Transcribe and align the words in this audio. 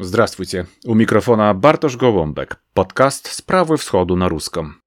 Здравствуйте. 0.00 0.68
У 0.84 0.94
микрофона 0.94 1.52
Бартош 1.54 1.96
Голомбек. 1.96 2.60
Подкаст 2.72 3.32
«Справы 3.32 3.76
всходу» 3.76 4.14
на 4.14 4.28
русском. 4.28 4.80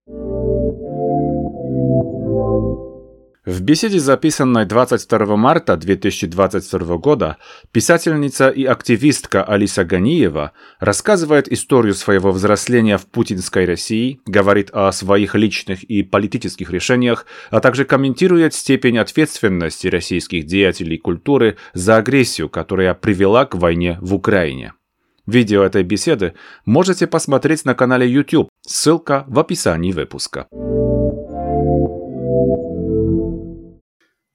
В 3.46 3.60
беседе, 3.60 4.00
записанной 4.00 4.66
22 4.66 5.36
марта 5.36 5.76
2022 5.76 6.98
года, 6.98 7.36
писательница 7.74 8.48
и 8.48 8.64
активистка 8.64 9.44
Алиса 9.44 9.84
Ганиева 9.84 10.54
рассказывает 10.80 11.52
историю 11.52 11.94
своего 11.94 12.32
взросления 12.32 12.98
в 12.98 13.06
путинской 13.06 13.66
России, 13.66 14.22
говорит 14.26 14.70
о 14.72 14.94
своих 14.94 15.36
личных 15.36 15.84
и 15.84 16.04
политических 16.04 16.72
решениях, 16.72 17.26
а 17.50 17.60
также 17.60 17.84
комментирует 17.84 18.54
степень 18.54 18.98
ответственности 18.98 19.88
российских 19.88 20.46
деятелей 20.46 20.98
культуры 20.98 21.58
за 21.74 21.98
агрессию, 21.98 22.48
которая 22.48 22.94
привела 22.94 23.46
к 23.46 23.56
войне 23.56 23.98
в 24.00 24.16
Украине. 24.16 24.72
Видео 25.28 25.64
этой 25.64 25.84
беседы 25.84 26.34
можете 26.66 27.06
посмотреть 27.06 27.66
на 27.66 27.76
канале 27.76 28.08
YouTube, 28.08 28.50
ссылка 28.66 29.24
в 29.28 29.40
описании 29.40 29.92
выпуска. 29.92 30.48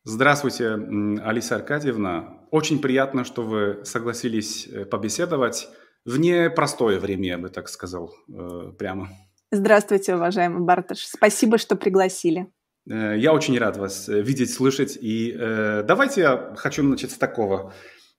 Здравствуйте, 0.04 0.78
Алиса 1.24 1.56
Аркадьевна. 1.56 2.38
Очень 2.52 2.80
приятно, 2.80 3.24
что 3.24 3.42
вы 3.42 3.84
согласились 3.84 4.68
э, 4.68 4.84
побеседовать 4.84 5.68
в 6.04 6.20
непростое 6.20 7.00
время, 7.00 7.26
я 7.26 7.38
бы 7.38 7.48
так 7.48 7.68
сказал, 7.68 8.14
э, 8.28 8.72
прямо. 8.78 9.08
Здравствуйте, 9.50 10.14
уважаемый 10.14 10.62
Барташ. 10.64 11.00
Спасибо, 11.00 11.58
что 11.58 11.74
пригласили. 11.74 12.46
Э, 12.88 13.14
я 13.18 13.32
очень 13.32 13.58
рад 13.58 13.76
вас 13.76 14.06
видеть, 14.06 14.54
слышать. 14.54 14.96
И 15.00 15.36
давайте 15.36 16.20
я 16.20 16.54
хочу 16.56 16.84
начать 16.84 17.10
с 17.10 17.18
такого. 17.18 17.74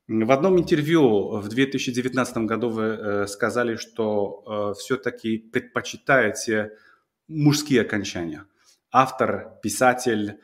В 0.07 0.31
одном 0.31 0.57
интервью 0.57 1.39
в 1.39 1.47
2019 1.49 2.37
году 2.37 2.69
вы 2.69 3.25
сказали, 3.27 3.75
что 3.75 4.73
все-таки 4.79 5.37
предпочитаете 5.37 6.71
мужские 7.27 7.81
окончания. 7.81 8.45
Автор, 8.89 9.59
писатель, 9.61 10.39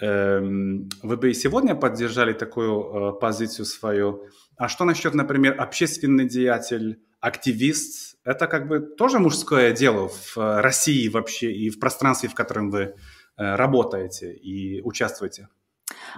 Эм, 0.00 0.88
вы 1.02 1.16
бы 1.16 1.30
и 1.30 1.34
сегодня 1.34 1.74
поддержали 1.74 2.32
такую 2.32 3.16
э, 3.16 3.18
позицию 3.18 3.66
свою. 3.66 4.26
А 4.56 4.68
что 4.68 4.84
насчет, 4.84 5.14
например, 5.14 5.60
общественный 5.60 6.28
деятель, 6.28 7.00
активист? 7.20 8.16
Это 8.24 8.46
как 8.46 8.68
бы 8.68 8.78
тоже 8.78 9.18
мужское 9.18 9.72
дело 9.72 10.08
в 10.08 10.38
э, 10.38 10.60
России 10.60 11.08
вообще 11.08 11.52
и 11.52 11.68
в 11.68 11.80
пространстве, 11.80 12.28
в 12.28 12.34
котором 12.34 12.70
вы 12.70 12.80
э, 12.80 12.94
работаете 13.36 14.32
и 14.32 14.80
участвуете? 14.82 15.48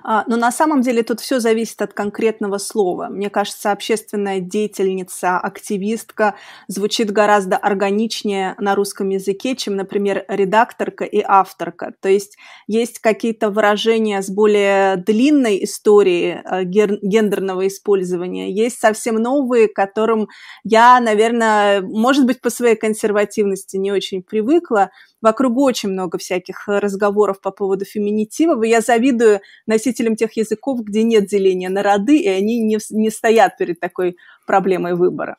А, 0.02 0.24
но 0.26 0.36
на 0.36 0.52
самом 0.52 0.82
деле 0.82 1.02
тут 1.02 1.20
все 1.20 1.40
зависит 1.40 1.80
от 1.82 1.92
конкретного 1.92 2.58
слова. 2.58 3.08
Мне 3.08 3.30
кажется, 3.30 3.72
общественная 3.72 4.40
деятельница, 4.40 5.38
активистка 5.38 6.34
звучит 6.68 7.10
гораздо 7.10 7.56
органичнее 7.56 8.54
на 8.58 8.74
русском 8.74 9.08
языке, 9.08 9.56
чем, 9.56 9.76
например, 9.76 10.24
редакторка 10.28 11.04
и 11.04 11.22
авторка. 11.26 11.92
То 12.00 12.08
есть 12.08 12.36
есть 12.66 12.98
какие-то 12.98 13.50
выражения 13.50 14.22
с 14.22 14.30
более 14.30 14.96
длинной 14.96 15.64
историей 15.64 16.40
э, 16.44 16.64
гендерного 16.64 17.66
использования, 17.66 18.52
есть 18.52 18.80
совсем 18.80 19.16
новые, 19.16 19.68
к 19.68 19.74
которым 19.74 20.28
я, 20.64 21.00
наверное, 21.00 21.80
может 21.80 22.26
быть, 22.26 22.40
по 22.40 22.50
своей 22.50 22.76
консервативности 22.76 23.76
не 23.76 23.92
очень 23.92 24.22
привыкла, 24.22 24.90
вокруг 25.22 25.58
очень 25.58 25.90
много 25.90 26.18
всяких 26.18 26.66
разговоров 26.66 27.40
по 27.40 27.50
поводу 27.50 27.84
феминитивов, 27.84 28.62
и 28.64 28.68
я 28.68 28.80
завидую 28.80 29.40
носителям 29.80 30.16
тех 30.16 30.36
языков, 30.36 30.80
где 30.84 31.02
нет 31.02 31.26
деления 31.26 31.70
на 31.70 31.82
роды, 31.82 32.18
и 32.18 32.28
они 32.28 32.60
не, 32.60 32.78
не 32.90 33.10
стоят 33.10 33.56
перед 33.58 33.80
такой 33.80 34.16
проблемой 34.46 34.94
выбора. 34.94 35.36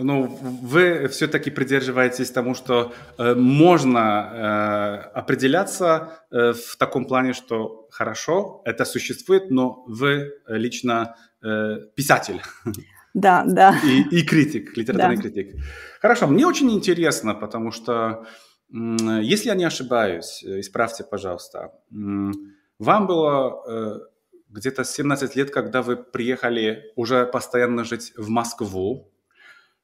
Ну, 0.00 0.38
вы 0.62 1.08
все-таки 1.08 1.50
придерживаетесь 1.50 2.30
тому, 2.30 2.54
что 2.54 2.92
э, 3.18 3.34
можно 3.34 3.98
э, 5.12 5.18
определяться 5.18 6.22
э, 6.30 6.52
в 6.52 6.76
таком 6.76 7.04
плане, 7.04 7.32
что 7.32 7.88
хорошо, 7.90 8.62
это 8.64 8.84
существует, 8.84 9.50
но 9.50 9.84
вы 9.88 10.30
лично 10.46 11.16
э, 11.42 11.78
писатель. 11.96 12.40
Да, 13.14 13.42
да. 13.44 13.74
И, 13.84 14.18
и 14.18 14.22
критик, 14.22 14.76
литературный 14.76 15.16
да. 15.16 15.22
критик. 15.22 15.56
Хорошо, 16.00 16.28
мне 16.28 16.46
очень 16.46 16.70
интересно, 16.70 17.34
потому 17.34 17.72
что 17.72 18.24
если 18.70 19.48
я 19.48 19.54
не 19.54 19.64
ошибаюсь, 19.64 20.44
э, 20.44 20.60
исправьте, 20.60 21.02
пожалуйста, 21.02 21.72
вам 22.78 23.06
было 23.06 23.62
э, 23.66 24.00
где-то 24.48 24.84
17 24.84 25.36
лет, 25.36 25.50
когда 25.50 25.82
вы 25.82 25.96
приехали 25.96 26.92
уже 26.96 27.26
постоянно 27.26 27.84
жить 27.84 28.12
в 28.16 28.28
Москву. 28.28 29.12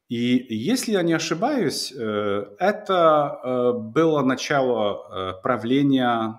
И 0.09 0.47
если 0.55 0.93
я 0.93 1.03
не 1.03 1.15
ошибаюсь, 1.15 1.93
э, 1.93 2.47
это 2.59 3.72
было 3.75 4.22
начало 4.22 5.41
правления 5.43 6.38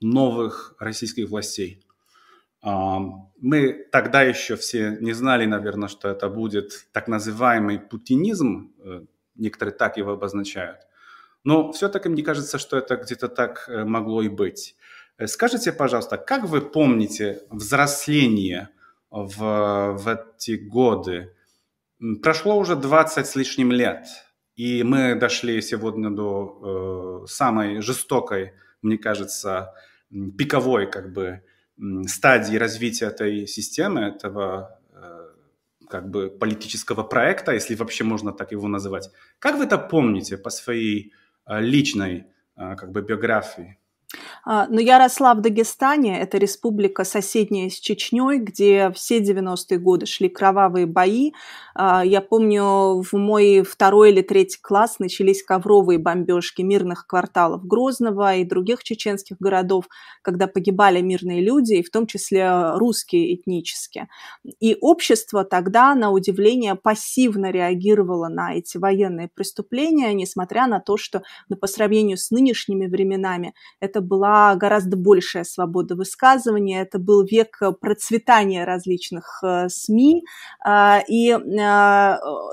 новых 0.00 0.74
российских 0.78 1.30
властей. 1.30 1.86
Мы 2.62 3.86
тогда 3.92 4.22
еще 4.22 4.56
все 4.56 4.96
не 5.00 5.12
знали, 5.12 5.46
наверное, 5.46 5.88
что 5.88 6.08
это 6.08 6.28
будет 6.28 6.86
так 6.92 7.08
называемый 7.08 7.78
путинизм, 7.78 8.72
некоторые 9.34 9.74
так 9.74 9.96
его 9.96 10.12
обозначают– 10.12 10.80
но 11.44 11.72
все-таки 11.72 12.08
мне 12.08 12.22
кажется, 12.22 12.58
что 12.58 12.78
это 12.78 12.96
где-то 12.96 13.28
так 13.28 13.66
э, 13.68 13.84
могло 13.84 14.22
и 14.22 14.28
быть. 14.28 14.76
Э, 15.18 15.26
скажите, 15.26 15.72
пожалуйста, 15.72 16.16
как 16.16 16.44
вы 16.44 16.60
помните 16.60 17.42
взросление 17.50 18.70
в, 19.10 19.96
в 19.98 20.08
эти 20.08 20.56
годы? 20.56 21.34
Прошло 22.22 22.58
уже 22.58 22.76
20 22.76 23.26
с 23.26 23.36
лишним 23.36 23.72
лет, 23.72 24.06
и 24.56 24.82
мы 24.82 25.14
дошли 25.14 25.60
сегодня 25.62 26.10
до 26.10 27.22
э, 27.24 27.26
самой 27.28 27.80
жестокой, 27.80 28.52
мне 28.82 28.98
кажется, 28.98 29.72
пиковой 30.10 30.90
как 30.90 31.12
бы 31.12 31.42
стадии 32.06 32.56
развития 32.56 33.06
этой 33.06 33.46
системы, 33.46 34.00
этого 34.00 34.80
э, 34.92 35.86
как 35.88 36.10
бы 36.10 36.30
политического 36.30 37.02
проекта, 37.02 37.52
если 37.52 37.74
вообще 37.74 38.04
можно 38.04 38.32
так 38.32 38.52
его 38.52 38.68
называть. 38.68 39.10
Как 39.38 39.56
вы 39.56 39.64
это 39.64 39.78
помните 39.78 40.36
по 40.36 40.50
своей 40.50 41.12
Э, 41.46 41.60
личной 41.60 42.26
э, 42.56 42.76
как 42.76 42.90
бы 42.92 43.02
биографии. 43.02 43.78
А, 44.46 44.66
но 44.68 44.80
я 44.80 44.98
росла 44.98 45.34
в 45.34 45.40
Дагестане, 45.40 46.20
это 46.20 46.36
республика 46.36 47.04
соседняя 47.04 47.70
с 47.70 47.74
Чечней, 47.80 48.38
где 48.38 48.90
все 48.94 49.20
90-е 49.20 49.78
годы 49.78 50.06
шли 50.06 50.28
кровавые 50.28 50.86
бои. 50.86 51.32
А, 51.74 52.04
я 52.04 52.20
помню, 52.20 53.00
в 53.02 53.12
мой 53.14 53.62
второй 53.62 54.10
или 54.10 54.20
третий 54.20 54.58
класс 54.60 54.98
начались 54.98 55.42
ковровые 55.42 55.98
бомбежки 55.98 56.60
мирных 56.62 57.06
кварталов 57.06 57.66
Грозного 57.66 58.36
и 58.36 58.44
других 58.44 58.84
чеченских 58.84 59.38
городов, 59.38 59.86
когда 60.22 60.46
погибали 60.46 61.00
мирные 61.00 61.40
люди, 61.40 61.74
и 61.74 61.82
в 61.82 61.90
том 61.90 62.06
числе 62.06 62.72
русские 62.74 63.34
этнические. 63.34 64.08
И 64.60 64.76
общество 64.80 65.44
тогда, 65.44 65.94
на 65.94 66.10
удивление, 66.10 66.74
пассивно 66.74 67.50
реагировало 67.50 68.28
на 68.28 68.54
эти 68.54 68.76
военные 68.76 69.30
преступления, 69.34 70.12
несмотря 70.12 70.66
на 70.66 70.80
то, 70.80 70.96
что 70.98 71.22
ну, 71.48 71.56
по 71.56 71.66
сравнению 71.66 72.18
с 72.18 72.30
нынешними 72.30 72.86
временами 72.86 73.54
это 73.80 74.00
была 74.02 74.33
гораздо 74.56 74.96
большая 74.96 75.44
свобода 75.44 75.94
высказывания, 75.94 76.82
это 76.82 76.98
был 76.98 77.24
век 77.24 77.60
процветания 77.80 78.64
различных 78.64 79.40
э, 79.42 79.68
СМИ. 79.68 80.24
А, 80.64 81.00
и 81.08 81.30
э, 81.30 81.38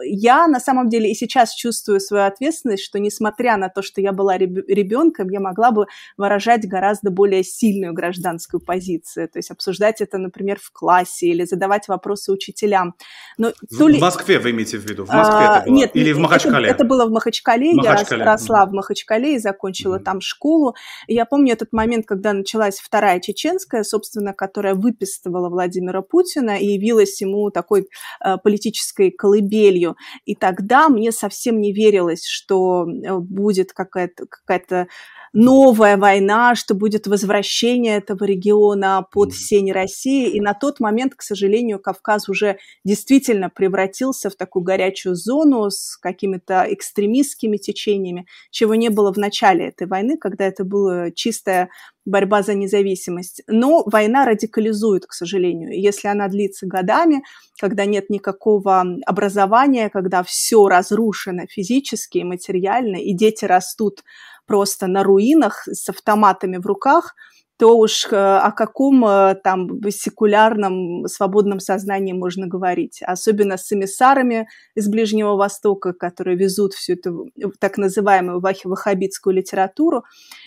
я 0.04 0.48
на 0.48 0.60
самом 0.60 0.90
деле 0.90 1.12
и 1.12 1.16
сейчас 1.16 1.54
чувствую 1.54 2.00
свою 2.00 2.26
ответственность, 2.26 2.84
что 2.84 3.00
несмотря 3.00 3.58
на 3.58 3.70
то, 3.70 3.82
что 3.82 4.02
я 4.02 4.12
была 4.12 4.38
ребенком, 4.38 5.30
я 5.30 5.40
могла 5.40 5.72
бы 5.72 5.88
выражать 6.18 6.68
гораздо 6.68 7.12
более 7.12 7.44
сильную 7.44 7.94
гражданскую 7.94 8.62
позицию, 8.62 9.30
то 9.30 9.40
есть 9.40 9.52
обсуждать 9.52 10.02
это, 10.02 10.18
например, 10.18 10.60
в 10.62 10.72
классе 10.72 11.28
или 11.28 11.46
задавать 11.46 11.88
вопросы 11.88 12.32
учителям. 12.32 12.96
Но 13.38 13.52
в 13.70 13.88
ли... 13.88 14.00
Москве 14.00 14.40
вы 14.40 14.52
имеете 14.52 14.78
в 14.78 14.90
виду? 14.90 15.06
В 15.06 15.10
Москве 15.10 15.46
а, 15.48 15.58
это 15.58 15.70
было? 15.70 15.76
Нет, 15.76 15.92
Или 15.94 16.12
в 16.14 16.20
Махачкале? 16.20 16.68
Это, 16.68 16.76
это 16.76 16.86
было 16.86 17.06
в 17.06 17.12
Махачкале. 17.12 17.74
Махачкале. 17.74 18.24
Я 18.24 18.26
росла 18.26 18.66
в 18.66 18.74
Махачкале 18.74 19.36
и 19.36 19.40
закончила 19.40 19.98
mm-hmm. 19.98 20.04
там 20.04 20.22
школу. 20.22 20.76
И 21.08 21.14
я 21.14 21.26
помню 21.26 21.54
этот 21.54 21.71
момент, 21.72 22.06
когда 22.06 22.34
началась 22.34 22.80
Вторая 22.80 23.20
Чеченская, 23.20 23.84
собственно, 23.84 24.34
которая 24.34 24.76
выписывала 24.76 25.50
Владимира 25.50 26.02
Путина 26.02 26.58
и 26.58 26.66
явилась 26.66 27.22
ему 27.22 27.50
такой 27.52 27.88
э, 28.24 28.38
политической 28.38 29.12
колыбелью. 29.12 29.96
И 30.26 30.36
тогда 30.36 30.90
мне 30.90 31.12
совсем 31.12 31.60
не 31.60 31.74
верилось, 31.74 32.26
что 32.26 32.86
э, 32.88 33.18
будет 33.18 33.74
какая-то 33.74 34.26
какая-то 34.28 34.88
новая 35.34 35.98
война, 35.98 36.56
что 36.56 36.76
будет 36.76 37.08
возвращение 37.08 37.98
этого 37.98 38.24
региона 38.26 39.06
под 39.12 39.34
сень 39.34 39.72
России. 39.72 40.30
И 40.30 40.42
на 40.42 40.54
тот 40.54 40.80
момент, 40.80 41.16
к 41.16 41.22
сожалению, 41.22 41.80
Кавказ 41.80 42.28
уже 42.28 42.58
действительно 42.84 43.50
превратился 43.50 44.30
в 44.30 44.36
такую 44.36 44.64
горячую 44.64 45.16
зону 45.16 45.70
с 45.70 45.98
какими-то 45.98 46.66
экстремистскими 46.70 47.58
течениями, 47.58 48.26
чего 48.50 48.76
не 48.76 48.90
было 48.90 49.14
в 49.14 49.18
начале 49.18 49.68
этой 49.68 49.88
войны, 49.88 50.18
когда 50.18 50.46
это 50.46 50.66
было 50.66 51.12
чистое 51.12 51.61
такая 51.62 51.70
борьба 52.06 52.42
за 52.42 52.56
независимость. 52.56 53.44
Но 53.48 53.84
война 53.86 54.26
радикализует, 54.26 55.06
к 55.06 55.14
сожалению. 55.14 55.70
Если 55.72 56.08
она 56.08 56.28
длится 56.28 56.66
годами, 56.66 57.24
когда 57.60 57.86
нет 57.86 58.10
никакого 58.10 58.84
образования, 59.06 59.90
когда 59.90 60.24
все 60.24 60.68
разрушено 60.68 61.44
физически 61.48 62.20
и 62.20 62.24
материально, 62.24 62.98
и 62.98 63.14
дети 63.14 63.46
растут 63.46 64.04
просто 64.48 64.88
на 64.88 65.04
руинах 65.04 65.68
с 65.68 65.90
автоматами 65.90 66.58
в 66.58 66.66
руках– 66.66 67.16
то 67.62 67.78
уж 67.78 68.08
э, 68.12 68.16
о 68.18 68.52
каком 68.52 69.06
э, 69.06 69.36
там 69.36 69.80
секулярном 69.92 71.06
свободном 71.06 71.60
сознании 71.60 72.12
можно 72.12 72.48
говорить. 72.48 73.04
Особенно 73.06 73.56
с 73.56 73.72
эмиссарами 73.72 74.48
из 74.74 74.90
Ближнего 74.90 75.36
Востока, 75.36 75.94
которые 75.94 76.36
везут 76.38 76.74
всю 76.74 76.94
эту 76.94 77.30
так 77.60 77.78
называемую 77.78 78.42
ваххабитскую 78.42 79.36
литературу. 79.36 80.06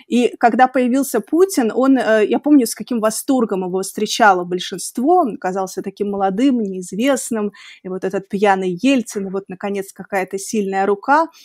И 0.08 0.34
когда 0.40 0.66
появился 0.66 1.20
Путин, 1.20 1.70
он, 1.72 1.98
э, 1.98 2.26
я 2.26 2.40
помню, 2.40 2.66
с 2.66 2.74
каким 2.74 2.98
восторгом 2.98 3.64
его 3.64 3.82
встречало 3.82 4.42
большинство. 4.42 5.18
Он 5.20 5.36
казался 5.36 5.82
таким 5.82 6.10
молодым, 6.10 6.60
неизвестным. 6.62 7.52
И 7.84 7.88
вот 7.88 8.02
этот 8.02 8.28
пьяный 8.28 8.76
Ельцин, 8.82 9.30
вот, 9.30 9.44
наконец, 9.46 9.92
какая-то 9.92 10.36
сильная 10.36 10.84
рука– 10.84 11.28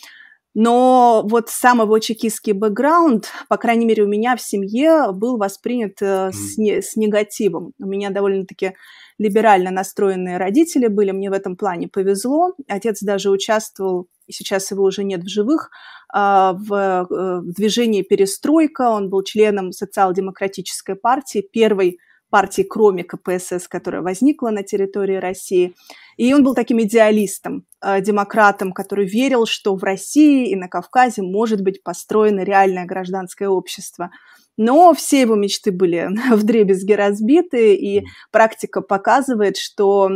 но 0.54 1.24
вот 1.28 1.48
сам 1.48 1.80
его 1.80 1.98
чекистский 2.00 2.52
бэкграунд, 2.52 3.30
по 3.48 3.56
крайней 3.56 3.86
мере, 3.86 4.02
у 4.02 4.08
меня 4.08 4.36
в 4.36 4.42
семье 4.42 5.12
был 5.12 5.36
воспринят 5.38 6.02
э, 6.02 6.32
с, 6.32 6.58
не, 6.58 6.82
с 6.82 6.96
негативом. 6.96 7.72
У 7.78 7.86
меня 7.86 8.10
довольно-таки 8.10 8.74
либерально 9.18 9.70
настроенные 9.70 10.38
родители 10.38 10.88
были, 10.88 11.12
мне 11.12 11.30
в 11.30 11.34
этом 11.34 11.56
плане 11.56 11.88
повезло. 11.88 12.54
Отец 12.66 13.00
даже 13.00 13.30
участвовал, 13.30 14.08
и 14.26 14.32
сейчас 14.32 14.70
его 14.70 14.82
уже 14.82 15.04
нет 15.04 15.22
в 15.22 15.28
живых, 15.28 15.70
а, 16.12 16.54
в, 16.54 16.72
э, 16.72 17.40
в 17.40 17.52
движении 17.52 18.02
«Перестройка». 18.02 18.90
Он 18.90 19.08
был 19.08 19.22
членом 19.22 19.70
социал-демократической 19.70 20.96
партии, 20.96 21.46
первой 21.52 21.98
партии, 22.30 22.62
кроме 22.62 23.04
КПСС, 23.04 23.68
которая 23.68 24.02
возникла 24.02 24.50
на 24.50 24.62
территории 24.62 25.16
России. 25.16 25.74
И 26.16 26.32
он 26.32 26.44
был 26.44 26.54
таким 26.54 26.80
идеалистом, 26.80 27.64
э, 27.82 28.00
демократом, 28.00 28.72
который 28.72 29.06
верил, 29.06 29.46
что 29.46 29.74
в 29.74 29.82
России 29.82 30.50
и 30.50 30.56
на 30.56 30.68
Кавказе 30.68 31.22
может 31.22 31.62
быть 31.62 31.82
построено 31.82 32.40
реальное 32.40 32.86
гражданское 32.86 33.48
общество. 33.48 34.10
Но 34.56 34.92
все 34.94 35.22
его 35.22 35.36
мечты 35.36 35.72
были 35.72 36.08
в 36.34 36.42
дребезги 36.42 36.92
разбиты, 36.92 37.74
и 37.74 38.04
практика 38.30 38.80
показывает, 38.80 39.56
что 39.56 40.10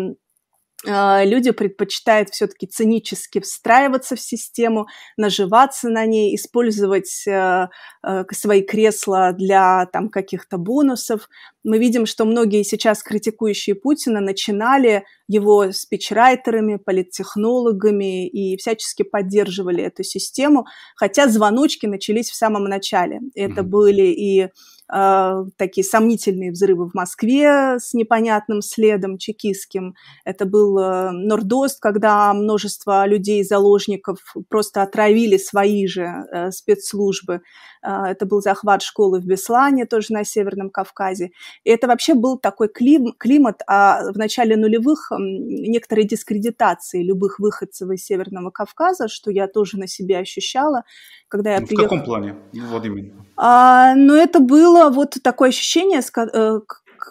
люди 0.86 1.50
предпочитают 1.50 2.31
все-таки 2.31 2.66
цинически 2.66 3.40
встраиваться 3.40 4.16
в 4.16 4.20
систему, 4.20 4.86
наживаться 5.16 5.88
на 5.88 6.04
ней, 6.06 6.34
использовать 6.34 7.26
э, 7.26 7.69
э, 8.02 8.25
свои 8.32 8.62
кресла 8.62 9.32
для 9.32 9.86
там, 9.86 10.08
каких-то 10.08 10.58
бонусов. 10.58 11.28
Мы 11.62 11.78
видим, 11.78 12.06
что 12.06 12.25
многие 12.25 12.62
сейчас 12.62 13.02
критикующие 13.02 13.75
Путина 13.75 14.20
начинали 14.20 15.04
его 15.29 15.73
спичрайтерами, 15.73 16.76
политтехнологами 16.76 18.29
и 18.29 18.56
всячески 18.56 19.03
поддерживали 19.03 19.82
эту 19.82 20.03
систему, 20.03 20.67
хотя 20.97 21.29
звоночки 21.29 21.87
начались 21.87 22.31
в 22.31 22.35
самом 22.35 22.65
начале. 22.65 23.21
Это 23.35 23.62
mm-hmm. 23.62 23.65
были 23.65 24.03
и 24.03 24.49
э, 24.93 25.44
такие 25.56 25.85
сомнительные 25.85 26.53
взрывы 26.53 26.91
в 26.91 26.94
Москве 26.94 27.79
с 27.79 27.94
непонятным 27.94 28.61
следом 28.61 29.19
чекистским. 29.19 29.94
Это 30.25 30.44
был 30.44 30.79
э, 30.79 31.11
Нордост, 31.12 31.81
когда 31.81 32.32
множество 32.35 33.06
людей-заложников 33.06 34.19
просто 34.49 34.82
отравили 34.82 35.38
свои 35.38 35.87
же 35.87 36.03
э, 36.03 36.50
спецслужбы. 36.50 37.41
Э, 37.84 38.04
это 38.06 38.26
был 38.26 38.40
захват 38.40 38.82
школы 38.82 39.20
в 39.20 39.26
Беслане, 39.26 39.86
тоже 39.86 40.12
на 40.12 40.25
Северном 40.25 40.70
Кавказе. 40.70 41.31
И 41.64 41.70
это 41.70 41.86
вообще 41.86 42.14
был 42.14 42.38
такой 42.38 42.69
клим, 42.69 43.12
климат 43.19 43.62
а 43.66 44.12
в 44.12 44.16
начале 44.16 44.56
нулевых 44.56 45.12
некоторой 45.19 46.04
дискредитации 46.04 47.02
любых 47.02 47.38
выходцев 47.38 47.90
из 47.90 48.04
Северного 48.04 48.50
Кавказа, 48.50 49.08
что 49.08 49.31
я 49.31 49.48
тоже 49.48 49.78
на 49.78 49.86
себе 49.86 50.19
ощущала, 50.19 50.84
когда 51.28 51.54
я 51.54 51.60
в 51.60 51.66
приехала. 51.66 51.86
В 51.86 51.90
каком 51.90 52.04
плане? 52.04 52.36
Вот 52.52 52.84
именно. 52.84 53.26
А, 53.36 53.94
ну, 53.94 54.14
это 54.14 54.40
было 54.40 54.90
вот 54.90 55.16
такое 55.22 55.50
ощущение, 55.50 56.00
э, 56.00 56.60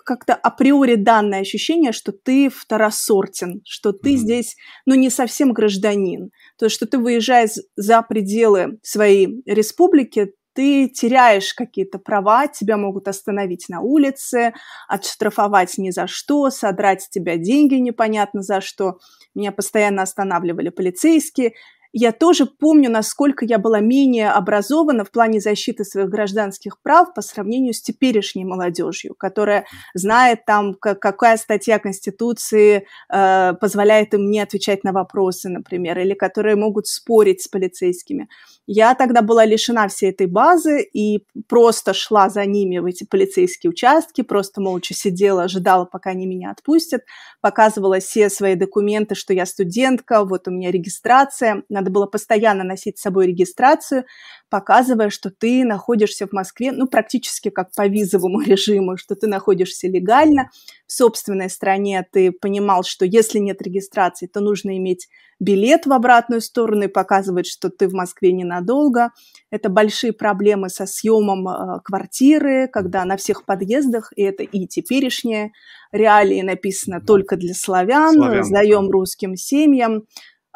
как-то 0.05 0.33
априори 0.33 0.95
данное 0.95 1.41
ощущение, 1.41 1.91
что 1.91 2.11
ты 2.11 2.49
второсортен, 2.49 3.61
что 3.65 3.91
ты 3.91 4.13
mm-hmm. 4.13 4.17
здесь, 4.17 4.55
ну, 4.85 4.95
не 4.95 5.09
совсем 5.09 5.53
гражданин. 5.53 6.31
То 6.57 6.65
есть, 6.65 6.75
что 6.75 6.87
ты 6.87 6.97
выезжаешь 6.97 7.57
за 7.75 8.01
пределы 8.01 8.79
своей 8.81 9.43
республики, 9.45 10.33
ты 10.53 10.88
теряешь 10.88 11.53
какие-то 11.53 12.00
права, 12.00 12.47
тебя 12.47 12.77
могут 12.77 13.07
остановить 13.07 13.69
на 13.69 13.81
улице, 13.81 14.53
отштрафовать 14.88 15.77
ни 15.77 15.89
за 15.89 16.07
что, 16.07 16.50
содрать 16.50 17.03
с 17.03 17.09
тебя 17.09 17.38
деньги 17.38 17.75
непонятно 17.75 18.41
за 18.41 18.61
что. 18.61 19.00
Меня 19.35 19.51
постоянно 19.51 20.03
останавливали 20.03 20.69
полицейские 20.69 21.53
я 21.94 22.12
тоже 22.12 22.48
помню, 22.48 22.90
насколько 22.90 23.45
я 23.45 23.60
была 23.60 23.80
менее 23.80 24.31
образована 24.31 25.06
в 25.06 25.12
плане 25.12 25.40
защиты 25.40 25.86
своих 25.86 26.10
гражданских 26.10 26.81
прав 26.81 27.13
по 27.13 27.22
сравнению 27.22 27.75
с 27.75 27.81
теперешней 27.81 28.45
молодежью, 28.45 29.13
которая 29.13 29.66
знает 29.94 30.44
там, 30.45 30.74
какая 30.74 31.38
статья 31.38 31.78
Конституции 31.78 32.88
э, 33.13 33.54
позволяет 33.54 34.16
им 34.16 34.31
не 34.31 34.40
отвечать 34.40 34.84
на 34.84 34.92
вопросы, 34.92 35.50
например, 35.50 36.00
или 36.00 36.16
которые 36.16 36.56
могут 36.56 36.88
спорить 36.88 37.44
с 37.44 37.48
полицейскими. 37.48 38.28
Я 38.66 38.95
тогда 38.95 39.22
была 39.22 39.45
лишена 39.45 39.88
всей 39.88 40.10
этой 40.12 40.25
базы 40.28 40.81
и 40.81 41.25
просто 41.48 41.94
шла 41.94 42.30
за 42.30 42.45
ними 42.45 42.80
в 42.80 42.86
эти 42.86 43.04
полицейские 43.04 43.69
участки, 43.69 44.22
просто 44.22 44.62
молча 44.62 44.94
сидела, 44.94 45.44
ожидала, 45.44 45.86
пока 45.86 46.12
они 46.12 46.25
меня 46.25 46.50
отпустят, 46.50 47.01
показывала 47.42 48.00
все 48.00 48.30
свои 48.30 48.56
документы, 48.56 49.16
что 49.16 49.34
я 49.34 49.45
студентка, 49.45 50.24
вот 50.24 50.48
у 50.48 50.51
меня 50.51 50.72
регистрация, 50.72 51.63
надо 51.83 51.91
было 51.91 52.06
постоянно 52.06 52.63
носить 52.63 52.97
с 52.97 53.01
собой 53.01 53.27
регистрацию, 53.27 54.06
показывая, 54.50 55.09
что 55.09 55.30
ты 55.30 55.65
находишься 55.65 56.27
в 56.27 56.31
Москве, 56.31 56.71
ну, 56.71 56.88
практически 56.88 57.50
как 57.50 57.71
по 57.75 57.88
визовому 57.88 58.39
режиму, 58.45 58.95
что 58.97 59.15
ты 59.15 59.27
находишься 59.27 59.88
легально 59.88 60.50
в 60.88 60.94
собственной 60.94 61.50
стране, 61.50 62.07
ты 62.09 62.31
понимал, 62.31 62.83
что 62.83 63.06
если 63.06 63.39
нет 63.39 63.62
регистрации, 63.62 64.27
то 64.27 64.39
нужно 64.39 64.77
иметь 64.77 65.09
билет 65.39 65.85
в 65.85 65.91
обратную 65.91 66.39
сторону 66.39 66.83
и 66.83 66.88
показывать, 66.88 67.47
что 67.47 67.69
ты 67.69 67.88
в 67.88 67.94
Москве 67.94 68.31
ненадолго. 68.31 69.09
Это 69.51 69.69
большие 69.69 70.13
проблемы 70.13 70.69
со 70.69 70.85
съемом 70.85 71.47
э, 71.47 71.80
квартиры, 71.83 72.69
когда 72.71 73.03
на 73.03 73.18
всех 73.18 73.45
подъездах, 73.45 74.13
и 74.15 74.24
это 74.24 74.44
и 74.44 74.68
теперешние 74.68 75.51
реалии 75.91 76.41
написано 76.41 77.01
только 77.01 77.35
для 77.35 77.53
славян, 77.53 78.13
славян. 78.13 78.44
сдаем 78.44 78.89
русским 78.89 79.35
семьям. 79.35 80.06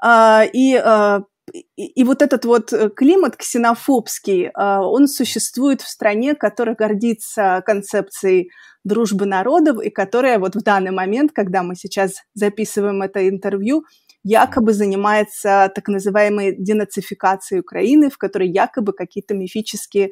А, 0.01 0.43
и, 0.51 0.75
а, 0.75 1.21
и, 1.53 1.85
и 1.85 2.03
вот 2.03 2.21
этот 2.21 2.45
вот 2.45 2.73
э, 2.73 2.89
климат 2.89 3.37
ксенофобский, 3.37 4.49
а, 4.53 4.81
он 4.81 5.07
существует 5.07 5.81
в 5.81 5.87
стране, 5.87 6.35
которая 6.35 6.75
гордится 6.75 7.63
концепцией 7.65 8.51
дружбы 8.83 9.25
народов 9.25 9.81
и 9.81 9.89
которая 9.89 10.39
вот 10.39 10.55
в 10.55 10.63
данный 10.63 10.91
момент, 10.91 11.31
когда 11.33 11.63
мы 11.63 11.75
сейчас 11.75 12.23
записываем 12.33 13.01
это 13.01 13.27
интервью, 13.27 13.83
якобы 14.23 14.73
занимается 14.73 15.71
так 15.73 15.87
называемой 15.87 16.55
денацификацией 16.57 17.61
Украины, 17.61 18.09
в 18.09 18.17
которой 18.17 18.49
якобы 18.49 18.93
какие-то 18.93 19.33
мифические 19.33 20.11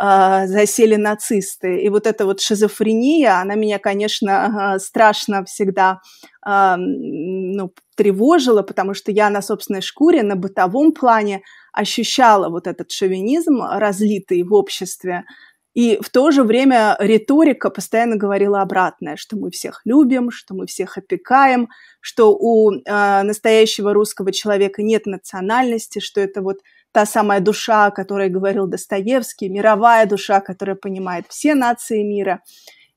э, 0.00 0.46
засели 0.46 0.96
нацисты. 0.96 1.80
И 1.80 1.88
вот 1.88 2.06
эта 2.06 2.24
вот 2.24 2.40
шизофрения, 2.40 3.40
она 3.40 3.54
меня, 3.54 3.78
конечно, 3.78 4.76
страшно 4.78 5.44
всегда 5.44 6.00
э, 6.46 6.76
ну, 6.76 7.72
тревожила, 7.96 8.62
потому 8.62 8.94
что 8.94 9.12
я 9.12 9.30
на 9.30 9.42
собственной 9.42 9.82
шкуре, 9.82 10.22
на 10.22 10.36
бытовом 10.36 10.92
плане 10.92 11.42
ощущала 11.72 12.48
вот 12.48 12.66
этот 12.66 12.90
шовинизм, 12.90 13.62
разлитый 13.62 14.42
в 14.42 14.54
обществе, 14.54 15.24
и 15.72 15.98
в 16.02 16.10
то 16.10 16.32
же 16.32 16.42
время 16.42 16.96
риторика 16.98 17.70
постоянно 17.70 18.16
говорила 18.16 18.60
обратное, 18.60 19.16
что 19.16 19.36
мы 19.36 19.50
всех 19.50 19.82
любим, 19.84 20.30
что 20.32 20.54
мы 20.54 20.66
всех 20.66 20.98
опекаем, 20.98 21.68
что 22.00 22.36
у 22.36 22.72
э, 22.72 23.22
настоящего 23.22 23.94
русского 23.94 24.32
человека 24.32 24.82
нет 24.82 25.06
национальности, 25.06 26.00
что 26.00 26.20
это 26.20 26.42
вот 26.42 26.58
та 26.92 27.06
самая 27.06 27.40
душа, 27.40 27.86
о 27.86 27.90
которой 27.90 28.28
говорил 28.28 28.66
Достоевский, 28.66 29.48
мировая 29.48 30.06
душа, 30.06 30.40
которая 30.40 30.76
понимает 30.76 31.26
все 31.28 31.54
нации 31.54 32.02
мира. 32.02 32.42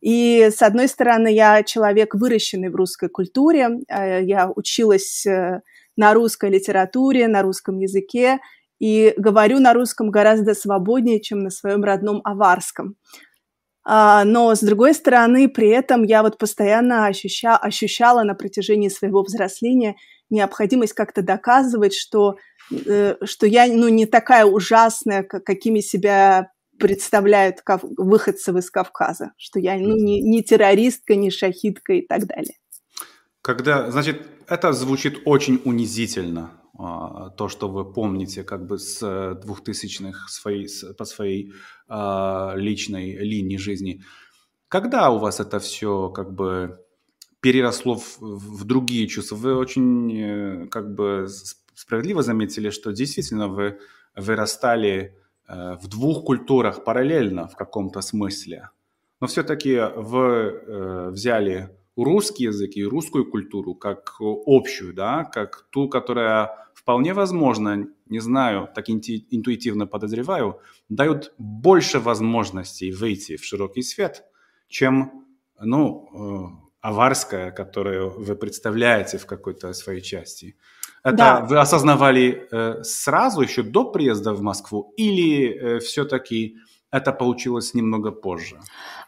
И, 0.01 0.50
с 0.51 0.62
одной 0.62 0.88
стороны, 0.88 1.33
я 1.33 1.63
человек, 1.63 2.13
выращенный 2.15 2.69
в 2.69 2.75
русской 2.75 3.07
культуре, 3.07 3.69
э, 3.88 4.23
я 4.23 4.51
училась 4.53 5.25
э, 5.25 5.62
на 5.95 6.13
русской 6.13 6.50
литературе, 6.50 7.27
на 7.27 7.41
русском 7.41 7.79
языке, 7.79 8.39
и 8.79 9.13
говорю 9.15 9.59
на 9.59 9.73
русском 9.73 10.12
гораздо 10.12 10.55
свободнее, 10.55 11.21
чем 11.21 11.39
на 11.39 11.50
своем 11.50 11.85
родном 11.85 12.19
аварском. 12.25 12.97
А, 13.85 14.23
но, 14.25 14.53
с 14.55 14.62
другой 14.62 14.93
стороны, 14.93 15.47
при 15.47 15.69
этом 15.69 16.03
я 16.03 16.21
вот 16.21 16.38
постоянно 16.38 17.05
ощуща, 17.05 17.55
ощущала 17.55 18.23
на 18.23 18.33
протяжении 18.33 18.89
своего 18.89 19.23
взросления 19.23 19.95
необходимость 20.29 20.93
как-то 20.93 21.21
доказывать, 21.21 21.93
что, 21.93 22.35
что 22.70 23.46
я 23.46 23.67
ну, 23.67 23.88
не 23.89 24.05
такая 24.05 24.46
ужасная, 24.46 25.24
какими 25.24 25.79
себя 25.79 26.51
представляют 26.79 27.58
выходцев 27.98 28.55
из 28.55 28.70
Кавказа, 28.70 29.32
что 29.38 29.60
я 29.60 29.77
ну, 29.77 29.96
не, 29.96 30.22
не 30.22 30.43
террористка, 30.43 31.15
не 31.15 31.29
шахидка 31.29 31.93
и 31.93 32.05
так 32.05 32.25
далее. 32.25 32.55
Когда, 33.41 33.91
значит, 33.91 34.22
это 34.48 34.74
звучит 34.74 35.22
очень 35.25 35.62
унизительно, 35.65 36.51
а, 36.77 37.29
то, 37.32 37.50
что 37.50 37.70
вы 37.70 37.91
помните 37.91 38.43
как 38.43 38.65
бы 38.65 38.79
с 38.79 39.03
2000-х 39.03 40.27
своей, 40.29 40.67
по 40.98 41.05
своей 41.05 41.53
а, 41.88 42.53
личной 42.55 43.17
линии 43.17 43.58
жизни. 43.58 44.01
Когда 44.70 45.12
у 45.12 45.20
вас 45.20 45.39
это 45.39 45.60
все 45.60 46.10
как 46.10 46.34
бы 46.34 46.79
переросло 47.41 47.96
в, 47.96 48.17
в 48.20 48.63
другие 48.63 49.08
чувства? 49.08 49.36
Вы 49.36 49.55
очень 49.55 50.12
э, 50.17 50.67
как 50.67 50.96
бы 50.96 51.27
справедливо 51.75 52.24
заметили, 52.24 52.70
что 52.70 52.92
действительно 52.92 53.48
вы 53.48 53.80
вырастали 54.15 55.15
э, 55.48 55.75
в 55.82 55.88
двух 55.88 56.24
культурах 56.25 56.84
параллельно 56.84 57.48
в 57.48 57.56
каком-то 57.56 58.01
смысле. 58.01 58.70
Но 59.20 59.27
все-таки 59.27 59.80
вы 59.96 60.20
э, 60.20 61.10
взяли 61.12 61.70
русский 61.96 62.46
язык 62.46 62.72
и 62.75 62.84
русскую 62.84 63.30
культуру 63.30 63.75
как 63.75 64.15
общую, 64.20 64.94
да, 64.94 65.24
как 65.24 65.68
ту, 65.70 65.88
которая 65.89 66.63
вполне 66.74 67.13
возможно, 67.13 67.88
не 68.08 68.20
знаю, 68.20 68.68
так 68.75 68.89
интуитивно 68.89 69.88
подозреваю, 69.88 70.60
дают 70.89 71.34
больше 71.38 72.00
возможностей 72.00 72.92
выйти 72.92 73.38
в 73.38 73.46
широкий 73.46 73.84
свет, 73.84 74.25
чем, 74.68 75.25
ну, 75.60 76.10
э, 76.12 76.63
аварская, 76.82 77.51
которую 77.51 78.10
вы 78.10 78.36
представляете 78.36 79.18
в 79.18 79.25
какой-то 79.25 79.74
своей 79.74 80.01
части. 80.01 80.58
Это 81.03 81.17
да. 81.17 81.41
вы 81.41 81.60
осознавали 81.60 82.48
э, 82.50 82.83
сразу, 82.83 83.41
еще 83.41 83.62
до 83.62 83.91
приезда 83.91 84.33
в 84.33 84.41
Москву, 84.41 84.93
или 84.95 85.48
э, 85.48 85.79
все-таки 85.79 86.57
это 86.93 87.12
получилось 87.12 87.73
немного 87.73 88.12
позже? 88.12 88.59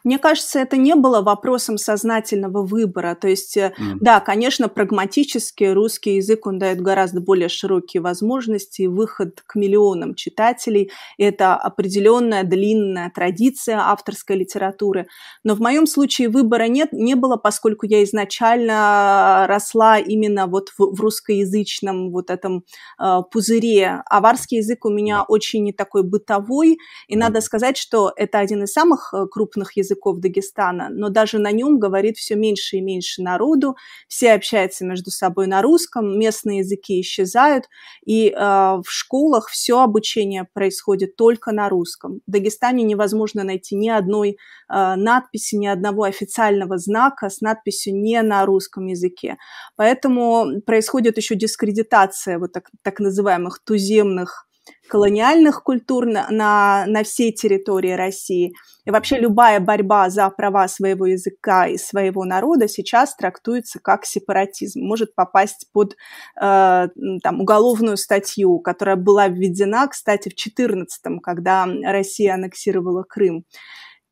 Мне 0.02 0.18
кажется, 0.18 0.58
это 0.58 0.76
не 0.76 0.94
было 0.94 1.20
вопросом 1.20 1.78
сознательного 1.78 2.62
выбора. 2.62 3.14
То 3.14 3.28
есть, 3.28 3.56
mm. 3.56 3.98
да, 4.00 4.20
конечно, 4.20 4.68
прагматически 4.68 5.64
русский 5.64 6.16
язык, 6.16 6.46
он 6.46 6.58
дает 6.58 6.80
гораздо 6.80 7.20
более 7.20 7.48
широкие 7.48 8.00
возможности 8.00 8.82
и 8.82 8.86
выход 8.88 9.42
к 9.46 9.54
миллионам 9.54 10.14
читателей. 10.14 10.90
Это 11.16 11.54
определенная 11.54 12.42
длинная 12.42 13.10
традиция 13.10 13.78
авторской 13.78 14.36
литературы. 14.36 15.06
Но 15.44 15.54
в 15.54 15.60
моем 15.60 15.86
случае 15.86 16.28
выбора 16.28 16.68
нет, 16.68 16.92
не 16.92 17.14
было, 17.14 17.36
поскольку 17.36 17.86
я 17.86 18.02
изначально 18.02 19.46
росла 19.48 19.98
именно 19.98 20.46
вот 20.46 20.70
в, 20.70 20.94
в 20.94 21.00
русскоязычном 21.00 22.10
вот 22.10 22.30
этом 22.30 22.64
э, 23.00 23.20
пузыре. 23.30 24.02
Аварский 24.06 24.58
язык 24.58 24.84
у 24.84 24.90
меня 24.90 25.22
очень 25.22 25.62
не 25.62 25.72
такой 25.72 26.02
бытовой, 26.02 26.78
и 27.06 27.14
mm. 27.14 27.18
надо 27.18 27.40
сказать, 27.40 27.75
что 27.76 28.12
это 28.16 28.38
один 28.38 28.64
из 28.64 28.72
самых 28.72 29.12
э, 29.12 29.26
крупных 29.26 29.76
языков 29.76 30.18
Дагестана, 30.18 30.88
но 30.90 31.08
даже 31.08 31.38
на 31.38 31.52
нем 31.52 31.78
говорит 31.78 32.16
все 32.16 32.34
меньше 32.34 32.76
и 32.76 32.80
меньше 32.80 33.22
народу, 33.22 33.76
все 34.08 34.32
общаются 34.32 34.84
между 34.84 35.10
собой 35.10 35.46
на 35.46 35.62
русском, 35.62 36.18
местные 36.18 36.58
языки 36.58 37.00
исчезают, 37.00 37.64
и 38.04 38.30
э, 38.30 38.34
в 38.36 38.86
школах 38.86 39.48
все 39.48 39.80
обучение 39.80 40.46
происходит 40.52 41.16
только 41.16 41.52
на 41.52 41.68
русском. 41.68 42.20
В 42.26 42.30
Дагестане 42.30 42.82
невозможно 42.84 43.44
найти 43.44 43.76
ни 43.76 43.88
одной 43.88 44.30
э, 44.68 44.94
надписи, 44.96 45.56
ни 45.56 45.66
одного 45.66 46.04
официального 46.04 46.78
знака 46.78 47.28
с 47.28 47.40
надписью 47.40 47.94
не 47.94 48.20
на 48.22 48.44
русском 48.46 48.86
языке. 48.86 49.36
Поэтому 49.76 50.60
происходит 50.64 51.16
еще 51.16 51.34
дискредитация 51.34 52.38
вот 52.38 52.52
так, 52.52 52.70
так 52.82 53.00
называемых 53.00 53.60
туземных 53.64 54.45
колониальных 54.88 55.62
культур 55.62 56.06
на, 56.06 56.28
на, 56.30 56.84
на 56.86 57.02
всей 57.04 57.32
территории 57.32 57.92
России. 57.92 58.52
И 58.84 58.90
вообще 58.90 59.18
любая 59.18 59.58
борьба 59.58 60.10
за 60.10 60.30
права 60.30 60.68
своего 60.68 61.06
языка 61.06 61.66
и 61.66 61.76
своего 61.76 62.24
народа 62.24 62.68
сейчас 62.68 63.16
трактуется 63.16 63.80
как 63.80 64.04
сепаратизм, 64.04 64.80
может 64.80 65.14
попасть 65.14 65.68
под 65.72 65.96
э, 66.40 66.88
там, 67.22 67.40
уголовную 67.40 67.96
статью, 67.96 68.60
которая 68.60 68.96
была 68.96 69.26
введена, 69.28 69.88
кстати, 69.88 70.28
в 70.28 70.36
2014, 70.36 71.20
когда 71.22 71.66
Россия 71.84 72.34
аннексировала 72.34 73.02
Крым. 73.02 73.44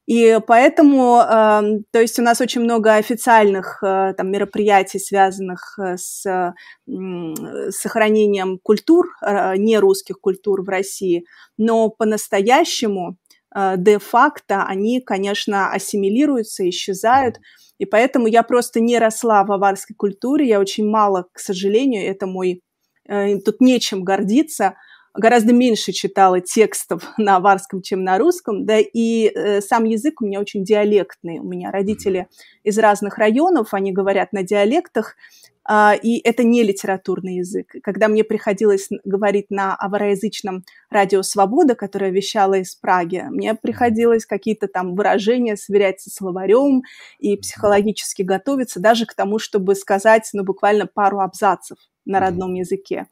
И 0.07 0.39
поэтому, 0.47 1.19
э, 1.21 1.81
то 1.91 2.01
есть 2.01 2.19
у 2.19 2.23
нас 2.23 2.41
очень 2.41 2.61
много 2.61 2.95
официальных 2.95 3.83
э, 3.83 4.13
там, 4.17 4.31
мероприятий, 4.31 4.99
связанных 4.99 5.79
э, 5.79 5.97
с 5.97 6.27
э, 6.27 6.53
сохранением 7.71 8.59
культур, 8.63 9.07
нерусских 9.23 10.21
культур 10.21 10.63
в 10.63 10.69
России, 10.69 11.25
но 11.57 11.89
по-настоящему 11.89 13.17
де-факто 13.77 14.65
они, 14.65 15.01
конечно, 15.01 15.71
ассимилируются, 15.71 16.69
исчезают. 16.69 17.37
И 17.79 17.87
поэтому 17.87 18.27
я 18.27 18.43
просто 18.43 18.81
не 18.81 18.99
росла 18.99 19.45
в 19.45 19.53
аварской 19.53 19.95
культуре, 19.95 20.49
я 20.49 20.59
очень 20.59 20.89
мало, 20.89 21.27
к 21.33 21.39
сожалению, 21.39 22.05
это 22.11 22.27
мой... 22.27 22.63
Тут 23.07 23.61
нечем 23.61 24.03
гордиться– 24.03 24.75
гораздо 25.14 25.52
меньше 25.52 25.92
читала 25.92 26.40
текстов 26.40 27.02
на 27.18 27.37
аварском, 27.37 27.83
чем 27.83 28.04
на 28.04 28.18
русском, 28.18 28.66
да, 28.66 28.78
и 28.78 29.28
э, 29.28 29.61
сам 29.61 29.85
язык 29.85 30.21
у 30.21 30.26
меня 30.26 30.40
очень 30.40 30.64
диалектный. 30.64 31.38
У 31.38 31.44
меня 31.44 31.71
родители 31.71 32.28
из 32.62 32.78
разных 32.78 33.18
районов, 33.18 33.73
они 33.73 33.92
говорят 33.92 34.33
на 34.33 34.42
диалектах, 34.42 35.16
Uh, 35.66 35.99
и 35.99 36.21
это 36.23 36.44
не 36.44 36.62
литературный 36.62 37.37
язык. 37.37 37.76
Когда 37.83 38.09
мне 38.09 38.23
приходилось 38.23 38.88
говорить 39.02 39.47
на 39.49 39.75
авароязычном 39.75 40.62
радио 40.90 41.23
«Свобода», 41.23 41.75
которое 41.75 42.11
вещало 42.11 42.59
из 42.59 42.75
Праги, 42.75 43.25
мне 43.30 43.54
приходилось 43.54 44.26
какие-то 44.26 44.68
там 44.68 44.94
выражения 44.94 45.56
сверять 45.56 46.02
со 46.02 46.11
словарем 46.11 46.83
и 47.18 47.38
психологически 47.38 48.21
готовиться 48.21 48.78
даже 48.78 49.06
к 49.06 49.14
тому, 49.14 49.38
чтобы 49.38 49.75
сказать, 49.75 50.28
ну, 50.35 50.44
буквально 50.44 50.87
пару 50.87 51.21
абзацев 51.21 51.78
на 52.04 52.21
родном 52.21 52.52
языке. 52.52 53.06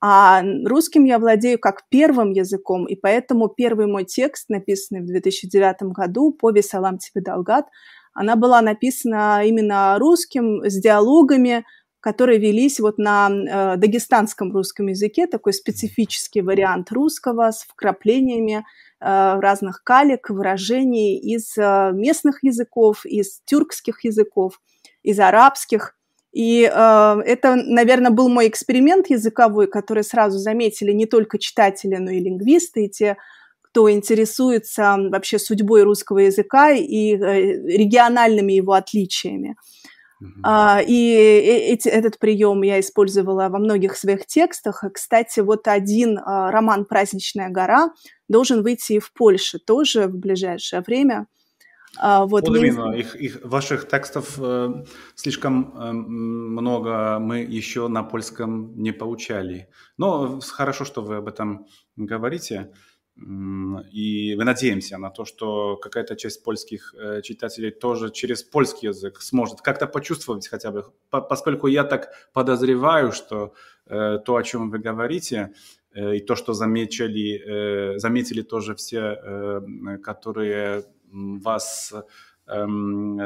А 0.00 0.42
русским 0.64 1.04
я 1.04 1.18
владею 1.18 1.58
как 1.58 1.82
первым 1.88 2.30
языком, 2.30 2.86
и 2.86 2.94
поэтому 2.94 3.48
первый 3.48 3.86
мой 3.86 4.04
текст, 4.04 4.48
написанный 4.48 5.00
в 5.00 5.06
2009 5.06 5.92
году, 5.92 6.32
«Повесть 6.32 6.70
Салам 6.70 6.98
тебе 6.98 7.20
Далгат», 7.20 7.66
она 8.14 8.36
была 8.36 8.62
написана 8.62 9.42
именно 9.44 9.96
русским, 9.98 10.62
с 10.64 10.80
диалогами, 10.80 11.64
которые 12.00 12.38
велись 12.38 12.78
вот 12.80 12.98
на 12.98 13.28
э, 13.28 13.76
дагестанском 13.76 14.52
русском 14.52 14.86
языке, 14.86 15.26
такой 15.26 15.52
специфический 15.52 16.42
вариант 16.42 16.92
русского 16.92 17.50
с 17.50 17.62
вкраплениями 17.62 18.64
э, 19.00 19.38
разных 19.40 19.82
калек, 19.82 20.30
выражений 20.30 21.18
из 21.18 21.56
э, 21.58 21.90
местных 21.92 22.42
языков, 22.44 23.04
из 23.04 23.40
тюркских 23.44 24.04
языков, 24.04 24.60
из 25.02 25.18
арабских. 25.18 25.97
И 26.32 26.62
э, 26.62 27.20
это, 27.24 27.56
наверное, 27.56 28.10
был 28.10 28.28
мой 28.28 28.48
эксперимент 28.48 29.10
языковой, 29.10 29.66
который 29.66 30.04
сразу 30.04 30.38
заметили 30.38 30.92
не 30.92 31.06
только 31.06 31.38
читатели, 31.38 31.96
но 31.96 32.10
и 32.10 32.20
лингвисты, 32.20 32.84
и 32.84 32.90
те, 32.90 33.16
кто 33.62 33.90
интересуется 33.90 34.96
вообще 35.10 35.38
судьбой 35.38 35.82
русского 35.82 36.18
языка 36.18 36.70
и 36.70 37.14
э, 37.14 37.52
региональными 37.76 38.52
его 38.52 38.72
отличиями. 38.72 39.56
Mm-hmm. 40.20 40.42
Uh, 40.44 40.84
и 40.84 41.12
эти, 41.12 41.88
этот 41.88 42.18
прием 42.18 42.62
я 42.62 42.80
использовала 42.80 43.48
во 43.48 43.58
многих 43.60 43.96
своих 43.96 44.26
текстах. 44.26 44.82
Кстати, 44.92 45.38
вот 45.38 45.68
один 45.68 46.18
uh, 46.18 46.50
роман 46.50 46.86
«Праздничная 46.86 47.50
гора» 47.50 47.92
должен 48.28 48.64
выйти 48.64 48.94
и 48.94 48.98
в 48.98 49.12
Польше 49.12 49.60
тоже 49.60 50.08
в 50.08 50.16
ближайшее 50.16 50.82
время. 50.84 51.28
А, 52.00 52.26
вот, 52.26 52.48
вот 52.48 52.58
мы... 52.58 52.98
их, 52.98 53.16
их, 53.16 53.44
ваших 53.44 53.88
текстов 53.88 54.38
э, 54.38 54.84
слишком 55.14 55.74
э, 55.76 55.92
много 55.92 57.18
мы 57.18 57.38
еще 57.40 57.88
на 57.88 58.02
польском 58.02 58.80
не 58.80 58.92
получали. 58.92 59.68
Но 59.96 60.40
хорошо, 60.40 60.84
что 60.84 61.02
вы 61.02 61.16
об 61.16 61.28
этом 61.28 61.66
говорите. 61.96 62.72
И 63.20 64.36
мы 64.38 64.44
надеемся 64.44 64.96
на 64.96 65.10
то, 65.10 65.24
что 65.24 65.76
какая-то 65.76 66.14
часть 66.14 66.44
польских 66.44 66.94
э, 66.96 67.20
читателей 67.22 67.72
тоже 67.72 68.12
через 68.12 68.44
польский 68.44 68.88
язык 68.88 69.20
сможет 69.20 69.60
как-то 69.60 69.88
почувствовать 69.88 70.46
хотя 70.46 70.70
бы, 70.70 70.84
по, 71.10 71.20
поскольку 71.20 71.66
я 71.66 71.82
так 71.82 72.12
подозреваю, 72.32 73.10
что 73.10 73.54
э, 73.86 74.18
то, 74.24 74.36
о 74.36 74.42
чем 74.44 74.70
вы 74.70 74.78
говорите, 74.78 75.52
э, 75.92 76.18
и 76.18 76.20
то, 76.20 76.36
что 76.36 76.52
заметили, 76.52 77.98
заметили 77.98 78.42
тоже 78.42 78.76
все, 78.76 79.60
которые 80.04 80.84
вас 81.12 81.92
эм, 82.46 83.20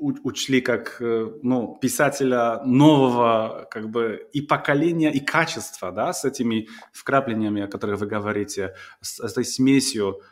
учли 0.00 0.60
как 0.60 0.96
э, 1.00 1.30
ну, 1.42 1.78
писателя 1.80 2.62
нового 2.64 3.66
как 3.70 3.90
бы 3.90 4.28
и 4.32 4.40
поколения, 4.40 5.12
и 5.12 5.20
качества, 5.20 5.92
да, 5.92 6.12
с 6.12 6.24
этими 6.24 6.68
вкраплениями, 6.92 7.62
о 7.62 7.68
которых 7.68 8.00
вы 8.00 8.06
говорите, 8.06 8.74
с, 9.00 9.16
с 9.16 9.32
этой 9.32 9.44
смесью 9.44 10.22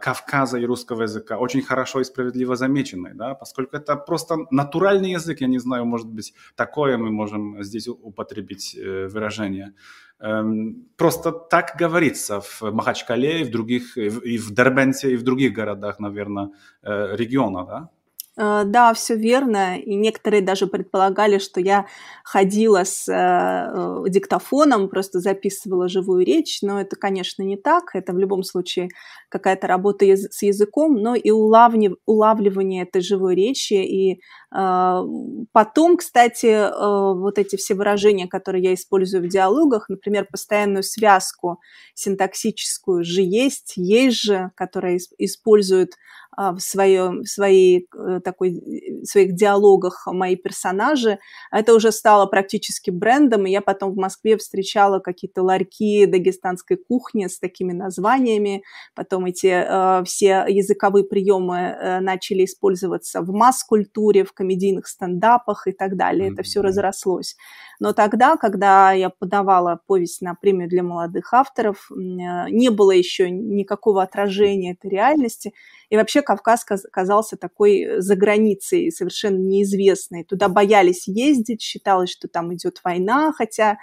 Кавказа 0.00 0.58
и 0.58 0.64
русского 0.64 1.02
языка 1.02 1.38
очень 1.38 1.62
хорошо 1.62 2.00
и 2.00 2.04
справедливо 2.04 2.56
замечены, 2.56 3.12
да, 3.14 3.34
поскольку 3.34 3.76
это 3.76 3.96
просто 3.96 4.36
натуральный 4.50 5.12
язык, 5.12 5.40
я 5.40 5.48
не 5.48 5.58
знаю, 5.58 5.84
может 5.84 6.08
быть, 6.08 6.32
такое 6.54 6.96
мы 6.96 7.10
можем 7.10 7.62
здесь 7.62 7.88
употребить 7.88 8.74
э, 8.74 9.06
выражение. 9.08 9.74
Эм, 10.18 10.88
просто 10.96 11.30
так 11.30 11.76
говорится 11.78 12.40
в 12.40 12.62
Махачкале, 12.62 13.42
и 13.42 13.44
в 13.44 13.50
других, 13.50 13.98
и 13.98 14.38
в 14.38 14.54
Дербенте, 14.54 15.12
и 15.12 15.16
в 15.16 15.22
других 15.22 15.52
городах, 15.52 16.00
наверное, 16.00 16.52
региона, 16.82 17.66
да? 17.66 17.90
Э, 18.38 18.64
да, 18.66 18.92
все 18.94 19.16
верно. 19.16 19.78
И 19.78 19.94
некоторые 19.94 20.42
даже 20.42 20.66
предполагали, 20.66 21.38
что 21.38 21.60
я 21.60 21.86
ходила 22.22 22.84
с 22.84 23.08
э, 23.08 23.14
э, 23.14 24.04
диктофоном, 24.10 24.88
просто 24.88 25.20
записывала 25.20 25.88
живую 25.88 26.24
речь, 26.24 26.58
но 26.62 26.80
это, 26.80 26.96
конечно, 26.96 27.42
не 27.42 27.56
так. 27.56 27.94
Это 27.94 28.12
в 28.12 28.18
любом 28.18 28.42
случае 28.42 28.88
какая-то 29.30 29.66
работа 29.66 30.04
с 30.06 30.42
языком, 30.42 30.94
но 31.02 31.14
и 31.14 31.30
улавни- 31.30 31.96
улавливание 32.06 32.82
этой 32.82 33.00
живой 33.00 33.34
речи. 33.36 33.74
И 33.74 34.20
потом, 34.50 35.96
кстати, 35.96 36.46
э, 36.46 37.14
вот 37.14 37.38
эти 37.38 37.56
все 37.56 37.74
выражения, 37.74 38.28
которые 38.28 38.62
я 38.62 38.74
использую 38.74 39.24
в 39.24 39.28
диалогах, 39.28 39.88
например, 39.88 40.26
постоянную 40.30 40.82
связку 40.82 41.60
синтаксическую 41.94 43.02
«же 43.02 43.22
есть», 43.22 43.74
«есть 43.76 44.18
же», 44.22 44.52
которая 44.54 44.98
используют 45.18 45.94
а, 46.38 46.52
в, 46.52 46.60
своем, 46.60 47.22
в 47.22 47.28
своей, 47.28 47.88
э, 47.96 48.20
такой, 48.22 48.60
в 49.02 49.06
своих 49.06 49.34
диалогах 49.34 50.06
мои 50.06 50.36
персонажи. 50.36 51.18
Это 51.50 51.72
уже 51.74 51.90
стало 51.92 52.26
практически 52.26 52.90
брендом, 52.90 53.46
и 53.46 53.50
я 53.50 53.62
потом 53.62 53.92
в 53.92 53.96
Москве 53.96 54.36
встречала 54.36 54.98
какие-то 54.98 55.42
ларьки 55.42 56.04
дагестанской 56.04 56.76
кухни 56.76 57.26
с 57.26 57.38
такими 57.38 57.72
названиями. 57.72 58.64
Потом 58.94 59.24
эти 59.24 59.46
э, 59.46 60.04
все 60.04 60.44
языковые 60.46 61.04
приемы 61.04 61.98
начали 62.02 62.44
использоваться 62.44 63.22
в 63.22 63.32
масс-культуре, 63.32 64.24
в 64.24 64.34
комедийных 64.46 64.86
стендапах 64.86 65.66
и 65.66 65.72
так 65.72 65.96
далее. 65.96 66.32
Это 66.32 66.42
все 66.42 66.62
разрослось. 66.62 67.36
Но 67.80 67.92
тогда, 67.92 68.36
когда 68.36 68.92
я 68.92 69.10
подавала 69.10 69.80
повесть 69.86 70.22
на 70.22 70.34
премию 70.34 70.68
для 70.68 70.82
молодых 70.82 71.34
авторов, 71.34 71.90
не 71.90 72.70
было 72.70 72.92
еще 72.92 73.28
никакого 73.30 74.02
отражения 74.02 74.72
этой 74.72 74.90
реальности. 74.90 75.52
И 75.90 75.96
вообще 75.96 76.22
Кавказ 76.22 76.64
казался 76.64 77.36
такой 77.36 77.80
э, 77.80 78.00
за 78.00 78.16
границей, 78.16 78.90
совершенно 78.90 79.38
неизвестной. 79.38 80.24
Туда 80.24 80.48
боялись 80.48 81.06
ездить, 81.06 81.62
считалось, 81.62 82.10
что 82.10 82.28
там 82.28 82.52
идет 82.54 82.80
война, 82.82 83.32
хотя 83.32 83.78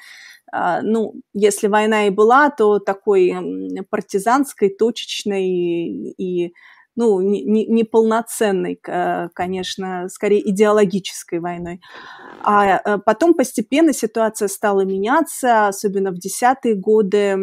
а, 0.51 0.81
ну, 0.81 1.15
если 1.33 1.67
война 1.67 2.07
и 2.07 2.09
была, 2.09 2.49
то 2.49 2.79
такой 2.79 3.33
партизанской, 3.89 4.69
точечной 4.69 5.47
и, 5.47 6.11
и 6.17 6.53
ну, 6.95 7.21
неполноценной, 7.21 8.71
не, 8.71 8.75
не 8.75 9.29
конечно, 9.33 10.07
скорее 10.09 10.47
идеологической 10.49 11.39
войной. 11.39 11.81
А 12.43 12.77
э, 12.77 12.97
потом 13.05 13.33
постепенно 13.33 13.93
ситуация 13.93 14.47
стала 14.47 14.81
меняться, 14.81 15.67
особенно 15.67 16.11
в 16.11 16.19
десятые 16.19 16.75
годы 16.75 17.17
э, 17.17 17.37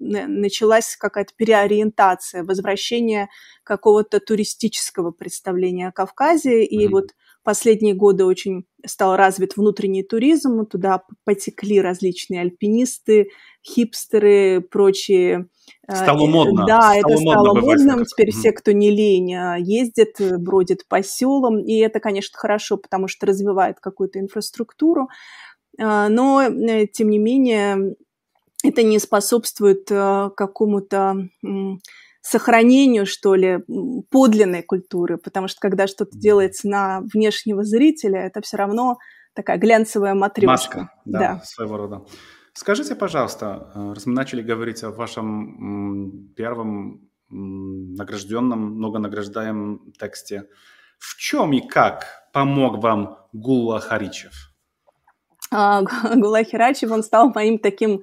началась 0.00 0.96
какая-то 0.96 1.32
переориентация, 1.36 2.42
возвращение 2.42 3.28
какого-то 3.62 4.18
туристического 4.18 5.12
представления 5.12 5.88
о 5.88 5.92
Кавказе. 5.92 6.64
И 6.64 6.86
mm-hmm. 6.86 6.90
вот 6.90 7.10
последние 7.42 7.94
годы 7.94 8.24
очень 8.24 8.64
стал 8.84 9.16
развит 9.16 9.56
внутренний 9.56 10.02
туризм, 10.02 10.66
туда 10.66 11.02
потекли 11.24 11.80
различные 11.80 12.40
альпинисты, 12.40 13.28
хипстеры, 13.66 14.60
прочие. 14.60 15.48
Э, 15.86 15.96
стало 15.96 16.26
модно. 16.26 16.64
Да, 16.66 16.80
стало 16.80 17.12
это 17.12 17.16
стало 17.16 17.60
модным. 17.60 18.04
Теперь 18.04 18.30
все, 18.32 18.52
кто 18.52 18.72
не 18.72 18.90
лень, 18.90 19.34
а, 19.34 19.56
ездят, 19.58 20.20
э, 20.20 20.38
бродят 20.38 20.86
по 20.88 21.02
селам. 21.02 21.60
И 21.60 21.76
это, 21.76 22.00
конечно, 22.00 22.38
хорошо, 22.38 22.76
потому 22.76 23.08
что 23.08 23.26
развивает 23.26 23.80
какую-то 23.80 24.18
инфраструктуру. 24.18 25.08
А, 25.78 26.08
но, 26.08 26.42
э, 26.42 26.86
тем 26.86 27.10
не 27.10 27.18
менее, 27.18 27.94
это 28.62 28.82
не 28.82 28.98
способствует 28.98 29.90
э, 29.90 30.30
какому-то 30.36 31.28
сохранению, 32.22 33.06
что 33.06 33.34
ли, 33.34 33.64
подлинной 34.10 34.62
культуры, 34.62 35.16
потому 35.16 35.48
что 35.48 35.58
когда 35.60 35.86
что-то 35.86 36.18
делается 36.18 36.68
на 36.68 37.00
внешнего 37.12 37.64
зрителя, 37.64 38.26
это 38.26 38.42
все 38.42 38.58
равно 38.58 38.98
такая 39.34 39.58
глянцевая 39.58 40.14
матрешка. 40.14 40.50
Маска, 40.52 40.92
да, 41.06 41.18
да, 41.18 41.42
своего 41.44 41.76
рода. 41.78 42.04
Скажите, 42.52 42.94
пожалуйста, 42.94 43.70
э, 43.74 43.92
раз 43.94 44.06
мы 44.06 44.12
начали 44.12 44.42
говорить 44.42 44.82
о 44.82 44.90
вашем 44.90 46.28
первом 46.36 47.08
награжденном, 47.30 48.76
многонаграждаемом 48.76 49.92
тексте, 49.98 50.48
в 50.98 51.16
чем 51.16 51.52
и 51.52 51.66
как 51.66 52.06
помог 52.32 52.82
вам 52.82 53.18
Гулла 53.32 53.80
Харичев? 53.80 54.32
А, 55.50 55.82
Гулла 56.14 56.44
Харичев, 56.44 56.90
он 56.90 57.02
стал 57.02 57.32
моим 57.32 57.58
таким 57.58 58.02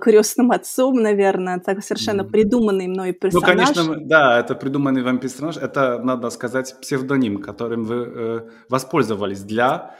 крестным 0.00 0.50
отцом, 0.50 0.96
наверное, 0.96 1.58
так 1.58 1.82
совершенно 1.82 2.24
придуманный 2.24 2.86
мной 2.86 3.12
персонаж. 3.12 3.42
Ну, 3.42 3.74
конечно, 3.74 3.96
да, 4.06 4.40
это 4.40 4.54
придуманный 4.54 5.02
вам 5.02 5.18
персонаж, 5.18 5.56
это, 5.56 5.98
надо 5.98 6.30
сказать, 6.30 6.76
псевдоним, 6.80 7.38
которым 7.38 7.84
вы 7.84 7.96
э, 7.96 8.40
воспользовались 8.68 9.42
для 9.42 9.94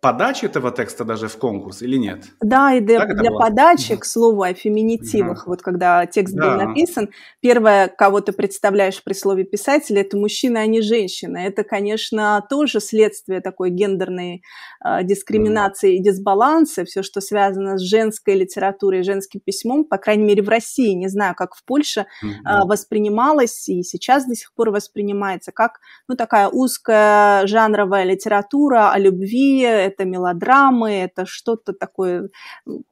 подачи 0.00 0.44
этого 0.44 0.70
текста 0.70 1.04
даже 1.04 1.28
в 1.28 1.38
конкурс 1.38 1.80
или 1.80 1.96
нет? 1.96 2.24
Да, 2.42 2.74
и 2.74 2.80
для, 2.80 3.06
для 3.06 3.30
подачи, 3.30 3.96
к 3.96 4.04
слову, 4.04 4.42
о 4.42 4.52
феминитивах, 4.52 5.42
угу. 5.42 5.52
вот 5.52 5.62
когда 5.62 6.04
текст 6.04 6.34
да. 6.34 6.50
был 6.50 6.66
написан, 6.66 7.08
первое, 7.40 7.88
кого 7.88 8.20
ты 8.20 8.32
представляешь 8.32 9.02
при 9.02 9.14
слове 9.14 9.44
писатель, 9.44 9.98
это 9.98 10.18
мужчина, 10.18 10.60
а 10.60 10.66
не 10.66 10.82
женщина. 10.82 11.38
Это, 11.38 11.64
конечно, 11.64 12.44
тоже 12.50 12.80
следствие 12.80 13.40
такой 13.40 13.70
гендерной 13.70 14.42
э, 14.84 15.04
дискриминации 15.04 15.94
угу. 15.94 16.00
и 16.00 16.04
дисбаланса, 16.04 16.84
все, 16.84 17.02
что 17.02 17.22
связано 17.22 17.78
с 17.78 17.80
женской 17.80 18.34
литературой, 18.34 19.04
женским 19.04 19.40
письмом, 19.40 19.84
по 19.84 19.96
крайней 19.96 20.24
мере, 20.24 20.42
в 20.42 20.48
России, 20.50 20.92
не 20.92 21.08
знаю, 21.08 21.34
как 21.34 21.54
в 21.54 21.64
Польше, 21.64 22.06
угу. 22.22 22.30
э, 22.30 22.66
воспринималось 22.66 23.68
и 23.70 23.82
сейчас 23.82 24.26
до 24.26 24.34
сих 24.34 24.52
пор 24.52 24.70
воспринимается 24.70 25.50
как, 25.50 25.80
ну, 26.08 26.14
такая 26.14 26.48
узкая 26.48 27.46
жанровая 27.46 28.04
литература 28.04 28.92
о 28.92 28.98
любви, 28.98 29.53
это 29.62 30.04
мелодрамы, 30.04 30.92
это 30.92 31.26
что-то 31.26 31.72
такое 31.72 32.30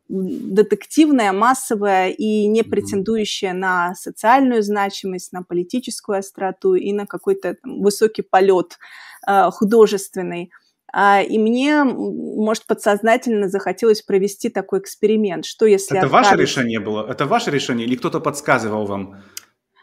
детективное, 0.09 1.33
массовое 1.33 2.11
и 2.11 2.47
не 2.47 2.63
претендующее 2.63 3.53
на 3.53 3.95
социальную 3.95 4.63
значимость, 4.63 5.33
на 5.33 5.43
политическую 5.43 6.19
остроту 6.19 6.75
и 6.75 6.93
на 6.93 7.07
какой-то 7.07 7.57
высокий 7.65 8.23
полет 8.23 8.79
э, 9.27 9.51
художественный. 9.51 10.51
А, 10.93 11.23
и 11.23 11.39
мне, 11.39 11.85
может, 11.85 12.67
подсознательно 12.67 13.49
захотелось 13.49 14.03
провести 14.03 14.51
такой 14.51 14.81
эксперимент. 14.81 15.47
Что 15.47 15.65
если... 15.65 15.97
Это 15.97 16.07
отправить... 16.07 16.29
ваше 16.29 16.41
решение 16.43 16.81
было? 16.81 17.11
Это 17.11 17.27
ваше 17.27 17.51
решение 17.51 17.87
или 17.87 17.97
кто-то 17.97 18.21
подсказывал 18.21 18.85
вам? 18.85 19.23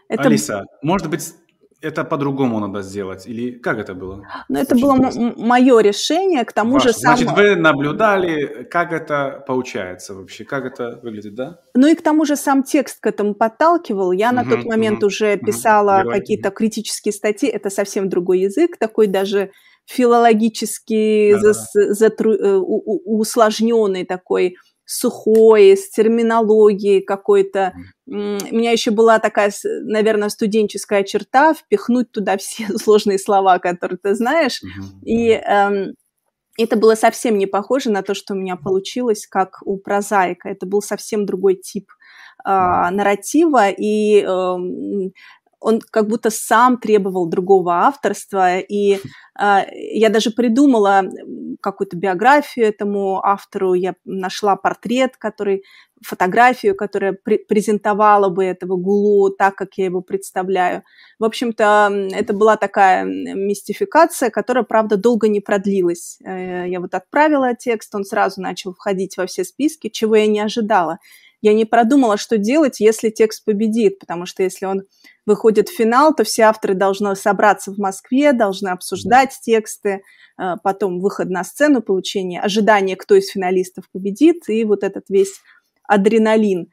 Это... 0.07 0.23
Алиса, 0.23 0.65
может 0.83 1.09
быть, 1.09 1.33
это 1.81 2.03
по-другому 2.03 2.59
надо 2.59 2.81
сделать? 2.81 3.27
Или 3.27 3.51
как 3.51 3.77
это 3.77 3.93
было? 3.93 4.27
Ну, 4.49 4.59
это 4.59 4.75
было 4.75 4.95
мое 5.37 5.79
решение, 5.79 6.43
к 6.43 6.53
тому 6.53 6.73
Ваше. 6.73 6.89
же 6.89 6.93
самому... 6.93 7.17
Значит, 7.17 7.37
вы 7.37 7.55
наблюдали, 7.55 8.63
как 8.63 8.91
это 8.91 9.43
получается 9.47 10.13
вообще, 10.13 10.43
как 10.43 10.65
это 10.65 10.99
выглядит, 11.01 11.35
да? 11.35 11.59
Ну 11.73 11.87
и 11.87 11.95
к 11.95 12.01
тому 12.01 12.25
же 12.25 12.35
сам 12.35 12.63
текст 12.63 12.99
к 12.99 13.07
этому 13.07 13.33
подталкивал. 13.33 14.11
Я 14.11 14.29
угу, 14.29 14.35
на 14.35 14.43
тот 14.45 14.65
момент 14.65 14.99
угу, 14.99 15.07
уже 15.07 15.37
писала 15.37 16.01
угу. 16.01 16.11
какие-то 16.11 16.51
критические 16.51 17.13
статьи, 17.13 17.49
это 17.49 17.69
совсем 17.69 18.09
другой 18.09 18.39
язык, 18.39 18.77
такой 18.77 19.07
даже 19.07 19.51
филологически 19.85 21.35
да, 21.41 21.53
затру... 21.93 22.33
Э, 22.33 22.57
усложненный 22.57 24.05
такой 24.05 24.57
сухой, 24.89 25.77
с 25.77 25.89
терминологией 25.91 27.01
какой-то. 27.01 27.73
У 28.07 28.11
меня 28.11 28.71
еще 28.71 28.89
была 28.89 29.19
такая, 29.19 29.51
наверное, 29.83 30.29
студенческая 30.29 31.03
черта 31.03 31.53
впихнуть 31.53 32.11
туда 32.11 32.37
все 32.37 32.67
сложные 32.77 33.19
слова, 33.19 33.59
которые 33.59 33.99
ты 34.01 34.15
знаешь. 34.15 34.61
И 35.05 35.29
эм, 35.29 35.93
это 36.57 36.75
было 36.75 36.95
совсем 36.95 37.37
не 37.37 37.45
похоже 37.45 37.91
на 37.91 38.01
то, 38.01 38.15
что 38.15 38.33
у 38.33 38.37
меня 38.37 38.55
получилось, 38.55 39.27
как 39.27 39.59
у 39.63 39.77
прозаика. 39.77 40.49
Это 40.49 40.65
был 40.65 40.81
совсем 40.81 41.27
другой 41.27 41.55
тип 41.55 41.91
э, 42.43 42.49
нарратива, 42.49 43.69
и 43.69 44.23
э, 44.23 44.57
он 45.59 45.81
как 45.91 46.07
будто 46.07 46.31
сам 46.31 46.79
требовал 46.79 47.27
другого 47.27 47.85
авторства, 47.85 48.57
и 48.57 48.95
э, 48.95 48.99
я 49.93 50.09
даже 50.09 50.31
придумала 50.31 51.03
какую-то 51.61 51.97
биографию 51.97 52.67
этому 52.67 53.25
автору, 53.25 53.73
я 53.73 53.95
нашла 54.05 54.55
портрет, 54.55 55.17
который, 55.17 55.63
фотографию, 56.01 56.75
которая 56.75 57.13
пр 57.13 57.39
презентовала 57.47 58.29
бы 58.29 58.45
этого 58.45 58.75
Гулу 58.77 59.29
так, 59.29 59.55
как 59.55 59.73
я 59.77 59.85
его 59.85 60.01
представляю. 60.01 60.83
В 61.19 61.25
общем-то, 61.25 62.09
это 62.13 62.33
была 62.33 62.57
такая 62.57 63.03
мистификация, 63.05 64.29
которая, 64.29 64.63
правда, 64.63 64.97
долго 64.97 65.27
не 65.27 65.41
продлилась. 65.41 66.19
Э, 66.23 66.67
я 66.67 66.79
вот 66.79 66.93
отправила 66.93 67.55
текст, 67.55 67.93
он 67.95 68.05
сразу 68.05 68.41
начал 68.41 68.73
входить 68.73 69.17
во 69.17 69.25
все 69.25 69.43
списки, 69.43 69.89
чего 69.89 70.15
я 70.15 70.27
не 70.27 70.39
ожидала. 70.39 70.99
Я 71.41 71.53
не 71.53 71.65
продумала, 71.65 72.17
что 72.17 72.37
делать, 72.37 72.79
если 72.79 73.09
текст 73.09 73.45
победит, 73.45 73.99
потому 73.99 74.25
что 74.25 74.43
если 74.43 74.65
он 74.65 74.83
выходит 75.25 75.69
в 75.69 75.75
финал, 75.75 76.13
то 76.13 76.23
все 76.23 76.43
авторы 76.43 76.73
должны 76.73 77.15
собраться 77.15 77.71
в 77.71 77.77
Москве, 77.77 78.33
должны 78.33 78.69
обсуждать 78.69 79.37
тексты, 79.41 80.01
э, 80.37 80.55
потом 80.63 80.99
выход 80.99 81.29
на 81.29 81.43
сцену, 81.43 81.81
получение, 81.81 82.41
ожидание, 82.41 82.95
кто 82.95 83.15
из 83.15 83.29
финалистов 83.29 83.85
победит, 83.91 84.49
и 84.49 84.65
вот 84.65 84.83
этот 84.83 85.05
весь 85.09 85.39
адреналин. 85.87 86.69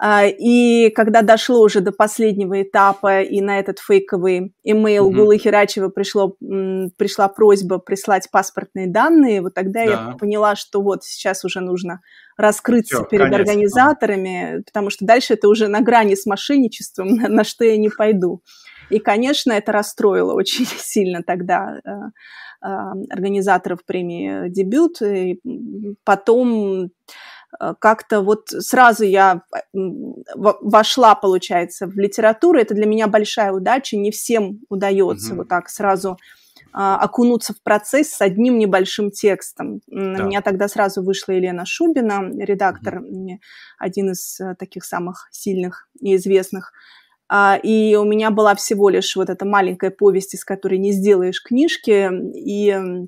А, 0.00 0.24
и 0.26 0.90
когда 0.90 1.22
дошло 1.22 1.60
уже 1.60 1.80
до 1.80 1.92
последнего 1.92 2.62
этапа, 2.62 3.22
и 3.22 3.40
на 3.40 3.58
этот 3.58 3.78
фейковый 3.78 4.54
имейл 4.64 5.10
mm-hmm. 5.10 5.14
Гулы 5.14 5.38
Херачева 5.38 5.88
пришло, 5.88 6.34
пришла 6.40 7.28
просьба 7.28 7.78
прислать 7.78 8.30
паспортные 8.30 8.88
данные, 8.88 9.42
вот 9.42 9.54
тогда 9.54 9.84
да. 9.84 9.90
я 9.90 10.16
поняла, 10.18 10.56
что 10.56 10.82
вот 10.82 11.04
сейчас 11.04 11.44
уже 11.44 11.60
нужно 11.60 12.00
раскрыться 12.36 12.96
Всё, 12.96 13.04
перед 13.04 13.30
конец. 13.30 13.40
организаторами, 13.40 14.62
потому 14.64 14.90
что 14.90 15.04
дальше 15.04 15.34
это 15.34 15.48
уже 15.48 15.68
на 15.68 15.80
грани 15.80 16.14
с 16.14 16.26
мошенничеством, 16.26 17.14
на, 17.14 17.28
на 17.28 17.44
что 17.44 17.64
я 17.64 17.76
не 17.76 17.90
пойду. 17.90 18.42
И, 18.90 18.98
конечно, 18.98 19.52
это 19.52 19.72
расстроило 19.72 20.32
очень 20.34 20.66
сильно 20.66 21.22
тогда 21.22 21.80
э, 21.84 21.90
э, 22.62 22.66
организаторов 23.10 23.84
премии 23.84 24.48
«Дебют». 24.48 25.02
И 25.02 25.40
потом 26.04 26.90
как-то 27.80 28.22
вот 28.22 28.48
сразу 28.48 29.04
я 29.04 29.42
вошла, 30.34 31.14
получается, 31.14 31.86
в 31.86 31.96
литературу. 31.98 32.58
Это 32.58 32.74
для 32.74 32.86
меня 32.86 33.08
большая 33.08 33.52
удача. 33.52 33.96
Не 33.96 34.10
всем 34.10 34.60
удается 34.68 35.32
mm-hmm. 35.32 35.36
вот 35.36 35.48
так 35.48 35.68
сразу 35.68 36.16
а, 36.72 36.96
окунуться 36.96 37.52
в 37.52 37.62
процесс 37.62 38.08
с 38.08 38.20
одним 38.22 38.58
небольшим 38.58 39.10
текстом. 39.10 39.80
Да. 39.86 40.24
У 40.24 40.26
меня 40.26 40.40
тогда 40.40 40.68
сразу 40.68 41.02
вышла 41.02 41.32
Елена 41.32 41.66
Шубина, 41.66 42.30
редактор, 42.38 43.00
mm-hmm. 43.00 43.38
один 43.78 44.12
из 44.12 44.40
э, 44.40 44.54
таких 44.58 44.84
самых 44.84 45.28
сильных 45.30 45.88
и 46.00 46.16
известных. 46.16 46.72
А, 47.28 47.58
и 47.62 47.94
у 47.96 48.04
меня 48.04 48.30
была 48.30 48.54
всего 48.54 48.88
лишь 48.88 49.14
вот 49.16 49.28
эта 49.28 49.44
маленькая 49.44 49.90
повесть, 49.90 50.34
из 50.34 50.44
которой 50.44 50.78
не 50.78 50.92
сделаешь 50.92 51.42
книжки. 51.42 52.10
И 52.34 53.06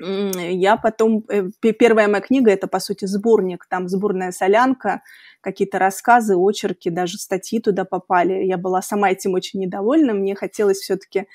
я 0.00 0.76
потом... 0.76 1.24
Э, 1.28 1.48
первая 1.60 2.08
моя 2.08 2.20
книга– 2.20 2.50
это, 2.52 2.66
по 2.66 2.80
сути, 2.80 3.04
сборник. 3.04 3.66
Там 3.68 3.88
сборная 3.88 4.32
солянка, 4.32 5.02
какие-то 5.40 5.78
рассказы, 5.78 6.36
очерки, 6.36 6.90
даже 6.90 7.18
статьи 7.18 7.60
туда 7.60 7.84
попали. 7.84 8.44
Я 8.44 8.58
была 8.58 8.82
сама 8.82 9.10
этим 9.10 9.34
очень 9.34 9.60
недовольна. 9.60 10.12
Мне 10.12 10.34
хотелось 10.34 10.78
все-таки 10.78 11.26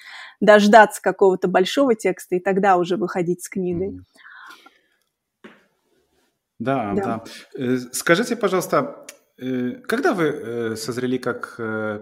дождаться 0.41 1.01
какого-то 1.01 1.47
большого 1.47 1.95
текста 1.95 2.35
и 2.35 2.39
тогда 2.39 2.77
уже 2.77 2.97
выходить 2.97 3.43
с 3.43 3.49
книгой. 3.49 4.01
Да, 6.59 6.93
да. 6.93 7.03
да. 7.03 7.23
Э, 7.57 7.77
скажите, 7.93 8.35
пожалуйста, 8.35 9.05
э, 9.37 9.75
когда 9.87 10.13
вы 10.13 10.75
созрели 10.75 11.17
как 11.17 11.55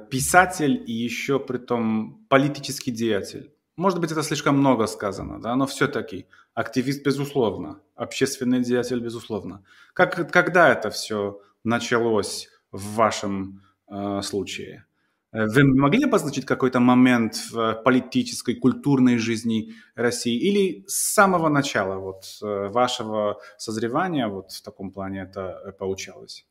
писатель 0.10 0.84
и 0.88 0.92
еще 0.92 1.40
при 1.40 1.60
том 1.60 2.26
политический 2.30 2.90
деятель? 2.90 3.54
Может 3.78 4.00
быть, 4.00 4.12
это 4.12 4.24
слишком 4.24 4.58
много 4.58 4.88
сказано, 4.88 5.40
да, 5.40 5.56
но 5.56 5.68
все-таки 5.68 6.26
активист, 6.56 7.06
безусловно, 7.06 7.80
общественный 7.96 8.64
деятель, 8.64 9.00
безусловно. 9.00 9.64
Как, 9.94 10.32
когда 10.32 10.70
это 10.70 10.90
все 10.90 11.40
началось 11.64 12.50
в 12.72 12.96
вашем 12.96 13.62
э, 13.88 14.22
случае? 14.24 14.88
Э, 15.32 15.46
вы 15.46 15.64
могли 15.64 16.06
обозначить 16.06 16.46
какой-то 16.46 16.80
момент 16.80 17.36
в 17.52 17.76
политической, 17.84 18.56
культурной 18.56 19.18
жизни 19.18 19.76
России 19.96 20.36
или 20.36 20.84
с 20.88 21.14
самого 21.14 21.50
начала 21.50 22.00
вот, 22.00 22.24
э, 22.42 22.70
вашего 22.70 23.40
созревания 23.58 24.28
вот 24.28 24.52
в 24.52 24.64
таком 24.64 24.92
плане 24.92 25.22
это 25.22 25.62
э, 25.66 25.72
получалось? 25.72 26.48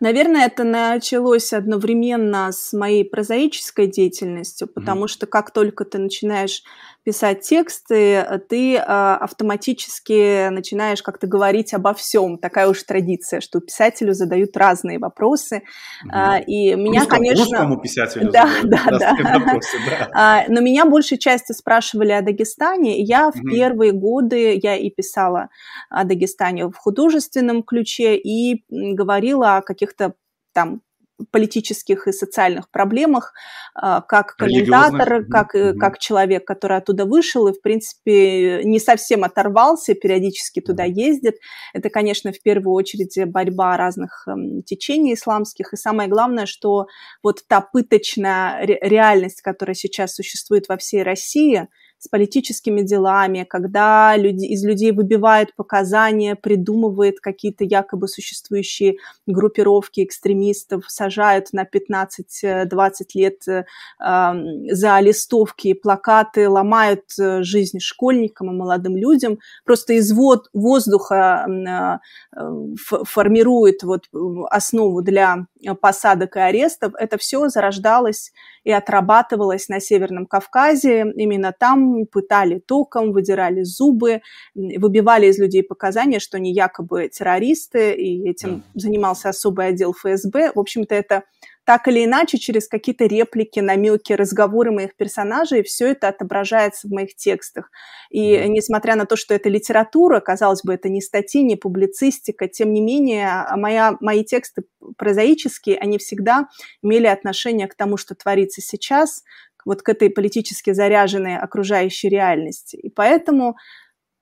Наверное, 0.00 0.46
это 0.46 0.64
началось 0.64 1.52
одновременно 1.52 2.50
с 2.52 2.72
моей 2.72 3.04
прозаической 3.04 3.86
деятельностью, 3.86 4.68
потому 4.68 5.04
mm-hmm. 5.04 5.08
что 5.08 5.26
как 5.26 5.52
только 5.52 5.84
ты 5.84 5.98
начинаешь 5.98 6.62
писать 7.04 7.42
тексты, 7.42 8.14
э, 8.14 8.38
ты 8.38 8.76
а, 8.78 9.16
автоматически 9.16 10.48
начинаешь 10.48 11.02
как-то 11.02 11.26
говорить 11.26 11.74
обо 11.74 11.92
всем. 11.92 12.38
Такая 12.38 12.66
уж 12.68 12.82
традиция, 12.82 13.40
что 13.40 13.60
писателю 13.60 14.14
задают 14.14 14.56
разные 14.56 14.98
вопросы. 14.98 15.56
Mm-hmm. 15.56 16.10
А, 16.12 16.38
и 16.38 16.74
меня, 16.74 17.00
Русскому, 17.00 17.20
конечно... 17.20 17.44
Русскому 17.44 17.80
писателю 17.80 18.30
да, 18.32 18.48
да, 18.64 18.86
да. 18.90 19.38
вопросы, 19.38 19.76
да. 19.86 20.10
А, 20.14 20.44
но 20.48 20.60
меня 20.60 20.86
большей 20.86 21.18
части 21.18 21.52
спрашивали 21.52 22.12
о 22.12 22.22
Дагестане. 22.22 23.00
Я 23.02 23.30
в 23.30 23.36
mm-hmm. 23.36 23.50
первые 23.50 23.92
годы, 23.92 24.58
я 24.62 24.76
и 24.76 24.88
писала 24.90 25.50
о 25.90 26.04
Дагестане 26.04 26.68
в 26.68 26.76
художественном 26.76 27.62
ключе, 27.62 28.16
и 28.16 28.64
говорила 28.70 29.56
о 29.56 29.62
каких-то 29.62 30.14
там 30.54 30.80
политических 31.30 32.08
и 32.08 32.12
социальных 32.12 32.70
проблемах, 32.70 33.32
а, 33.74 34.00
как 34.00 34.36
комментатор, 34.36 35.24
как, 35.26 35.54
mm-hmm. 35.54 35.74
как 35.74 35.98
человек, 35.98 36.46
который 36.46 36.76
оттуда 36.76 37.04
вышел 37.04 37.46
и, 37.46 37.52
в 37.52 37.62
принципе, 37.62 38.62
не 38.64 38.80
совсем 38.80 39.24
оторвался, 39.24 39.94
периодически 39.94 40.60
туда 40.60 40.84
ездит. 40.84 41.36
Это, 41.72 41.88
конечно, 41.90 42.32
в 42.32 42.42
первую 42.42 42.74
очередь 42.74 43.16
борьба 43.26 43.76
разных 43.76 44.26
эм, 44.26 44.62
течений 44.62 45.14
исламских. 45.14 45.72
И 45.72 45.76
самое 45.76 46.08
главное, 46.08 46.46
что 46.46 46.86
вот 47.22 47.44
та 47.46 47.60
пыточная 47.60 48.64
реальность, 48.64 49.40
которая 49.40 49.74
сейчас 49.74 50.14
существует 50.14 50.68
во 50.68 50.76
всей 50.76 51.02
России– 51.02 51.68
с 52.04 52.08
политическими 52.08 52.82
делами, 52.82 53.46
когда 53.48 54.14
люди, 54.18 54.44
из 54.44 54.62
людей 54.62 54.92
выбивают 54.92 55.54
показания, 55.56 56.36
придумывают 56.36 57.18
какие-то 57.20 57.64
якобы 57.64 58.08
существующие 58.08 58.96
группировки 59.26 60.04
экстремистов, 60.04 60.84
сажают 60.88 61.54
на 61.54 61.64
15-20 61.64 62.68
лет 63.14 63.48
э, 63.48 63.64
за 63.98 65.00
листовки 65.00 65.72
плакаты, 65.72 66.46
ломают 66.46 67.04
э, 67.18 67.42
жизнь 67.42 67.78
школьникам 67.80 68.50
и 68.50 68.54
молодым 68.54 68.98
людям, 68.98 69.38
просто 69.64 69.94
из 69.94 70.12
вод, 70.12 70.50
воздуха 70.52 71.46
э, 72.36 72.44
формирует 72.84 73.82
вот 73.82 74.10
основу 74.50 75.00
для 75.00 75.46
посадок 75.80 76.36
и 76.36 76.40
арестов. 76.40 76.92
Это 76.98 77.16
все 77.16 77.48
зарождалось 77.48 78.32
и 78.64 78.72
отрабатывалось 78.72 79.68
на 79.68 79.78
Северном 79.78 80.26
Кавказе. 80.26 81.12
Именно 81.16 81.54
там 81.56 81.93
пытали 82.02 82.58
током, 82.58 83.12
выдирали 83.12 83.62
зубы, 83.62 84.20
выбивали 84.54 85.26
из 85.26 85.38
людей 85.38 85.62
показания, 85.62 86.18
что 86.18 86.36
они 86.36 86.52
якобы 86.52 87.08
террористы, 87.08 87.92
и 87.92 88.28
этим 88.28 88.64
занимался 88.74 89.28
особый 89.28 89.68
отдел 89.68 89.92
ФСБ. 89.92 90.52
В 90.54 90.58
общем-то, 90.58 90.94
это 90.94 91.22
так 91.64 91.88
или 91.88 92.04
иначе, 92.04 92.38
через 92.38 92.68
какие-то 92.68 93.06
реплики, 93.06 93.58
намеки, 93.60 94.12
разговоры 94.12 94.70
моих 94.70 94.96
персонажей, 94.96 95.62
все 95.62 95.92
это 95.92 96.08
отображается 96.08 96.86
в 96.86 96.90
моих 96.90 97.16
текстах. 97.16 97.70
И 98.10 98.36
несмотря 98.48 98.96
на 98.96 99.06
то, 99.06 99.16
что 99.16 99.34
это 99.34 99.48
литература, 99.48 100.20
казалось 100.20 100.62
бы, 100.62 100.74
это 100.74 100.90
не 100.90 101.00
статьи, 101.00 101.42
не 101.42 101.56
публицистика, 101.56 102.48
тем 102.48 102.72
не 102.74 102.82
менее, 102.82 103.28
а 103.28 103.56
моя, 103.56 103.96
мои 104.00 104.24
тексты 104.24 104.64
прозаические, 104.98 105.78
они 105.78 105.96
всегда 105.96 106.48
имели 106.82 107.06
отношение 107.06 107.66
к 107.66 107.74
тому, 107.74 107.96
что 107.96 108.14
творится 108.14 108.60
сейчас, 108.60 109.24
вот 109.64 109.82
к 109.82 109.88
этой 109.88 110.10
политически 110.10 110.72
заряженной 110.72 111.36
окружающей 111.36 112.08
реальности. 112.08 112.76
И 112.76 112.90
поэтому 112.90 113.56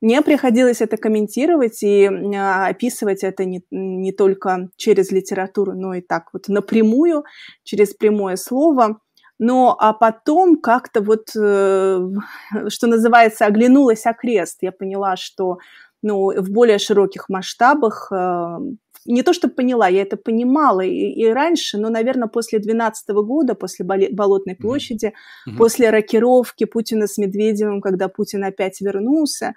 мне 0.03 0.21
приходилось 0.23 0.81
это 0.81 0.97
комментировать 0.97 1.83
и 1.85 2.07
а, 2.07 2.67
описывать 2.67 3.23
это 3.23 3.45
не, 3.45 3.63
не 3.71 4.11
только 4.13 4.69
через 4.77 5.13
литературу, 5.13 5.75
но 5.75 5.95
и 5.95 6.01
так 6.01 6.31
вот 6.33 6.49
напрямую, 6.49 7.25
через 7.63 7.95
прямое 7.95 8.37
слово. 8.37 8.99
Но 9.39 9.77
а 9.79 9.93
потом 9.93 10.61
как-то 10.61 11.03
вот, 11.03 11.29
э, 11.37 12.01
что 12.69 12.87
называется, 12.87 13.47
оглянулась 13.47 14.07
окрест. 14.07 14.59
Я 14.61 14.73
поняла, 14.73 15.17
что 15.17 15.59
ну, 16.03 16.33
в 16.37 16.51
более 16.51 16.79
широких 16.79 17.29
масштабах 17.29 18.11
э, 18.13 18.59
не 19.05 19.23
то, 19.23 19.33
что 19.33 19.49
поняла, 19.49 19.89
я 19.89 20.03
это 20.03 20.17
понимала 20.17 20.81
и, 20.81 21.13
и 21.13 21.27
раньше, 21.27 21.79
но, 21.79 21.89
наверное, 21.89 22.29
после 22.29 22.59
2012 22.59 23.09
года, 23.11 23.55
после 23.55 23.85
Болотной 23.85 24.57
площади, 24.57 25.13
mm-hmm. 25.49 25.57
после 25.57 25.91
рокировки 25.91 26.65
Путина 26.65 27.07
с 27.07 27.19
Медведевым, 27.19 27.81
когда 27.81 28.09
Путин 28.09 28.45
опять 28.45 28.81
вернулся, 28.81 29.55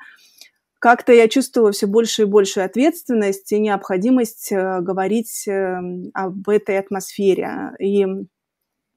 как-то 0.80 1.14
я 1.14 1.28
чувствовала 1.28 1.72
все 1.72 1.88
больше 1.88 2.24
и 2.24 2.26
большую 2.26 2.66
ответственность 2.66 3.52
и 3.52 3.60
необходимость 3.60 4.52
э, 4.52 4.82
говорить 4.82 5.48
э, 5.48 5.80
об 6.14 6.48
этой 6.48 6.78
атмосфере. 6.78 7.72
И 7.80 8.06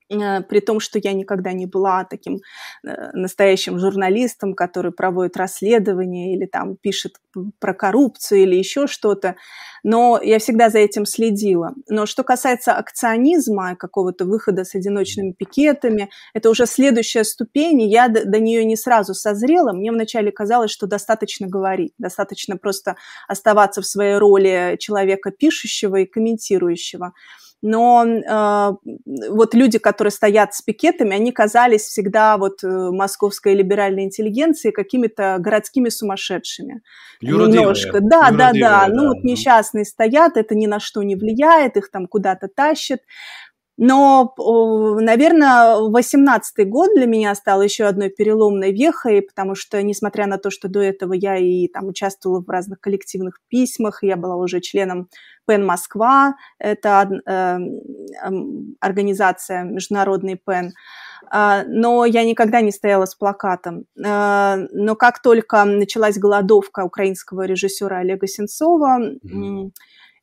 при 0.09 0.61
том, 0.61 0.81
что 0.81 0.99
я 0.99 1.13
никогда 1.13 1.53
не 1.53 1.67
была 1.67 2.05
таким 2.05 2.41
э, 2.85 3.11
настоящим 3.13 3.79
журналистом, 3.79 4.55
который 4.55 4.91
проводит 4.91 5.37
расследование 5.37 6.35
или 6.35 6.47
там 6.47 6.77
пишет 6.77 7.17
про 7.59 7.75
коррупцию 7.75 8.43
или 8.43 8.57
еще 8.57 8.87
что-то, 8.87 9.37
но 9.85 10.21
я 10.23 10.39
всегда 10.39 10.71
за 10.71 10.79
этим 10.79 11.05
следила. 11.05 11.75
Но 11.89 12.07
что 12.07 12.25
касается 12.25 12.73
акционизма, 12.73 13.77
какого-то 13.77 14.25
выхода 14.25 14.65
с 14.65 14.75
одиночными 14.75 15.33
пикетами, 15.33 16.09
это 16.35 16.51
уже 16.51 16.67
следующая 16.67 17.25
ступень, 17.25 17.83
и 17.83 17.89
я 17.89 18.09
до, 18.09 18.25
до 18.25 18.41
нее 18.41 18.65
не 18.65 18.77
сразу 18.77 19.15
созрела. 19.15 19.73
Мне 19.73 19.93
вначале 19.93 20.33
казалось, 20.33 20.71
что 20.71 20.87
достаточно 20.87 21.47
говорить, 21.47 21.93
достаточно 21.99 22.57
просто 22.57 22.97
оставаться 23.29 23.83
в 23.83 23.87
своей 23.87 24.17
роли 24.17 24.77
человека 24.79 25.31
пишущего 25.31 25.97
и 25.97 26.07
комментирующего 26.07 27.13
но 27.61 28.05
э, 28.07 28.73
вот 29.31 29.55
люди, 29.55 29.79
которые 29.79 30.13
стоят 30.13 30.55
с 30.55 30.63
пикетами, 30.63 31.15
они 31.17 31.33
казались 31.33 31.83
всегда 31.83 32.37
вот 32.37 32.63
э, 32.63 32.69
московской 32.69 33.55
либеральной 33.55 34.05
интеллигенции 34.05 34.71
какими-то 34.71 35.37
городскими 35.41 35.89
сумасшедшими. 35.89 36.83
Юродивые. 37.21 37.61
Немножко. 37.61 38.01
Да, 38.01 38.31
да, 38.31 38.53
да, 38.53 38.61
да. 38.61 38.87
Ну 38.89 39.09
вот 39.09 39.25
несчастные 39.25 39.85
стоят, 39.85 40.37
это 40.37 40.55
ни 40.55 40.67
на 40.67 40.79
что 40.79 41.03
не 41.03 41.17
влияет, 41.17 41.77
их 41.77 41.91
там 41.91 42.07
куда-то 42.07 42.49
тащат. 42.49 43.01
Но, 43.81 44.35
наверное, 45.01 45.77
18-й 45.89 46.65
год 46.65 46.91
для 46.97 47.07
меня 47.07 47.33
стал 47.37 47.63
еще 47.63 47.85
одной 47.85 48.11
переломной 48.11 48.73
вехой, 48.73 49.23
потому 49.23 49.55
что, 49.55 49.81
несмотря 49.85 50.27
на 50.27 50.37
то, 50.37 50.51
что 50.51 50.69
до 50.69 50.81
этого 50.81 51.13
я 51.13 51.37
и 51.37 51.69
там 51.69 51.87
участвовала 51.87 52.43
в 52.43 52.49
разных 52.49 52.81
коллективных 52.81 53.39
письмах, 53.47 54.03
я 54.03 54.17
была 54.17 54.35
уже 54.35 54.61
членом 54.61 55.09
ПЕН 55.49 55.65
Москва, 55.65 56.37
это 56.59 57.09
э, 57.27 57.59
организация 58.81 59.63
международный 59.63 60.37
ПЕН, 60.37 60.75
а, 61.31 61.65
но 61.67 62.05
я 62.05 62.25
никогда 62.25 62.61
не 62.61 62.71
стояла 62.71 63.07
с 63.07 63.15
плакатом. 63.15 63.85
А, 64.05 64.59
но 64.73 64.95
как 64.95 65.23
только 65.23 65.65
началась 65.65 66.19
голодовка 66.19 66.85
украинского 66.85 67.47
режиссера 67.47 67.99
Олега 67.99 68.27
Сенцова, 68.27 68.99
mm-hmm. 69.01 69.71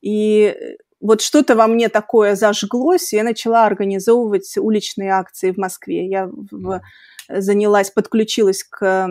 и 0.02 0.56
вот 1.02 1.22
что-то 1.22 1.56
во 1.56 1.68
мне 1.68 1.90
такое 1.90 2.36
зажглось, 2.36 3.14
и 3.14 3.18
я 3.18 3.24
начала 3.24 3.66
организовывать 3.66 4.56
уличные 4.58 5.12
акции 5.12 5.52
в 5.52 5.58
Москве. 5.58 6.08
Я 6.08 6.28
в 6.28 6.82
занялась, 7.30 7.92
подключилась 7.92 8.64
к 8.64 9.08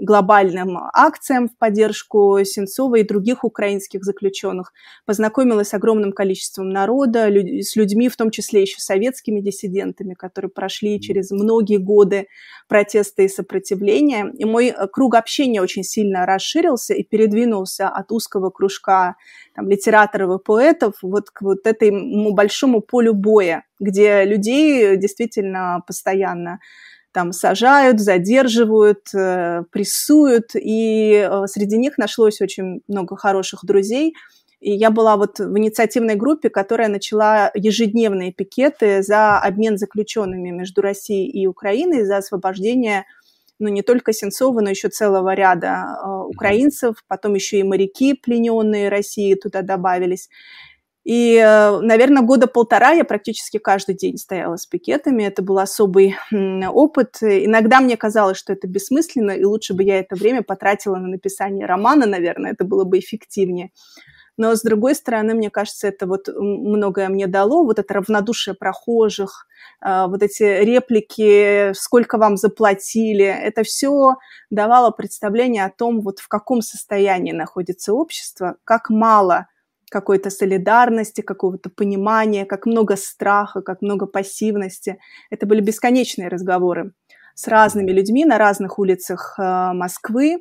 глобальным 0.00 0.78
акциям 0.92 1.48
в 1.48 1.56
поддержку 1.56 2.38
Сенцова 2.44 2.96
и 2.96 3.02
других 3.02 3.44
украинских 3.44 4.04
заключенных, 4.04 4.72
познакомилась 5.06 5.68
с 5.68 5.74
огромным 5.74 6.12
количеством 6.12 6.70
народа, 6.70 7.28
с 7.28 7.76
людьми, 7.76 8.08
в 8.08 8.16
том 8.16 8.30
числе 8.30 8.62
еще 8.62 8.78
советскими 8.78 9.40
диссидентами, 9.40 10.14
которые 10.14 10.50
прошли 10.50 11.00
через 11.00 11.30
многие 11.30 11.78
годы 11.78 12.26
протеста 12.68 13.22
и 13.22 13.28
сопротивления. 13.28 14.32
И 14.38 14.44
мой 14.44 14.68
э, 14.68 14.86
круг 14.88 15.14
общения 15.14 15.60
очень 15.60 15.84
сильно 15.84 16.26
расширился 16.26 16.94
и 16.94 17.02
передвинулся 17.02 17.88
от 17.88 18.12
узкого 18.12 18.50
кружка 18.50 19.16
там, 19.54 19.68
литераторов 19.68 20.40
и 20.40 20.44
поэтов 20.44 20.94
вот 21.02 21.30
к 21.30 21.42
вот 21.42 21.66
этому 21.66 22.32
большому 22.32 22.80
полю 22.80 23.14
боя, 23.14 23.64
где 23.80 24.24
людей 24.24 24.96
действительно 24.96 25.82
постоянно 25.86 26.60
там 27.14 27.32
сажают, 27.32 28.00
задерживают, 28.00 29.14
э, 29.14 29.62
прессуют, 29.70 30.50
и 30.54 31.26
э, 31.30 31.46
среди 31.46 31.78
них 31.78 31.96
нашлось 31.96 32.40
очень 32.40 32.82
много 32.88 33.16
хороших 33.16 33.64
друзей. 33.64 34.14
И 34.60 34.72
я 34.72 34.90
была 34.90 35.16
вот 35.16 35.38
в 35.38 35.56
инициативной 35.58 36.16
группе, 36.16 36.50
которая 36.50 36.88
начала 36.88 37.52
ежедневные 37.54 38.32
пикеты 38.32 39.02
за 39.02 39.38
обмен 39.38 39.78
заключенными 39.78 40.50
между 40.50 40.80
Россией 40.80 41.30
и 41.30 41.46
Украиной, 41.46 42.04
за 42.04 42.16
освобождение 42.16 43.04
ну, 43.60 43.68
не 43.68 43.82
только 43.82 44.12
Сенцова, 44.12 44.60
но 44.60 44.70
еще 44.70 44.88
целого 44.88 45.34
ряда 45.34 45.96
э, 46.02 46.08
украинцев, 46.08 46.96
потом 47.06 47.34
еще 47.34 47.60
и 47.60 47.62
моряки, 47.62 48.14
плененные 48.14 48.88
России 48.88 49.34
туда 49.34 49.62
добавились. 49.62 50.28
И, 51.04 51.36
э, 51.36 51.80
наверное, 51.80 52.22
года 52.22 52.46
полтора 52.46 52.92
я 52.92 53.04
практически 53.04 53.58
каждый 53.58 53.94
день 53.94 54.16
стояла 54.16 54.56
с 54.56 54.66
пикетами. 54.66 55.22
Это 55.24 55.42
был 55.42 55.58
особый 55.58 56.16
опыт. 56.32 57.18
Иногда 57.20 57.80
мне 57.80 57.96
казалось, 57.96 58.38
что 58.38 58.54
это 58.54 58.66
бессмысленно, 58.66 59.32
и 59.32 59.44
лучше 59.44 59.74
бы 59.74 59.82
я 59.82 59.98
это 59.98 60.16
время 60.16 60.42
потратила 60.42 60.96
на 60.96 61.08
написание 61.08 61.66
романа, 61.66 62.06
наверное, 62.06 62.52
это 62.52 62.64
было 62.64 62.84
бы 62.84 62.98
эффективнее. 62.98 63.70
Но, 64.36 64.56
с 64.56 64.62
другой 64.62 64.96
стороны, 64.96 65.34
мне 65.34 65.48
кажется, 65.48 65.86
это 65.86 66.06
вот 66.06 66.28
многое 66.28 67.08
мне 67.08 67.28
дало, 67.28 67.64
вот 67.64 67.78
это 67.78 67.94
равнодушие 67.94 68.54
прохожих, 68.54 69.46
э, 69.80 70.06
вот 70.08 70.22
эти 70.22 70.42
реплики, 70.42 71.72
сколько 71.74 72.18
вам 72.18 72.36
заплатили, 72.36 73.26
это 73.26 73.62
все 73.62 74.16
давало 74.50 74.90
представление 74.90 75.66
о 75.66 75.70
том, 75.70 76.00
вот 76.00 76.18
в 76.18 76.28
каком 76.28 76.62
состоянии 76.62 77.32
находится 77.32 77.92
общество, 77.92 78.56
как 78.64 78.88
мало– 78.88 79.48
какой-то 79.94 80.30
солидарности, 80.30 81.20
какого-то 81.20 81.70
понимания, 81.70 82.44
как 82.44 82.66
много 82.66 82.96
страха, 82.96 83.62
как 83.62 83.80
много 83.80 84.06
пассивности. 84.06 84.98
Это 85.30 85.46
были 85.46 85.60
бесконечные 85.60 86.26
разговоры 86.26 86.94
с 87.34 87.46
разными 87.46 87.92
людьми 87.92 88.24
на 88.24 88.36
разных 88.36 88.80
улицах 88.80 89.36
э, 89.38 89.72
Москвы. 89.72 90.38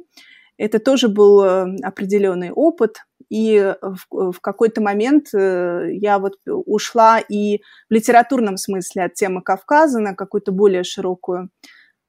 Это 0.57 0.79
тоже 0.79 1.07
был 1.07 1.43
э, 1.43 1.75
определенный 1.83 2.49
опыт. 2.49 2.97
И 3.29 3.75
в, 3.81 4.31
в 4.31 4.39
какой-то 4.41 4.81
момент 4.81 5.27
э, 5.35 5.89
я 5.91 6.17
вот 6.17 6.33
ушла 6.47 7.19
и 7.19 7.59
в 7.89 7.93
литературном 7.93 8.57
смысле 8.57 9.03
от 9.03 9.13
темы 9.13 9.43
Кавказа 9.43 9.99
на 9.99 10.15
какую-то 10.15 10.51
более 10.51 10.83
широкую 10.83 11.49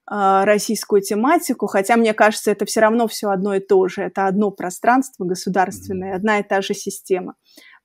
российскую 0.07 1.01
тематику, 1.01 1.67
хотя 1.67 1.97
мне 1.97 2.13
кажется, 2.13 2.51
это 2.51 2.67
все 2.67 2.81
равно 2.81 3.09
все 3.09 3.31
одно 3.31 3.55
и 3.55 3.61
то 3.61 3.89
же. 3.89 4.03
Это 4.03 4.27
одно 4.27 4.51
пространство 4.51 5.25
государственное, 5.25 6.15
одна 6.15 6.41
и 6.41 6.43
та 6.43 6.61
же 6.61 6.75
система. 6.75 7.35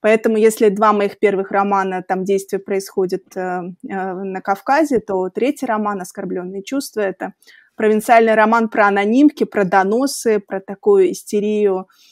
Поэтому, 0.00 0.36
если 0.36 0.70
два 0.70 0.92
моих 0.92 1.18
первых 1.18 1.50
романа, 1.50 2.02
там 2.02 2.24
действие 2.24 2.60
происходит 2.60 3.36
э, 3.36 3.40
э, 3.40 3.62
на 3.88 4.40
Кавказе, 4.40 5.00
то 5.00 5.28
третий 5.28 5.66
роман 5.66 6.00
«Оскорбленные 6.00 6.62
чувства»— 6.62 7.00
это 7.02 7.34
провинциальный 7.76 8.34
роман 8.34 8.68
про 8.68 8.88
анонимки, 8.88 9.44
про 9.44 9.64
доносы, 9.64 10.40
про 10.40 10.60
такую 10.60 11.12
истерию 11.12 11.80
э, 11.80 12.09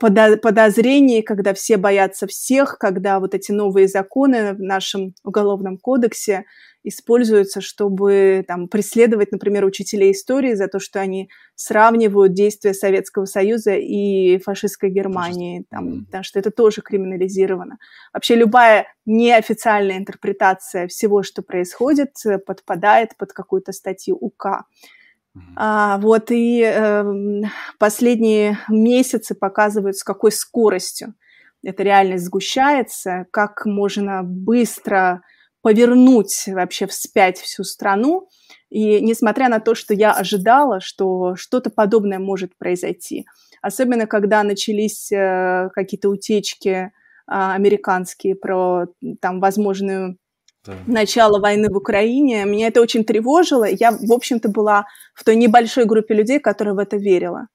подозрений, 0.00 1.22
когда 1.22 1.52
все 1.52 1.76
боятся 1.76 2.26
всех, 2.26 2.78
когда 2.78 3.20
вот 3.20 3.34
эти 3.34 3.52
новые 3.52 3.88
законы 3.88 4.54
в 4.54 4.60
нашем 4.60 5.14
уголовном 5.22 5.76
кодексе 5.76 6.44
используются, 6.82 7.60
чтобы 7.60 8.44
там, 8.46 8.68
преследовать, 8.68 9.32
например, 9.32 9.64
учителей 9.64 10.12
истории 10.12 10.54
за 10.54 10.68
то, 10.68 10.78
что 10.78 11.00
они 11.00 11.28
сравнивают 11.56 12.32
действия 12.32 12.74
Советского 12.74 13.24
Союза 13.24 13.74
и 13.74 14.38
фашистской 14.38 14.90
Германии, 14.90 15.64
там, 15.68 16.04
потому 16.04 16.22
что 16.22 16.38
это 16.38 16.52
тоже 16.52 16.82
криминализировано. 16.82 17.78
Вообще 18.12 18.36
любая 18.36 18.86
неофициальная 19.04 19.98
интерпретация 19.98 20.86
всего, 20.86 21.24
что 21.24 21.42
происходит, 21.42 22.12
подпадает 22.46 23.16
под 23.18 23.32
какую-то 23.32 23.72
статью 23.72 24.16
УК. 24.20 24.64
А, 25.56 25.98
вот 25.98 26.30
и 26.30 26.62
э, 26.62 27.42
последние 27.78 28.58
месяцы 28.68 29.34
показывают, 29.34 29.96
с 29.96 30.04
какой 30.04 30.32
скоростью 30.32 31.14
эта 31.62 31.82
реальность 31.82 32.24
сгущается, 32.24 33.26
как 33.32 33.66
можно 33.66 34.22
быстро 34.22 35.22
повернуть 35.62 36.44
вообще 36.46 36.86
вспять 36.86 37.38
всю 37.38 37.64
страну. 37.64 38.28
И 38.70 39.00
несмотря 39.00 39.48
на 39.48 39.58
то, 39.58 39.74
что 39.74 39.94
я 39.94 40.12
ожидала, 40.12 40.80
что 40.80 41.34
что-то 41.34 41.70
подобное 41.70 42.18
может 42.18 42.56
произойти, 42.56 43.26
особенно 43.62 44.06
когда 44.06 44.42
начались 44.42 45.10
э, 45.10 45.70
какие-то 45.74 46.08
утечки 46.08 46.68
э, 46.68 46.88
американские 47.26 48.36
про 48.36 48.86
там 49.20 49.40
возможную 49.40 50.18
да. 50.66 50.78
начало 50.86 51.40
войны 51.40 51.68
в 51.70 51.76
Украине, 51.76 52.44
меня 52.44 52.68
это 52.68 52.80
очень 52.80 53.04
тревожило. 53.04 53.64
Я, 53.64 53.92
в 53.92 54.12
общем-то, 54.12 54.48
была 54.48 54.86
в 55.14 55.24
той 55.24 55.36
небольшой 55.36 55.84
группе 55.84 56.14
людей, 56.14 56.38
которая 56.40 56.74
в 56.74 56.78
это 56.78 56.96
верила. 56.96 57.48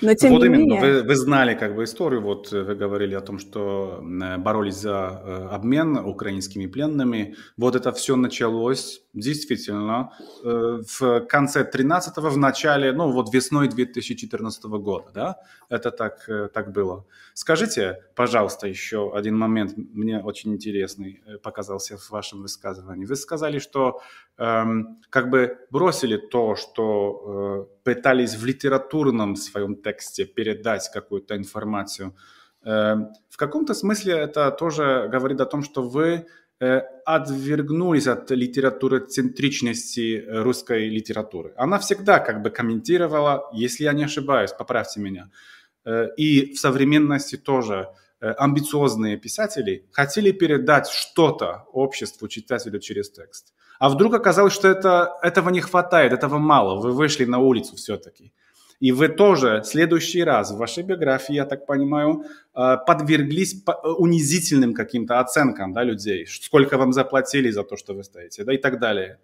Но 0.00 0.14
тем 0.14 0.32
вот 0.32 0.42
не 0.42 0.46
именно, 0.46 0.74
менее... 0.74 0.80
вы, 0.80 1.02
вы 1.02 1.16
знали 1.16 1.54
как 1.54 1.74
бы 1.74 1.82
историю, 1.82 2.22
вот 2.22 2.52
э, 2.52 2.62
вы 2.62 2.76
говорили 2.76 3.14
о 3.14 3.20
том, 3.20 3.38
что 3.38 4.00
э, 4.00 4.36
боролись 4.38 4.76
за 4.76 5.22
э, 5.24 5.48
обмен 5.50 5.96
украинскими 5.96 6.66
пленными. 6.66 7.34
Вот 7.56 7.74
это 7.74 7.90
все 7.92 8.16
началось 8.16 9.02
действительно 9.14 10.12
в 10.44 11.20
конце 11.28 11.68
13-го, 11.68 12.28
в 12.28 12.36
начале, 12.36 12.92
ну 12.92 13.10
вот 13.10 13.34
весной 13.34 13.68
2014 13.68 14.64
года, 14.64 15.10
да? 15.12 15.36
Это 15.68 15.90
так, 15.90 16.28
так 16.54 16.72
было. 16.72 17.04
Скажите, 17.34 18.04
пожалуйста, 18.14 18.68
еще 18.68 19.12
один 19.12 19.36
момент, 19.36 19.72
мне 19.76 20.20
очень 20.20 20.52
интересный 20.52 21.20
показался 21.42 21.96
в 21.96 22.10
вашем 22.10 22.42
высказывании. 22.42 23.06
Вы 23.06 23.16
сказали, 23.16 23.58
что 23.58 24.00
эм, 24.38 25.00
как 25.10 25.30
бы 25.30 25.58
бросили 25.70 26.16
то, 26.16 26.54
что 26.56 27.66
э, 27.68 27.78
пытались 27.84 28.34
в 28.36 28.44
литературном 28.44 29.36
своем 29.58 29.76
тексте 29.76 30.24
передать 30.24 30.90
какую-то 30.92 31.36
информацию. 31.36 32.14
Эм, 32.64 33.08
в 33.28 33.36
каком-то 33.36 33.74
смысле 33.74 34.14
это 34.14 34.50
тоже 34.50 35.08
говорит 35.12 35.40
о 35.40 35.46
том, 35.46 35.62
что 35.62 35.82
вы 35.82 36.26
отвергнулись 37.06 38.08
от 38.08 38.32
литературы 38.32 38.98
центричности 39.06 40.24
русской 40.28 40.88
литературы. 40.88 41.52
Она 41.56 41.78
всегда 41.78 42.18
как 42.18 42.42
бы 42.42 42.50
комментировала, 42.50 43.48
если 43.52 43.84
я 43.84 43.92
не 43.92 44.02
ошибаюсь, 44.02 44.50
поправьте 44.58 44.98
меня, 44.98 45.30
и 46.16 46.52
в 46.52 46.58
современности 46.58 47.36
тоже 47.36 47.86
амбициозные 48.20 49.16
писатели 49.16 49.86
хотели 49.92 50.32
передать 50.32 50.88
что-то 50.88 51.64
обществу, 51.72 52.26
читателю 52.26 52.80
через 52.80 53.08
текст. 53.10 53.54
А 53.78 53.88
вдруг 53.88 54.14
оказалось, 54.14 54.52
что 54.52 54.66
это, 54.66 55.16
этого 55.22 55.50
не 55.50 55.60
хватает, 55.60 56.12
этого 56.12 56.38
мало, 56.38 56.80
вы 56.80 56.90
вышли 56.90 57.24
на 57.24 57.38
улицу 57.38 57.76
все-таки. 57.76 58.32
И 58.80 58.92
вы 58.92 59.08
тоже 59.08 59.60
в 59.60 59.66
следующий 59.66 60.22
раз 60.22 60.52
в 60.52 60.56
вашей 60.56 60.84
биографии, 60.84 61.34
я 61.34 61.44
так 61.44 61.66
понимаю, 61.66 62.24
э, 62.54 62.76
подверглись 62.86 63.64
унизительным 63.98 64.72
каким-то 64.72 65.18
оценкам 65.18 65.72
да, 65.72 65.82
людей. 65.82 66.26
Сколько 66.26 66.78
вам 66.78 66.92
заплатили 66.92 67.50
за 67.50 67.64
то, 67.64 67.76
что 67.76 67.94
вы 67.94 68.04
стоите, 68.04 68.44
да, 68.44 68.52
и 68.52 68.58
так 68.58 68.78
далее. 68.78 69.18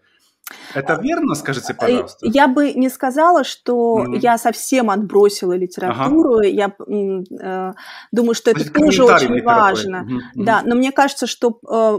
Это 0.74 1.00
верно, 1.00 1.34
скажите, 1.34 1.72
э, 1.72 1.76
пожалуйста? 1.76 2.26
Я 2.26 2.48
бы 2.48 2.72
не 2.72 2.90
сказала, 2.90 3.44
что 3.44 4.04
mm-hmm. 4.04 4.18
я 4.20 4.36
совсем 4.36 4.90
отбросила 4.90 5.56
литературу. 5.56 6.38
Ага. 6.38 6.46
Я 6.46 6.66
э, 6.66 7.72
думаю, 8.12 8.34
что 8.34 8.50
это 8.50 8.70
тоже 8.70 9.04
очень 9.04 9.42
важно. 9.42 10.06
Mm-hmm. 10.06 10.44
Да, 10.44 10.62
но 10.64 10.74
мне 10.74 10.92
кажется, 10.92 11.26
что 11.26 11.58
э, 11.66 11.98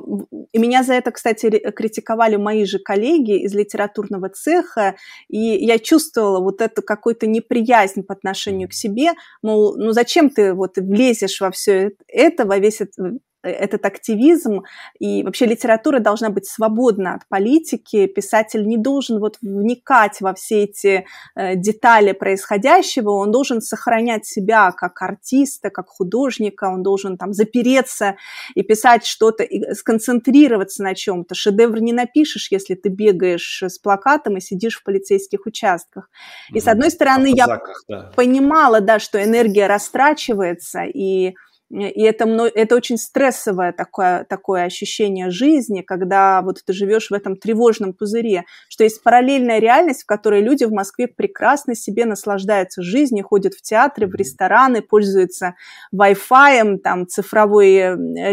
и 0.51 0.59
меня 0.59 0.83
за 0.83 0.93
это, 0.93 1.11
кстати, 1.11 1.49
критиковали 1.71 2.35
мои 2.35 2.65
же 2.65 2.77
коллеги 2.79 3.39
из 3.43 3.53
литературного 3.53 4.29
цеха, 4.29 4.95
и 5.27 5.39
я 5.39 5.79
чувствовала 5.79 6.39
вот 6.39 6.61
эту 6.61 6.83
какую-то 6.83 7.27
неприязнь 7.27 8.03
по 8.03 8.13
отношению 8.13 8.69
к 8.69 8.73
себе, 8.73 9.13
мол, 9.41 9.75
ну 9.77 9.91
зачем 9.91 10.29
ты 10.29 10.53
вот 10.53 10.77
влезешь 10.77 11.41
во 11.41 11.49
все 11.49 11.91
это, 12.07 12.45
во 12.45 12.57
весь 12.57 12.81
этот 12.81 13.21
этот 13.49 13.85
активизм, 13.85 14.63
и 14.99 15.23
вообще 15.23 15.45
литература 15.45 15.99
должна 15.99 16.29
быть 16.29 16.47
свободна 16.47 17.15
от 17.15 17.27
политики, 17.27 18.07
писатель 18.07 18.65
не 18.65 18.77
должен 18.77 19.19
вот 19.19 19.37
вникать 19.41 20.21
во 20.21 20.33
все 20.33 20.63
эти 20.63 21.05
э, 21.35 21.55
детали 21.55 22.11
происходящего, 22.11 23.11
он 23.11 23.31
должен 23.31 23.61
сохранять 23.61 24.25
себя 24.25 24.71
как 24.71 25.01
артиста, 25.01 25.69
как 25.69 25.87
художника, 25.87 26.65
он 26.65 26.83
должен 26.83 27.17
там 27.17 27.33
запереться 27.33 28.15
и 28.53 28.63
писать 28.63 29.05
что-то, 29.05 29.43
и 29.43 29.73
сконцентрироваться 29.73 30.83
на 30.83 30.95
чем-то. 30.95 31.35
Шедевр 31.35 31.79
не 31.79 31.93
напишешь, 31.93 32.51
если 32.51 32.75
ты 32.75 32.89
бегаешь 32.89 33.63
с 33.63 33.77
плакатом 33.79 34.37
и 34.37 34.41
сидишь 34.41 34.77
в 34.77 34.83
полицейских 34.83 35.45
участках. 35.45 36.09
И, 36.53 36.59
с 36.59 36.67
одной 36.67 36.91
стороны, 36.91 37.31
я 37.35 37.59
да. 37.87 38.11
понимала, 38.15 38.81
да, 38.81 38.99
что 38.99 39.23
энергия 39.23 39.67
растрачивается, 39.67 40.83
и 40.83 41.35
и 41.71 42.03
это, 42.03 42.25
это 42.53 42.75
очень 42.75 42.97
стрессовое 42.97 43.71
такое, 43.71 44.23
такое 44.25 44.65
ощущение 44.65 45.31
жизни, 45.31 45.81
когда 45.81 46.43
вот 46.43 46.61
ты 46.63 46.73
живешь 46.73 47.09
в 47.09 47.13
этом 47.13 47.35
тревожном 47.35 47.93
пузыре, 47.93 48.45
что 48.69 48.83
есть 48.83 49.01
параллельная 49.01 49.57
реальность, 49.57 50.03
в 50.03 50.05
которой 50.05 50.41
люди 50.41 50.63
в 50.65 50.71
Москве 50.71 51.07
прекрасно 51.07 51.73
себе 51.73 52.05
наслаждаются 52.05 52.83
жизнью, 52.83 53.25
ходят 53.25 53.55
в 53.55 53.63
театры, 53.63 54.07
в 54.07 54.13
рестораны, 54.13 54.83
пользуются 54.83 55.55
Wi-Fi, 55.93 56.77
там, 56.77 57.07
цифровой 57.07 57.77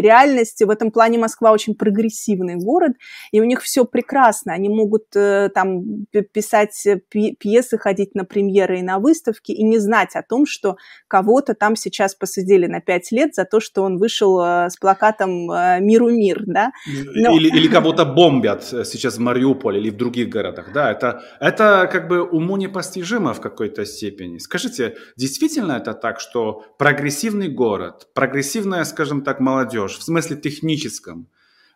реальности. 0.01 0.63
В 0.63 0.69
этом 0.69 0.91
плане 0.91 1.17
Москва 1.17 1.51
очень 1.51 1.73
прогрессивный 1.73 2.55
город, 2.55 2.93
и 3.31 3.41
у 3.41 3.45
них 3.45 3.63
все 3.63 3.83
прекрасно. 3.83 4.53
Они 4.53 4.69
могут 4.69 5.05
э, 5.15 5.49
там 5.53 6.05
писать 6.31 6.87
пьесы, 7.09 7.77
ходить 7.79 8.13
на 8.13 8.25
премьеры 8.25 8.79
и 8.79 8.83
на 8.83 8.99
выставки, 8.99 9.51
и 9.51 9.63
не 9.63 9.79
знать 9.79 10.15
о 10.15 10.21
том, 10.21 10.45
что 10.45 10.77
кого-то 11.07 11.55
там 11.55 11.75
сейчас 11.75 12.13
посадили 12.13 12.67
на 12.67 12.79
пять 12.79 13.11
лет 13.11 13.22
лет 13.23 13.35
за 13.35 13.45
то, 13.45 13.59
что 13.59 13.83
он 13.83 13.97
вышел 13.97 14.39
э, 14.41 14.69
с 14.69 14.77
плакатом 14.77 15.51
э, 15.51 15.79
«Миру 15.79 16.09
мир», 16.09 16.43
да? 16.45 16.71
Но... 16.87 17.35
Или, 17.35 17.47
или 17.47 17.67
кого-то 17.67 18.05
бомбят 18.05 18.63
сейчас 18.63 19.17
в 19.17 19.19
Мариуполе 19.19 19.79
или 19.79 19.89
в 19.89 19.97
других 19.97 20.29
городах, 20.29 20.73
да? 20.73 20.91
Это, 20.91 21.23
это 21.39 21.89
как 21.91 22.07
бы 22.07 22.21
уму 22.21 22.57
непостижимо 22.57 23.33
в 23.33 23.41
какой-то 23.41 23.85
степени. 23.85 24.37
Скажите, 24.39 24.95
действительно 25.17 25.73
это 25.73 25.93
так, 25.93 26.19
что 26.19 26.63
прогрессивный 26.77 27.49
город, 27.49 28.07
прогрессивная, 28.13 28.83
скажем 28.83 29.21
так, 29.21 29.39
молодежь, 29.39 29.97
в 29.97 30.03
смысле 30.03 30.37
техническом, 30.37 31.27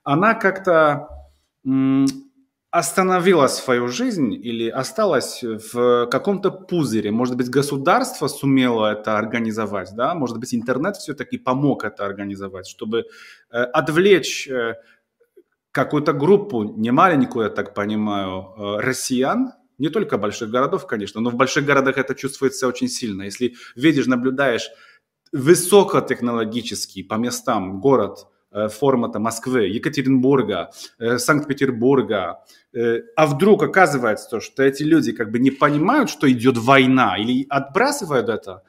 она 0.03 0.33
как-то 0.33 1.07
остановила 2.77 3.47
свою 3.47 3.87
жизнь 3.87 4.33
или 4.33 4.69
осталась 4.69 5.43
в 5.43 6.05
каком-то 6.11 6.51
пузыре. 6.51 7.11
Может 7.11 7.35
быть, 7.35 7.49
государство 7.49 8.27
сумело 8.27 8.91
это 8.91 9.17
организовать, 9.17 9.95
да? 9.95 10.13
Может 10.13 10.37
быть, 10.37 10.53
интернет 10.53 10.95
все-таки 10.97 11.37
помог 11.39 11.83
это 11.83 12.05
организовать, 12.05 12.67
чтобы 12.67 12.99
э, 12.99 13.57
отвлечь 13.57 14.47
э, 14.47 14.75
какую-то 15.71 16.13
группу, 16.13 16.63
не 16.63 16.91
маленькую, 16.91 17.45
я 17.45 17.49
так 17.49 17.73
понимаю, 17.73 18.53
э, 18.57 18.81
россиян, 18.81 19.53
не 19.79 19.89
только 19.89 20.19
больших 20.19 20.51
городов, 20.51 20.85
конечно, 20.85 21.19
но 21.19 21.31
в 21.31 21.35
больших 21.35 21.65
городах 21.65 21.97
это 21.97 22.13
чувствуется 22.13 22.67
очень 22.67 22.89
сильно. 22.89 23.23
Если 23.23 23.55
видишь, 23.75 24.05
наблюдаешь 24.05 24.69
высокотехнологический 25.31 27.03
по 27.03 27.15
местам 27.15 27.79
город– 27.81 28.27
формата 28.67 29.19
Москвы, 29.19 29.67
Екатеринбурга, 29.67 30.71
э, 30.99 31.17
Санкт-Петербурга, 31.17 32.43
э, 32.73 33.01
а 33.15 33.25
вдруг 33.27 33.63
оказывается 33.63 34.29
то, 34.29 34.39
что 34.39 34.63
эти 34.63 34.83
люди 34.83 35.11
как 35.11 35.31
бы 35.31 35.39
не 35.39 35.51
понимают, 35.51 36.09
что 36.09 36.29
идет 36.31 36.57
война, 36.57 37.17
или 37.17 37.45
отбрасывают 37.49 38.29
это, 38.29 38.63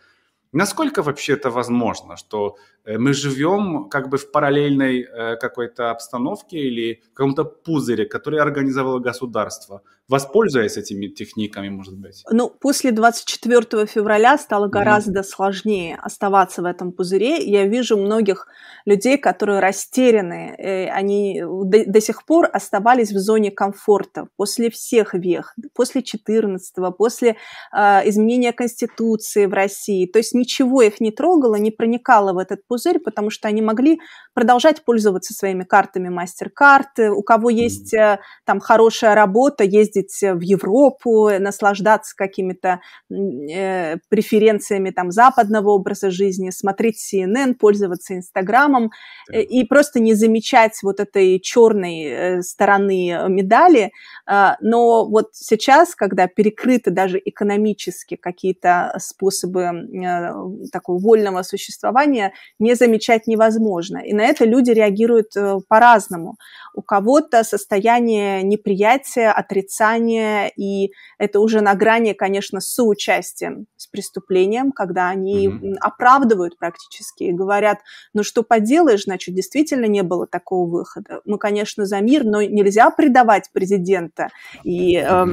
насколько 0.53 1.03
вообще 1.03 1.35
это 1.35 1.51
возможно, 1.51 2.17
что 2.17 2.57
мы 2.97 3.13
живем 3.13 3.89
как 3.89 4.09
бы 4.09 4.17
в 4.17 4.31
параллельной 4.31 5.07
какой-то 5.41 5.91
обстановке 5.91 6.59
или 6.59 7.03
в 7.13 7.15
каком-то 7.15 7.45
пузыре, 7.45 8.07
который 8.07 8.41
организовало 8.41 8.99
государство, 8.99 9.83
воспользуясь 10.09 10.77
этими 10.77 11.07
техниками, 11.07 11.69
может 11.69 11.97
быть? 11.97 12.25
Ну, 12.31 12.49
после 12.49 12.93
24 12.93 13.87
февраля 13.87 14.39
стало 14.39 14.67
гораздо 14.67 15.21
mm-hmm. 15.21 15.25
сложнее 15.25 15.99
оставаться 16.03 16.63
в 16.63 16.65
этом 16.65 16.93
пузыре. 16.93 17.45
Я 17.45 17.67
вижу 17.67 17.97
многих 17.99 18.47
людей, 18.87 19.19
которые 19.19 19.61
растеряны, 19.61 20.55
э, 20.57 20.89
они 20.89 21.43
до, 21.43 21.85
до 21.85 22.01
сих 22.01 22.25
пор 22.25 22.49
оставались 22.51 23.13
в 23.13 23.19
зоне 23.19 23.51
комфорта 23.51 24.29
после 24.37 24.71
всех 24.71 25.13
вех, 25.13 25.55
после 25.75 26.01
14-го, 26.01 26.91
после 26.93 27.37
э, 27.73 28.09
изменения 28.09 28.53
Конституции 28.53 29.45
в 29.45 29.53
России. 29.53 30.07
То 30.07 30.19
есть 30.19 30.35
ничего 30.35 30.81
их 30.81 31.01
не 31.01 31.11
трогало, 31.11 31.57
не 31.57 31.71
проникало 31.71 32.33
в 32.33 32.39
этот 32.39 32.67
пузырь, 32.67 32.78
потому 32.99 33.31
что 33.31 33.49
они 33.49 33.63
могли 33.63 34.01
продолжать 34.35 34.85
пользоваться 34.85 35.35
своими 35.35 35.65
картами 35.65 36.09
MasterCard. 36.09 37.09
У 37.09 37.23
кого 37.23 37.51
есть 37.51 37.95
э, 37.95 38.21
там 38.45 38.61
хорошая 38.61 39.15
работа, 39.15 39.65
ездить 39.65 40.17
в 40.21 40.41
Европу, 40.41 41.31
наслаждаться 41.39 42.15
какими-то 42.17 42.81
э, 43.11 43.97
преференциями 44.09 44.91
там 44.91 45.11
западного 45.11 45.71
образа 45.71 46.11
жизни, 46.11 46.51
смотреть 46.51 46.97
CNN, 46.99 47.55
пользоваться 47.55 48.15
Инстаграмом 48.15 48.91
да. 49.29 49.41
и 49.41 49.65
просто 49.65 50.01
не 50.01 50.15
замечать 50.15 50.79
вот 50.83 51.01
этой 51.01 51.41
черной 51.41 52.03
э, 52.05 52.43
стороны 52.43 53.29
медали. 53.29 53.93
Э, 54.31 54.53
но 54.61 55.09
вот 55.09 55.31
сейчас, 55.33 55.95
когда 55.95 56.27
перекрыты 56.27 56.91
даже 56.91 57.21
экономически 57.25 58.17
какие-то 58.17 58.95
способы 58.99 59.63
э, 59.63 60.33
такого 60.73 60.99
вольного 60.99 61.43
существования, 61.43 62.33
не 62.59 62.75
замечать 62.75 63.27
невозможно. 63.27 63.99
И 63.99 64.13
на 64.13 64.23
это 64.23 64.45
люди 64.45 64.71
реагируют 64.71 65.37
э, 65.37 65.59
по-разному. 65.69 66.37
У 66.75 66.83
кого-то 66.83 67.45
состояние 67.45 68.43
неприятия, 68.43 69.31
отрицания, 69.31 70.51
и 70.57 70.93
это 71.19 71.41
уже 71.41 71.61
на 71.61 71.75
грани, 71.75 72.13
конечно, 72.13 72.61
с 72.61 72.73
соучастием 72.73 73.67
с 73.77 73.87
преступлением, 73.87 74.73
когда 74.73 75.09
они 75.09 75.49
mm-hmm. 75.49 75.75
оправдывают 75.81 76.59
практически 76.59 77.25
и 77.25 77.33
говорят, 77.33 77.79
ну 78.13 78.23
что 78.23 78.43
поделаешь, 78.43 79.05
значит, 79.05 79.35
действительно 79.35 79.87
не 79.87 80.03
было 80.03 80.27
такого 80.27 80.69
выхода. 80.69 81.21
Мы, 81.25 81.39
конечно, 81.39 81.87
за 81.87 82.01
мир, 82.01 82.25
но 82.25 82.43
нельзя 82.43 82.91
предавать 82.91 83.51
президента 83.53 84.29
и, 84.65 84.97
э, 84.97 85.27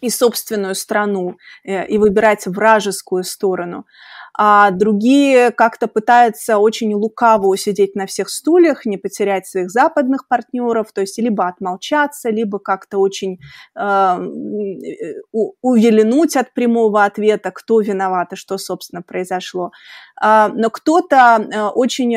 и 0.00 0.10
собственную 0.10 0.74
страну 0.74 1.36
э, 1.64 1.86
и 1.86 1.98
выбирать 1.98 2.46
вражескую 2.46 3.24
сторону 3.24 3.86
а 4.36 4.72
другие 4.72 5.52
как-то 5.52 5.86
пытаются 5.86 6.58
очень 6.58 6.92
лукаво 6.92 7.46
усидеть 7.46 7.94
на 7.94 8.06
всех 8.06 8.28
стульях, 8.28 8.84
не 8.84 8.96
потерять 8.96 9.46
своих 9.46 9.70
западных 9.70 10.26
партнеров, 10.26 10.92
то 10.92 11.02
есть 11.02 11.18
либо 11.18 11.46
отмолчаться, 11.46 12.30
либо 12.30 12.58
как-то 12.58 12.98
очень 12.98 13.38
э, 13.78 14.18
увеленуть 15.32 16.36
от 16.36 16.52
прямого 16.52 17.04
ответа, 17.04 17.52
кто 17.52 17.80
виноват 17.80 18.32
и 18.32 18.36
что, 18.36 18.58
собственно, 18.58 19.02
произошло. 19.02 19.70
Э, 20.20 20.48
но 20.52 20.68
кто-то 20.68 21.16
э, 21.16 21.62
очень 21.68 22.14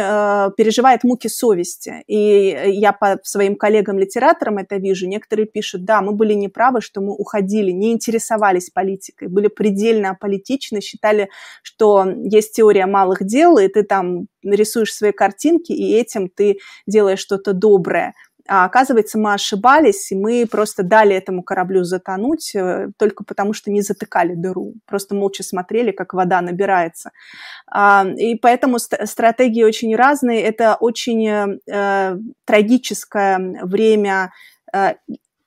переживает 0.58 1.04
муки 1.04 1.28
совести, 1.28 2.04
и 2.08 2.72
я 2.80 2.94
по 2.94 3.20
своим 3.24 3.56
коллегам-литераторам 3.56 4.58
это 4.58 4.78
вижу. 4.78 5.08
Некоторые 5.08 5.46
пишут, 5.46 5.86
да, 5.86 6.02
мы 6.02 6.14
были 6.14 6.34
неправы, 6.34 6.82
что 6.82 7.00
мы 7.00 7.14
уходили, 7.14 7.70
не 7.70 7.92
интересовались 7.92 8.72
политикой, 8.72 9.28
были 9.28 9.50
предельно 9.50 10.12
аполитичны, 10.12 10.82
считали, 10.82 11.30
что 11.62 12.07
есть 12.24 12.54
теория 12.54 12.86
малых 12.86 13.24
дел, 13.24 13.58
и 13.58 13.68
ты 13.68 13.84
там 13.84 14.28
рисуешь 14.44 14.94
свои 14.94 15.12
картинки, 15.12 15.72
и 15.72 15.94
этим 15.94 16.30
ты 16.30 16.58
делаешь 16.86 17.20
что-то 17.20 17.54
доброе. 17.54 18.14
А 18.50 18.66
оказывается, 18.66 19.20
мы 19.20 19.34
ошибались, 19.34 20.12
и 20.12 20.16
мы 20.16 20.48
просто 20.50 20.84
дали 20.84 21.14
этому 21.14 21.44
кораблю 21.44 21.84
затонуть 21.84 22.56
э, 22.56 22.90
только 22.98 23.26
потому, 23.26 23.52
что 23.54 23.72
не 23.72 23.82
затыкали 23.82 24.36
дыру. 24.36 24.74
Просто 24.86 25.16
молча 25.16 25.44
смотрели, 25.44 25.92
как 25.92 26.14
вода 26.14 26.40
набирается. 26.42 27.12
А, 27.70 28.06
и 28.18 28.36
поэтому 28.36 28.80
стратегии 28.80 29.64
очень 29.64 29.96
разные. 29.96 30.42
Это 30.44 30.78
очень 30.80 31.28
э, 31.28 32.18
трагическое 32.46 33.38
время 33.64 34.32
э, 34.74 34.94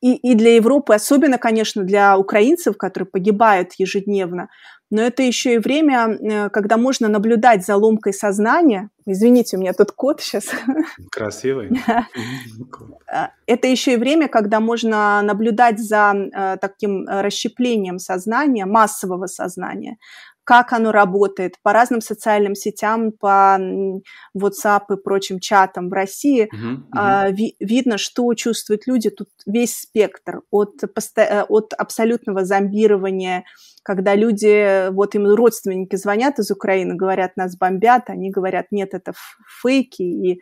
и, 0.00 0.14
и 0.14 0.34
для 0.34 0.54
Европы, 0.54 0.94
особенно, 0.94 1.38
конечно, 1.38 1.82
для 1.82 2.18
украинцев, 2.18 2.76
которые 2.76 3.06
погибают 3.06 3.72
ежедневно, 3.78 4.48
но 4.90 5.02
это 5.02 5.22
еще 5.22 5.54
и 5.54 5.58
время, 5.58 6.08
э, 6.08 6.50
когда 6.50 6.76
можно 6.76 7.08
наблюдать 7.08 7.64
за 7.64 7.76
ломкой 7.76 8.12
сознания. 8.12 8.90
Извините, 9.06 9.56
у 9.56 9.60
меня 9.60 9.72
тут 9.72 9.92
кот 9.92 10.20
сейчас. 10.20 10.46
Красивый. 11.10 11.70
Э, 13.12 13.30
это 13.46 13.66
еще 13.66 13.94
и 13.94 13.96
время, 13.96 14.28
когда 14.28 14.60
можно 14.60 15.20
наблюдать 15.22 15.80
за 15.80 16.14
э, 16.14 16.56
таким 16.60 17.08
расщеплением 17.08 17.98
сознания, 17.98 18.66
массового 18.66 19.26
сознания 19.26 19.96
как 20.50 20.72
оно 20.72 20.90
работает 20.90 21.54
по 21.62 21.72
разным 21.72 22.00
социальным 22.00 22.56
сетям, 22.56 23.12
по 23.12 23.56
WhatsApp 24.36 24.82
и 24.92 24.96
прочим 24.96 25.38
чатам 25.38 25.88
в 25.88 25.92
России, 25.92 26.50
uh-huh, 26.52 26.78
uh-huh. 26.92 27.32
Ви- 27.32 27.54
видно, 27.60 27.98
что 27.98 28.34
чувствуют 28.34 28.88
люди. 28.88 29.10
Тут 29.10 29.28
весь 29.46 29.76
спектр 29.76 30.40
от, 30.50 30.82
посто- 30.92 31.46
от 31.48 31.72
абсолютного 31.78 32.44
зомбирования, 32.44 33.44
когда 33.84 34.16
люди, 34.16 34.90
вот 34.90 35.14
им 35.14 35.32
родственники 35.32 35.94
звонят 35.94 36.40
из 36.40 36.50
Украины, 36.50 36.96
говорят, 36.96 37.36
нас 37.36 37.56
бомбят, 37.56 38.10
они 38.10 38.32
говорят, 38.32 38.66
нет, 38.72 38.92
это 38.92 39.12
фейки, 39.62 40.02
и 40.02 40.40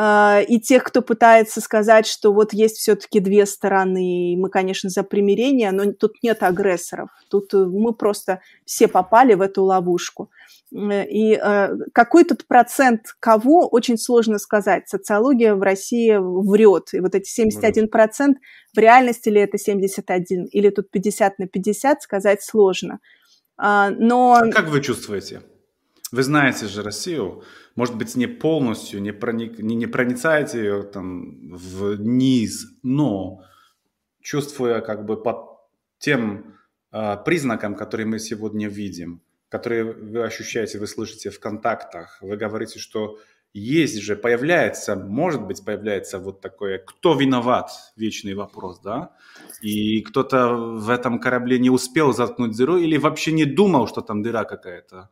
и 0.00 0.60
тех, 0.60 0.84
кто 0.84 1.02
пытается 1.02 1.60
сказать, 1.60 2.06
что 2.06 2.32
вот 2.32 2.52
есть 2.52 2.76
все-таки 2.76 3.18
две 3.18 3.46
стороны, 3.46 4.32
и 4.32 4.36
мы, 4.36 4.48
конечно, 4.48 4.90
за 4.90 5.02
примирение, 5.02 5.72
но 5.72 5.92
тут 5.92 6.22
нет 6.22 6.44
агрессоров. 6.44 7.10
Тут 7.28 7.52
э, 7.52 7.64
мы 7.64 7.92
просто 7.92 8.40
все 8.64 8.86
попали 8.86 9.34
в 9.34 9.40
эту 9.40 9.64
ловушку. 9.64 10.30
И 10.70 11.40
э, 11.42 11.68
какой 11.92 12.24
тут 12.24 12.46
процент 12.46 13.06
кого, 13.18 13.66
очень 13.66 13.98
сложно 13.98 14.38
сказать. 14.38 14.88
Социология 14.88 15.54
в 15.54 15.62
России 15.62 16.16
врет. 16.16 16.90
И 16.92 17.00
вот 17.00 17.14
эти 17.16 17.28
71% 17.28 17.88
процент 17.88 18.38
в 18.74 18.78
реальности 18.78 19.30
ли 19.30 19.40
это 19.40 19.58
71, 19.58 20.44
или 20.44 20.70
тут 20.70 20.90
50 20.90 21.38
на 21.40 21.48
50, 21.48 22.02
сказать 22.02 22.42
сложно. 22.42 23.00
А, 23.56 23.90
но... 23.90 24.34
А 24.34 24.52
как 24.52 24.68
вы 24.68 24.80
чувствуете? 24.80 25.42
Вы 26.10 26.22
знаете 26.22 26.66
же 26.66 26.82
Россию, 26.82 27.42
может 27.74 27.96
быть, 27.96 28.16
не 28.16 28.26
полностью, 28.26 29.02
не, 29.02 29.12
проник, 29.12 29.58
не, 29.58 29.76
не 29.76 29.86
проницаете 29.86 30.58
ее 30.58 30.82
там 30.82 31.52
вниз, 31.52 32.66
но 32.82 33.42
чувствуя 34.20 34.80
как 34.80 35.04
бы 35.04 35.22
под 35.22 35.36
тем 35.98 36.56
э, 36.92 37.16
признакам, 37.24 37.74
которые 37.74 38.06
мы 38.06 38.18
сегодня 38.18 38.68
видим, 38.68 39.20
которые 39.50 39.84
вы 39.84 40.24
ощущаете, 40.24 40.78
вы 40.78 40.86
слышите 40.86 41.30
в 41.30 41.40
контактах, 41.40 42.18
вы 42.22 42.36
говорите, 42.36 42.78
что 42.78 43.18
есть 43.54 44.00
же, 44.00 44.16
появляется, 44.16 44.94
может 44.96 45.42
быть, 45.42 45.64
появляется 45.64 46.18
вот 46.18 46.40
такое, 46.40 46.78
кто 46.78 47.14
виноват, 47.14 47.70
вечный 47.96 48.34
вопрос, 48.34 48.80
да, 48.80 49.12
и 49.62 50.00
кто-то 50.02 50.54
в 50.54 50.90
этом 50.90 51.18
корабле 51.18 51.58
не 51.58 51.70
успел 51.70 52.12
заткнуть 52.12 52.56
дыру 52.56 52.76
или 52.76 52.96
вообще 52.96 53.32
не 53.32 53.44
думал, 53.44 53.88
что 53.88 54.00
там 54.00 54.22
дыра 54.22 54.44
какая-то. 54.44 55.10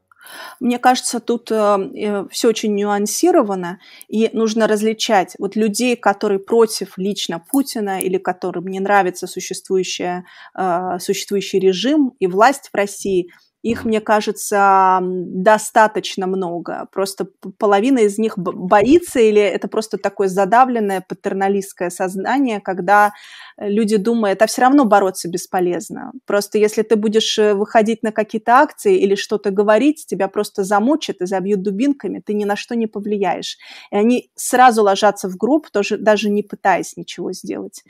Мне 0.60 0.78
кажется, 0.78 1.20
тут 1.20 1.50
э, 1.50 1.54
э 1.54 2.24
все 2.30 2.48
очень 2.48 2.74
нюансировано, 2.74 3.78
и 4.08 4.30
нужно 4.32 4.66
различать 4.66 5.34
вот 5.38 5.56
людей, 5.56 5.96
которые 5.96 6.38
против 6.38 6.98
лично 6.98 7.42
Путина 7.50 8.00
или 8.00 8.18
которым 8.18 8.66
не 8.66 8.80
нравится 8.80 9.26
существующая, 9.26 10.24
э, 10.54 10.98
существующий 11.00 11.58
режим 11.58 12.14
и 12.18 12.26
власть 12.26 12.70
в 12.72 12.76
России– 12.76 13.30
их, 13.70 13.84
мне 13.84 14.00
кажется, 14.00 15.00
достаточно 15.02 16.28
много. 16.28 16.86
Просто 16.92 17.26
половина 17.58 17.98
из 17.98 18.16
них 18.16 18.38
боится, 18.38 19.18
или 19.18 19.40
это 19.40 19.66
просто 19.66 19.98
такое 19.98 20.28
задавленное 20.28 21.04
патерналистское 21.06 21.90
сознание, 21.90 22.60
когда 22.60 23.12
люди 23.58 23.96
думают, 23.96 24.40
а 24.42 24.46
все 24.46 24.62
равно 24.62 24.84
бороться 24.84 25.28
бесполезно. 25.28 26.12
Просто 26.26 26.58
если 26.58 26.82
ты 26.82 26.94
будешь 26.94 27.38
э, 27.38 27.54
выходить 27.54 28.02
на 28.02 28.12
какие-то 28.12 28.52
акции 28.52 28.98
или 28.98 29.14
что-то 29.14 29.50
говорить, 29.50 30.06
тебя 30.06 30.28
просто 30.28 30.62
замучат 30.62 31.20
и 31.22 31.26
забьют 31.26 31.62
дубинками, 31.62 32.22
ты 32.24 32.34
ни 32.34 32.44
на 32.44 32.54
что 32.54 32.76
не 32.76 32.86
повлияешь. 32.86 33.56
И 33.90 33.96
они 33.96 34.30
сразу 34.36 34.82
ложатся 34.82 35.28
в 35.28 35.36
групп, 35.36 35.70
тоже, 35.70 35.96
даже 35.96 36.30
не 36.30 36.42
пытаясь 36.42 36.96
ничего 36.96 37.32
сделать. 37.32 37.82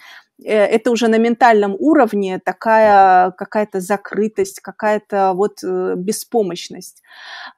Э, 0.44 0.64
это 0.64 0.90
уже 0.90 1.08
на 1.08 1.18
ментальном 1.18 1.76
уровне 1.78 2.40
такая 2.44 3.30
какая-то 3.32 3.80
закрытость, 3.80 4.60
какая-то 4.60 5.32
вот 5.34 5.62
э, 5.64 5.94
беспомощность. 5.96 7.02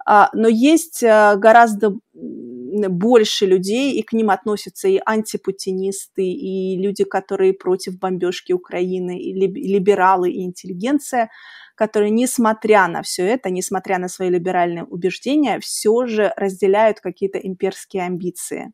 А, 0.06 0.30
но 0.32 0.48
есть 0.48 1.02
гораздо 1.02 1.94
больше 2.12 3.46
людей, 3.46 3.92
и 3.98 4.02
к 4.02 4.12
ним 4.12 4.30
относятся 4.30 4.88
и 4.88 5.00
антипутинисты, 5.04 6.24
и 6.24 6.76
люди, 6.76 7.04
которые 7.04 7.52
против 7.54 7.98
бомбежки 7.98 8.52
Украины, 8.52 9.18
и 9.18 9.32
либералы, 9.32 10.30
и 10.30 10.44
интеллигенция, 10.44 11.30
которые, 11.74 12.10
несмотря 12.10 12.88
на 12.88 13.02
все 13.02 13.24
это, 13.24 13.50
несмотря 13.50 13.98
на 13.98 14.08
свои 14.08 14.30
либеральные 14.30 14.84
убеждения, 14.84 15.60
все 15.60 16.06
же 16.06 16.32
разделяют 16.36 17.00
какие-то 17.00 17.38
имперские 17.38 18.02
амбиции 18.04 18.72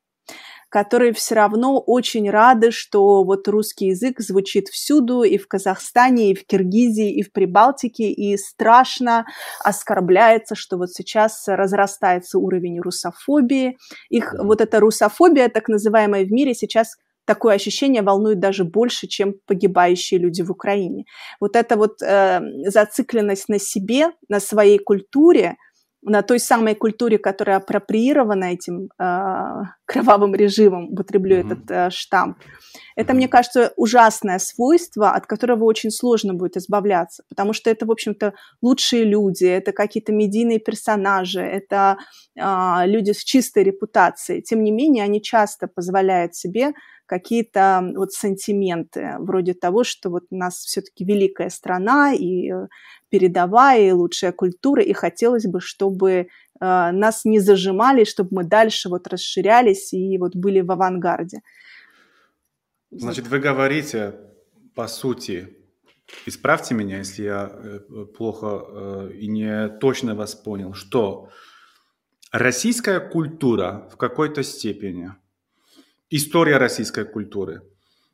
которые 0.75 1.13
все 1.13 1.37
равно 1.37 1.79
очень 1.79 2.29
рады, 2.29 2.73
что 2.73 3.23
вот 3.23 3.47
русский 3.47 3.91
язык 3.91 4.19
звучит 4.19 4.67
всюду, 4.67 5.23
и 5.23 5.39
в 5.39 5.47
Казахстане, 5.47 6.33
и 6.33 6.35
в 6.35 6.45
Киргизии, 6.45 7.15
и 7.15 7.23
в 7.23 7.31
Прибалтике, 7.31 8.11
и 8.11 8.37
страшно 8.37 9.25
оскорбляется, 9.63 10.57
что 10.57 10.77
вот 10.77 10.91
сейчас 10.91 11.45
разрастается 11.47 12.41
уровень 12.41 12.81
русофобии. 12.81 13.79
Их 14.11 14.35
вот 14.37 14.61
эта 14.61 14.81
русофобия, 14.81 15.49
так 15.49 15.69
называемая 15.69 16.25
в 16.25 16.33
мире, 16.33 16.55
сейчас 16.55 16.97
такое 17.25 17.55
ощущение 17.55 18.03
волнует 18.03 18.41
даже 18.41 18.65
больше, 18.65 19.07
чем 19.07 19.35
погибающие 19.47 20.19
люди 20.19 20.43
в 20.43 20.51
Украине. 20.51 21.05
Вот 21.39 21.55
эта 21.55 21.77
вот 21.77 22.03
э, 22.03 22.41
зацикленность 22.67 23.49
на 23.49 23.61
себе, 23.61 24.09
на 24.29 24.41
своей 24.41 24.79
культуре, 24.79 25.55
на 26.05 26.23
той 26.23 26.39
самой 26.39 26.75
культуре, 26.75 27.19
которая 27.19 27.57
апроприирована 27.57 28.45
этим 28.45 28.91
э, 28.99 29.63
кровавым 29.87 30.35
режимом, 30.35 30.93
употреблю 30.93 31.37
mm-hmm. 31.37 31.53
этот 31.53 31.71
э, 31.71 31.91
штамп. 31.91 32.39
Это, 32.97 33.15
мне 33.15 33.29
кажется, 33.29 33.73
ужасное 33.77 34.39
свойство, 34.39 35.13
от 35.13 35.27
которого 35.27 35.65
очень 35.65 35.91
сложно 35.91 36.35
будет 36.35 36.57
избавляться, 36.57 37.25
потому 37.29 37.53
что 37.53 37.71
это, 37.71 37.87
в 37.87 37.91
общем-то, 37.91 38.35
лучшие 38.63 39.05
люди, 39.05 39.45
это 39.45 39.73
какие-то 39.73 40.13
медийные 40.13 40.59
персонажи, 40.59 41.41
это 41.41 41.97
э, 42.37 42.87
люди 42.87 43.13
с 43.13 43.25
чистой 43.25 43.65
репутацией. 43.65 44.43
Тем 44.43 44.63
не 44.63 44.71
менее, 44.71 45.05
они 45.05 45.23
часто 45.23 45.67
позволяют 45.67 46.35
себе 46.35 46.73
какие-то 47.07 47.93
вот 47.95 48.13
сантименты, 48.13 49.17
вроде 49.19 49.55
того, 49.55 49.85
что 49.85 50.11
вот 50.11 50.25
у 50.31 50.37
нас 50.37 50.57
все-таки 50.57 51.05
великая 51.05 51.51
страна 51.51 52.13
и 52.15 52.51
э, 52.51 52.67
передовая, 53.15 53.89
и 53.89 53.93
лучшая 53.93 54.33
культура, 54.33 54.83
и 54.83 54.93
хотелось 54.93 55.47
бы, 55.47 55.61
чтобы 55.61 56.11
э, 56.11 56.27
нас 56.61 57.25
не 57.25 57.39
зажимали, 57.39 58.05
чтобы 58.05 58.31
мы 58.33 58.45
дальше 58.45 58.89
вот 58.89 59.07
расширялись 59.07 59.93
и 59.93 60.19
вот 60.19 60.35
были 60.35 60.63
в 60.63 60.73
авангарде. 60.73 61.39
Значит, 62.91 63.29
вы 63.29 63.39
говорите, 63.39 64.15
по 64.75 64.89
сути, 64.89 65.57
исправьте 66.27 66.75
меня, 66.75 66.99
если 66.99 67.23
я 67.23 67.51
э, 67.53 67.79
плохо 68.17 69.11
и 69.15 69.29
не 69.29 69.69
точно 69.79 70.15
вас 70.15 70.35
понял, 70.35 70.75
что 70.75 71.29
российская 72.33 72.99
культура 72.99 73.89
в 73.93 73.97
какой-то 73.97 74.43
степени– 74.43 75.13
история 76.11 76.59
российской 76.59 77.05
культуры, 77.05 77.63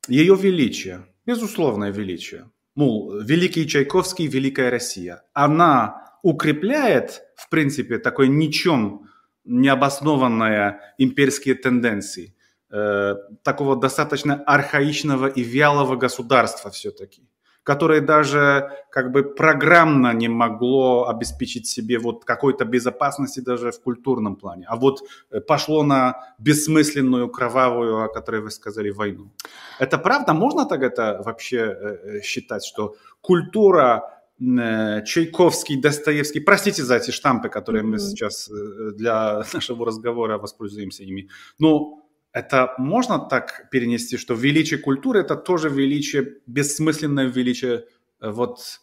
ее 0.09 0.37
величие, 0.37 1.07
безусловное 1.27 1.91
величие, 1.91 2.51
мол, 2.81 3.21
великий 3.21 3.69
Чайковский, 3.69 4.27
великая 4.27 4.71
Россия, 4.71 5.23
она 5.35 6.17
укрепляет, 6.23 7.23
в 7.37 7.51
принципе, 7.51 7.99
такой 7.99 8.29
ничем 8.29 9.07
необоснованные 9.45 10.81
имперские 10.99 11.55
тенденции, 11.55 12.35
э, 12.71 13.17
такого 13.43 13.77
достаточно 13.77 14.43
архаичного 14.47 15.27
и 15.27 15.43
вялого 15.43 15.97
государства 15.97 16.71
все-таки 16.71 17.30
которое 17.63 18.01
даже 18.01 18.71
как 18.91 19.13
бы 19.13 19.23
программно 19.23 20.13
не 20.15 20.29
могло 20.29 21.09
обеспечить 21.09 21.67
себе 21.67 21.99
вот 21.99 22.25
какой-то 22.25 22.65
безопасности 22.65 23.41
даже 23.41 23.71
в 23.71 23.81
культурном 23.81 24.37
плане, 24.37 24.67
а 24.69 24.77
вот 24.77 25.01
э, 25.31 25.41
пошло 25.41 25.83
на 25.83 26.35
бессмысленную, 26.39 27.29
кровавую, 27.29 28.03
о 28.05 28.09
которой 28.09 28.41
вы 28.41 28.51
сказали, 28.51 28.91
войну. 28.91 29.31
Это 29.79 29.99
правда? 29.99 30.33
Можно 30.33 30.67
так 30.67 30.83
это 30.83 31.23
вообще 31.25 31.59
э, 31.59 31.97
э, 32.19 32.21
считать, 32.23 32.65
что 32.65 32.95
культура 33.21 34.17
Чайковский, 34.39 35.79
Достоевский, 35.79 36.41
простите 36.41 36.83
за 36.83 36.97
эти 36.97 37.11
штампы, 37.11 37.51
которые 37.51 37.85
mm-hmm. 37.85 37.87
мы 37.87 37.99
сейчас 37.99 38.51
для 38.95 39.43
нашего 39.53 39.85
разговора 39.85 40.39
воспользуемся 40.39 41.03
ими, 41.05 41.29
но 41.59 42.00
это 42.33 42.75
можно 42.79 43.19
так 43.19 43.69
перенести, 43.71 44.17
что 44.17 44.35
величие 44.35 44.79
культуры 44.79 45.21
это 45.21 45.37
тоже 45.37 45.69
величие, 45.69 46.37
бессмысленное 46.47 47.27
величие 47.27 47.85
э, 48.21 48.31
вот 48.31 48.81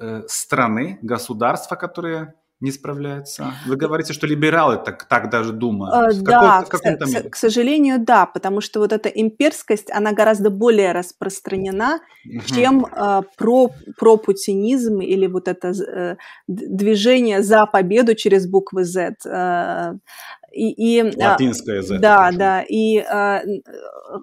э, 0.00 0.22
страны, 0.28 0.98
государства, 1.02 1.76
которые 1.76 2.34
не 2.60 2.72
справляются. 2.72 3.52
Вы 3.66 3.76
говорите, 3.76 4.14
что 4.14 4.26
либералы 4.26 4.78
так, 4.78 5.04
так 5.04 5.28
даже 5.30 5.52
думают. 5.52 5.94
Э, 5.94 6.20
да, 6.22 6.62
в 6.62 6.68
к, 6.68 6.78
к, 6.78 7.30
к 7.30 7.36
сожалению, 7.36 7.98
да, 7.98 8.24
потому 8.24 8.62
что 8.62 8.80
вот 8.80 8.92
эта 8.92 9.10
имперскость, 9.10 9.90
она 9.90 10.12
гораздо 10.12 10.48
более 10.48 10.92
распространена, 10.92 12.00
угу. 12.24 12.40
чем 12.46 12.86
э, 12.86 13.22
про, 13.36 13.70
про 13.98 14.16
путинизм 14.16 15.00
или 15.00 15.26
вот 15.26 15.48
это 15.48 15.68
э, 15.68 16.16
движение 16.46 17.42
за 17.42 17.66
победу 17.66 18.14
через 18.14 18.48
буквы 18.48 18.84
Z. 18.84 19.16
Э, 19.26 19.94
и, 20.56 20.98
и, 20.98 21.00
а, 21.00 21.32
Латинское 21.32 21.82
Z. 21.82 21.98
Да, 21.98 22.30
да. 22.32 22.62
И 22.62 22.98
э, 22.98 23.40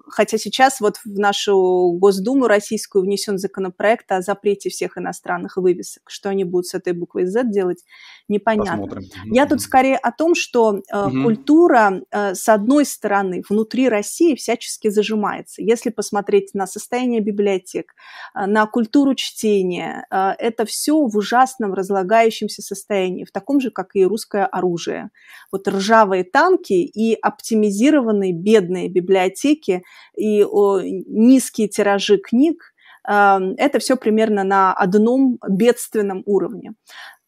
хотя 0.08 0.38
сейчас 0.38 0.80
вот 0.80 0.96
в 1.04 1.18
нашу 1.18 1.92
Госдуму 1.98 2.46
российскую 2.46 3.04
внесен 3.04 3.38
законопроект 3.38 4.10
о 4.10 4.20
запрете 4.20 4.68
всех 4.70 4.98
иностранных 4.98 5.56
вывесок. 5.56 6.02
Что 6.08 6.30
они 6.30 6.44
будут 6.44 6.66
с 6.66 6.74
этой 6.74 6.92
буквой 6.92 7.26
Z 7.26 7.44
делать, 7.44 7.84
непонятно. 8.28 8.86
Посмотрим. 8.86 9.32
Я 9.32 9.46
тут 9.46 9.60
скорее 9.60 9.96
о 9.96 10.10
том, 10.10 10.34
что 10.34 10.76
э, 10.76 11.06
угу. 11.06 11.22
культура, 11.22 12.02
э, 12.10 12.34
с 12.34 12.48
одной 12.48 12.84
стороны, 12.84 13.42
внутри 13.48 13.88
России 13.88 14.34
всячески 14.34 14.88
зажимается. 14.88 15.62
Если 15.62 15.90
посмотреть 15.90 16.54
на 16.54 16.66
состояние 16.66 17.20
библиотек, 17.20 17.94
э, 18.34 18.46
на 18.46 18.66
культуру 18.66 19.14
чтения, 19.14 20.06
э, 20.10 20.32
это 20.38 20.64
все 20.64 21.06
в 21.06 21.16
ужасном 21.16 21.74
разлагающемся 21.74 22.62
состоянии, 22.62 23.24
в 23.24 23.30
таком 23.30 23.60
же, 23.60 23.70
как 23.70 23.94
и 23.94 24.04
русское 24.04 24.46
оружие. 24.46 25.10
Вот 25.52 25.68
ржавые 25.68 26.23
танки 26.24 26.72
и 26.72 27.14
оптимизированные 27.14 28.32
бедные 28.32 28.88
библиотеки 28.88 29.82
и 30.16 30.44
о, 30.44 30.80
низкие 30.80 31.68
тиражи 31.68 32.18
книг, 32.18 32.74
это 33.06 33.78
все 33.80 33.96
примерно 33.96 34.44
на 34.44 34.72
одном 34.72 35.38
бедственном 35.46 36.22
уровне. 36.24 36.72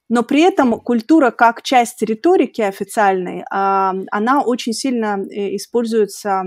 Но 0.09 0.23
при 0.23 0.43
этом 0.43 0.81
культура 0.81 1.31
как 1.31 1.63
часть 1.63 2.03
риторики 2.03 2.61
официальной, 2.61 3.45
она 3.51 4.43
очень 4.43 4.73
сильно 4.73 5.19
э, 5.19 5.57
используется 5.57 6.43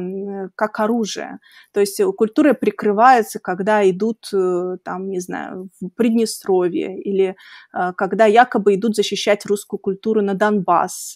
как 0.55 0.79
оружие. 0.79 1.39
То 1.73 1.81
есть 1.81 2.01
культура 2.17 2.53
прикрывается, 2.53 3.39
когда 3.39 3.87
идут, 3.89 4.29
э, 4.33 4.77
там, 4.83 5.09
не 5.09 5.19
знаю, 5.19 5.69
в 5.81 5.89
Приднестровье 5.89 7.01
или 7.01 7.35
э, 7.73 7.93
когда 7.97 8.25
якобы 8.25 8.75
идут 8.75 8.95
защищать 8.95 9.45
русскую 9.45 9.79
культуру 9.79 10.21
на 10.21 10.35
Донбасс. 10.35 11.15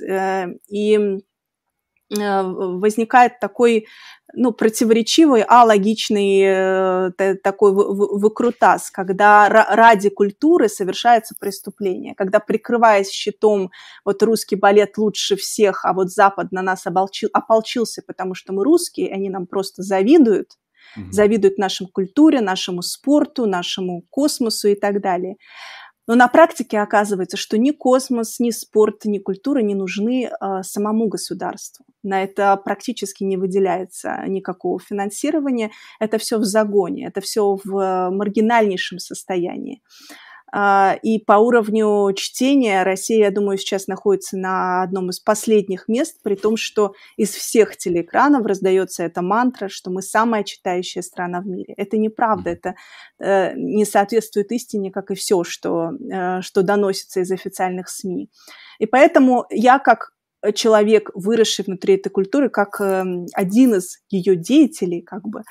И 0.69 1.19
возникает 2.13 3.39
такой 3.39 3.87
ну, 4.33 4.51
противоречивый, 4.51 5.43
а 5.47 5.63
логичный 5.63 6.41
э, 6.41 7.35
такой 7.43 7.71
выкрутас, 7.73 8.89
когда 8.89 9.47
ради 9.49 10.09
культуры 10.09 10.69
совершается 10.69 11.35
преступление, 11.39 12.15
когда, 12.15 12.39
прикрываясь 12.39 13.11
щитом, 13.11 13.69
вот 14.03 14.23
русский 14.23 14.55
балет 14.55 14.97
лучше 14.97 15.35
всех, 15.35 15.85
а 15.85 15.93
вот 15.93 16.09
Запад 16.09 16.51
на 16.51 16.61
нас 16.61 16.87
оболчил, 16.87 17.29
ополчился, 17.31 18.01
потому 18.05 18.33
что 18.33 18.53
мы 18.53 18.63
русские, 18.63 19.13
они 19.13 19.29
нам 19.29 19.45
просто 19.45 19.83
завидуют, 19.83 20.57
угу. 20.97 21.11
завидуют 21.11 21.57
нашей 21.57 21.87
культуре, 21.87 22.41
нашему 22.41 22.81
спорту, 22.81 23.45
нашему 23.45 24.03
космосу 24.09 24.69
и 24.69 24.75
так 24.75 25.01
далее. 25.01 25.35
Но 26.07 26.15
на 26.15 26.27
практике 26.27 26.79
оказывается, 26.79 27.37
что 27.37 27.57
ни 27.57 27.71
космос, 27.71 28.39
ни 28.39 28.51
спорт, 28.51 29.05
ни 29.05 29.19
культура 29.19 29.59
не 29.59 29.73
нужны 29.73 30.25
э, 30.25 30.63
самому 30.63 31.07
государству. 31.07 31.85
На 32.03 32.23
это 32.23 32.57
практически 32.57 33.23
не 33.23 33.37
выделяется 33.37 34.23
никакого 34.27 34.79
финансирования. 34.79 35.71
Это 35.99 36.17
все 36.17 36.37
в 36.37 36.43
загоне, 36.43 37.07
это 37.07 37.21
все 37.21 37.57
в 37.63 38.09
маргинальнейшем 38.11 38.99
состоянии. 38.99 39.81
А, 40.55 40.95
и 41.01 41.17
по 41.17 41.33
уровню 41.33 42.13
чтения 42.13 42.83
Россия, 42.83 43.25
я 43.25 43.31
думаю, 43.31 43.57
сейчас 43.57 43.87
находится 43.87 44.37
на 44.37 44.83
одном 44.83 45.09
из 45.09 45.19
последних 45.19 45.87
мест, 45.87 46.19
при 46.21 46.35
том, 46.35 46.57
что 46.57 46.93
из 47.17 47.31
всех 47.31 47.75
телеэкранов 47.75 48.45
раздается 48.45 49.03
эта 49.03 49.23
мантра, 49.23 49.67
что 49.67 49.89
мы 49.89 50.03
самая 50.03 50.43
читающая 50.43 51.01
страна 51.01 51.41
в 51.41 51.47
мире. 51.47 51.73
Это 51.75 51.97
неправда, 51.97 52.51
это 52.51 52.75
э, 53.19 53.53
не 53.55 53.83
соответствует 53.83 54.51
истине, 54.51 54.91
как 54.91 55.09
и 55.09 55.15
все, 55.15 55.43
что, 55.43 55.89
э, 55.89 56.41
что 56.41 56.61
доносится 56.61 57.21
из 57.21 57.31
официальных 57.31 57.89
СМИ. 57.89 58.29
И 58.77 58.85
поэтому 58.85 59.47
я 59.49 59.79
как 59.79 60.11
человек, 60.53 61.09
выросший 61.15 61.65
внутри 61.65 61.95
этой 61.95 62.09
культуры, 62.09 62.49
как 62.49 62.79
э, 62.79 63.03
один 63.33 63.73
из 63.73 63.97
ее 64.11 64.35
деятелей, 64.35 65.01
как 65.01 65.27
бы, 65.27 65.41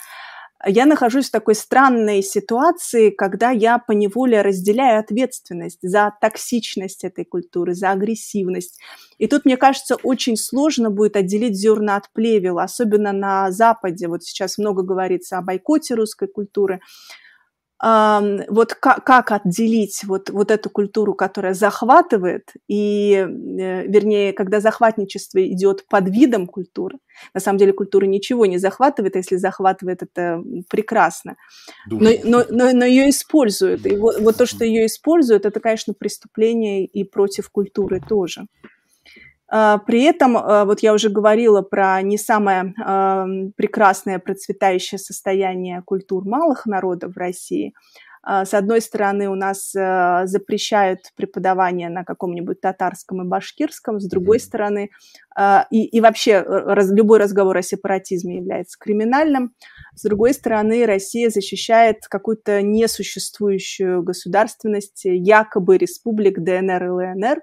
я 0.67 0.87
нахожусь 0.87 1.29
в 1.29 1.33
такой 1.33 1.55
странной 1.55 2.23
ситуации, 2.23 3.11
когда 3.11 3.51
я 3.51 3.79
поневоле 3.79 4.43
разделяю 4.43 5.01
ответственность 5.01 5.79
за 5.83 6.13
токсичность 6.21 7.05
этой 7.05 7.25
культуры, 7.25 7.75
за 7.75 7.91
агрессивность. 7.91 8.79
И 9.19 9.27
тут, 9.27 9.45
мне 9.45 9.57
кажется, 9.57 9.97
очень 10.03 10.37
сложно 10.37 10.91
будет 10.91 11.17
отделить 11.17 11.57
зерна 11.57 11.97
от 11.97 12.13
плевела, 12.13 12.63
особенно 12.63 13.13
на 13.13 13.51
Западе. 13.51 14.09
Вот 14.09 14.23
сейчас 14.23 14.59
много 14.59 14.83
говорится 14.83 15.39
о 15.39 15.43
бойкоте 15.43 15.95
русской 15.95 16.29
культуры 16.29 16.81
вот 17.83 18.75
как, 18.75 19.05
как 19.05 19.33
отделить 19.33 20.05
вот, 20.05 20.31
вот 20.31 20.53
эту 20.53 20.71
культуру, 20.71 21.15
которая 21.15 21.53
захватывает, 21.53 22.53
и, 22.69 23.15
э, 23.15 23.87
вернее, 23.89 24.33
когда 24.33 24.61
захватничество 24.61 25.45
идет 25.45 25.85
под 25.89 26.09
видом 26.09 26.47
культуры, 26.47 26.99
на 27.35 27.41
самом 27.41 27.59
деле 27.59 27.73
культура 27.73 28.05
ничего 28.07 28.47
не 28.47 28.59
захватывает, 28.59 29.17
а 29.17 29.19
если 29.19 29.35
захватывает, 29.35 30.05
это 30.05 30.41
прекрасно, 30.71 31.35
но, 31.87 32.11
но, 32.23 32.45
но, 32.49 32.73
но 32.73 32.85
ее 32.85 33.11
используют, 33.11 33.85
и 33.85 33.97
вот, 33.97 34.21
вот 34.21 34.37
то, 34.37 34.47
что 34.47 34.65
ее 34.65 34.87
используют, 34.87 35.45
это, 35.45 35.59
конечно, 35.59 35.93
преступление 35.93 36.85
и 36.85 37.03
против 37.03 37.51
культуры 37.51 38.01
тоже. 38.01 38.47
А, 39.55 39.77
при 39.79 40.03
этом, 40.05 40.39
а, 40.39 40.65
вот 40.65 40.81
я 40.81 40.95
уже 40.95 41.11
говорила 41.11 41.61
про 41.61 42.01
не 42.01 42.17
самое 42.17 42.73
прекрасное 43.57 44.19
процветающее 44.19 44.99
состояние 44.99 45.83
культур 45.85 46.25
малых 46.25 46.65
народов 46.65 47.15
в 47.15 47.19
России. 47.19 47.75
А, 48.23 48.45
с 48.45 48.55
одной 48.55 48.81
стороны, 48.81 49.29
у 49.29 49.35
нас 49.35 49.73
запрещают 49.73 51.01
преподавание 51.17 51.89
на 51.89 52.05
каком-нибудь 52.05 52.61
татарском 52.61 53.23
и 53.23 53.29
башкирском, 53.29 54.01
с 54.01 54.09
другой 54.09 54.39
стороны, 54.41 54.91
и, 55.71 55.85
и 55.85 56.01
вообще 56.01 56.41
раз, 56.41 56.91
любой 56.91 57.19
разговор 57.19 57.57
о 57.57 57.63
сепаратизме 57.63 58.37
является 58.37 58.77
криминальным. 58.79 59.55
С 59.95 60.03
другой 60.03 60.35
стороны, 60.35 60.85
Россия 60.85 61.31
защищает 61.31 62.07
какую-то 62.09 62.63
несуществующую 62.63 64.03
государственность, 64.03 65.03
якобы 65.05 65.79
республик 65.79 66.39
ДНР 66.39 66.85
и 66.85 66.89
ЛНР 66.89 67.43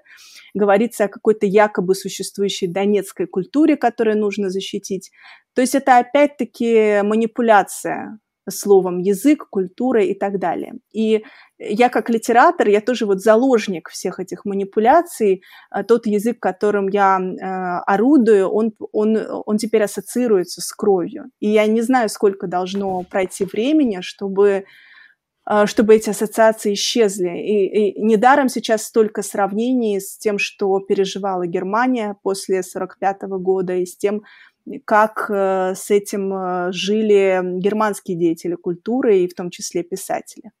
говорится 0.54 1.04
о 1.04 1.08
какой-то 1.08 1.46
якобы 1.46 1.94
существующей 1.94 2.68
донецкой 2.68 3.26
культуре, 3.26 3.76
которую 3.76 4.18
нужно 4.18 4.50
защитить. 4.50 5.10
То 5.54 5.62
есть 5.62 5.74
это 5.74 5.98
опять-таки 5.98 7.02
манипуляция 7.02 8.18
словом 8.50 8.98
язык, 8.98 9.48
культура 9.48 10.04
и 10.04 10.14
так 10.14 10.38
далее. 10.38 10.74
И 10.92 11.24
я 11.58 11.88
как 11.88 12.10
литератор, 12.10 12.68
я 12.68 12.80
тоже 12.80 13.06
вот 13.06 13.20
заложник 13.20 13.88
всех 13.90 14.20
этих 14.20 14.44
манипуляций. 14.44 15.42
А 15.70 15.84
тот 15.84 16.06
язык, 16.06 16.40
которым 16.40 16.88
я 16.88 17.18
э, 17.18 17.44
орудую, 17.86 18.48
он, 18.48 18.72
он, 18.92 19.18
он 19.46 19.58
теперь 19.58 19.82
ассоциируется 19.82 20.60
с 20.60 20.72
кровью. 20.72 21.26
И 21.40 21.48
я 21.48 21.66
не 21.66 21.82
знаю, 21.82 22.08
сколько 22.08 22.46
должно 22.46 23.02
пройти 23.02 23.44
времени, 23.44 24.00
чтобы 24.00 24.64
а, 25.52 25.66
чтобы 25.66 25.96
эти 25.96 26.10
ассоциации 26.10 26.74
исчезли. 26.74 27.30
И, 27.30 27.90
и 27.90 28.00
недаром 28.00 28.48
сейчас 28.48 28.84
столько 28.84 29.22
сравнений 29.22 30.00
с 30.00 30.16
тем, 30.16 30.38
что 30.38 30.78
переживала 30.78 31.44
Германия 31.44 32.14
после 32.22 32.60
1945 32.60 33.22
года, 33.42 33.74
и 33.74 33.84
с 33.84 33.96
тем, 33.96 34.22
как 34.78 35.30
э, 35.30 35.74
с 35.74 35.90
этим 35.90 36.32
э, 36.32 36.72
жили 36.72 37.40
германские 37.60 38.16
деятели 38.16 38.54
культуры, 38.54 39.18
и 39.18 39.28
в 39.28 39.34
том 39.34 39.50
числе 39.50 39.82
писатели. 39.82 40.52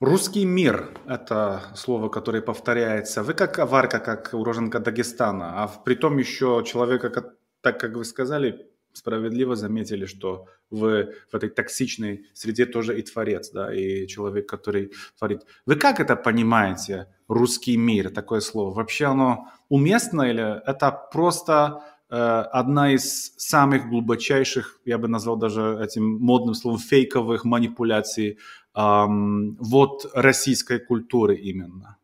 Русский 0.00 0.44
мир– 0.44 0.90
это 1.06 1.62
слово, 1.74 2.08
которое 2.08 2.42
повторяется. 2.42 3.22
Вы 3.22 3.32
как 3.32 3.58
аварка, 3.58 3.98
как 3.98 4.34
уроженка 4.34 4.78
Дагестана, 4.78 5.62
а 5.62 5.68
при 5.68 5.94
том 5.94 6.18
еще 6.18 6.62
человека, 6.66 7.32
так 7.62 7.80
как 7.80 7.96
вы 7.96 8.04
сказали, 8.04 8.70
справедливо 8.92 9.56
заметили, 9.56 10.06
что 10.06 10.46
в, 10.70 11.08
в 11.30 11.34
этой 11.34 11.48
токсичной 11.48 12.26
среде 12.34 12.66
тоже 12.66 12.98
и 12.98 13.02
творец, 13.02 13.50
да, 13.50 13.72
и 13.72 14.06
человек, 14.06 14.48
который 14.48 14.92
творит. 15.18 15.42
Вы 15.66 15.76
как 15.76 16.00
это 16.00 16.16
понимаете, 16.16 17.06
русский 17.28 17.76
мир, 17.76 18.10
такое 18.10 18.40
слово? 18.40 18.74
Вообще 18.74 19.06
оно 19.06 19.48
уместно 19.68 20.22
или 20.22 20.62
это 20.66 20.90
просто 21.12 21.82
одна 22.08 22.92
из 22.92 23.34
самых 23.36 23.88
глубочайших, 23.88 24.80
я 24.84 24.98
бы 24.98 25.08
назвал 25.08 25.36
даже 25.36 25.78
этим 25.82 26.18
модным 26.18 26.54
словом, 26.54 26.78
фейковых 26.78 27.44
манипуляций 27.44 28.38
э, 28.74 29.04
вот 29.08 30.10
российской 30.14 30.78
культуры 30.78 31.36
именно? 31.36 31.96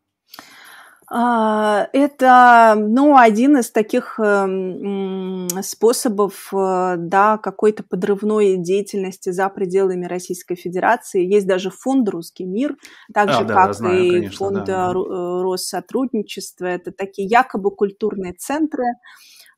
А, 1.15 1.89
это, 1.93 2.75
ну, 2.75 3.15
один 3.15 3.57
из 3.57 3.69
таких 3.69 4.19
эм, 4.19 5.47
способов, 5.61 6.51
э, 6.51 6.95
да, 6.97 7.37
какой-то 7.37 7.83
подрывной 7.83 8.57
деятельности 8.57 9.29
за 9.29 9.47
пределами 9.49 10.07
Российской 10.07 10.55
Федерации. 10.55 11.23
Есть 11.23 11.45
даже 11.45 11.69
фонд 11.69 12.09
«Русский 12.09 12.45
мир», 12.45 12.77
так 13.13 13.29
а, 13.29 13.33
же, 13.33 13.45
да, 13.45 13.53
как 13.53 13.75
знаю, 13.75 14.03
и 14.03 14.09
конечно, 14.09 14.37
фонд 14.37 14.63
да. 14.65 14.91
Э, 14.91 15.43
Россотрудничества. 15.43 16.65
Это 16.65 16.91
такие 16.91 17.27
якобы 17.27 17.69
культурные 17.69 18.33
центры, 18.33 18.83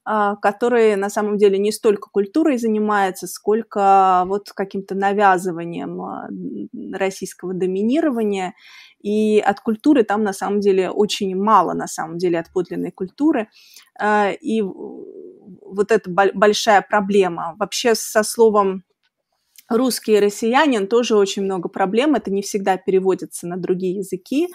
а, 0.07 0.35
которые 0.35 0.97
на 0.97 1.09
самом 1.09 1.37
деле 1.37 1.57
не 1.57 1.71
столько 1.71 2.09
культурой 2.11 2.59
занимаются, 2.59 3.25
сколько 3.25 4.23
вот 4.27 4.51
каким-то 4.51 4.93
навязыванием 4.93 5.99
а, 5.99 6.29
российского 6.93 7.55
доминирования. 7.55 8.53
И 9.01 9.39
от 9.39 9.59
культуры 9.61 10.03
там 10.03 10.23
на 10.23 10.33
самом 10.33 10.59
деле 10.59 10.91
очень 10.91 11.35
мало, 11.35 11.73
на 11.73 11.87
самом 11.87 12.19
деле, 12.19 12.39
от 12.39 12.51
подлинной 12.51 12.91
культуры. 12.91 13.49
А, 13.99 14.29
и 14.29 14.61
вот 14.61 15.91
это 15.91 16.07
большая 16.07 16.85
проблема. 16.87 17.55
Вообще 17.57 17.95
со 17.95 18.23
словом 18.23 18.83
русский 19.69 20.13
и 20.13 20.19
россиянин 20.19 20.87
тоже 20.87 21.15
очень 21.15 21.43
много 21.43 21.69
проблем. 21.69 22.15
Это 22.15 22.31
не 22.31 22.41
всегда 22.41 22.77
переводится 22.77 23.47
на 23.47 23.57
другие 23.57 23.97
языки. 23.97 24.47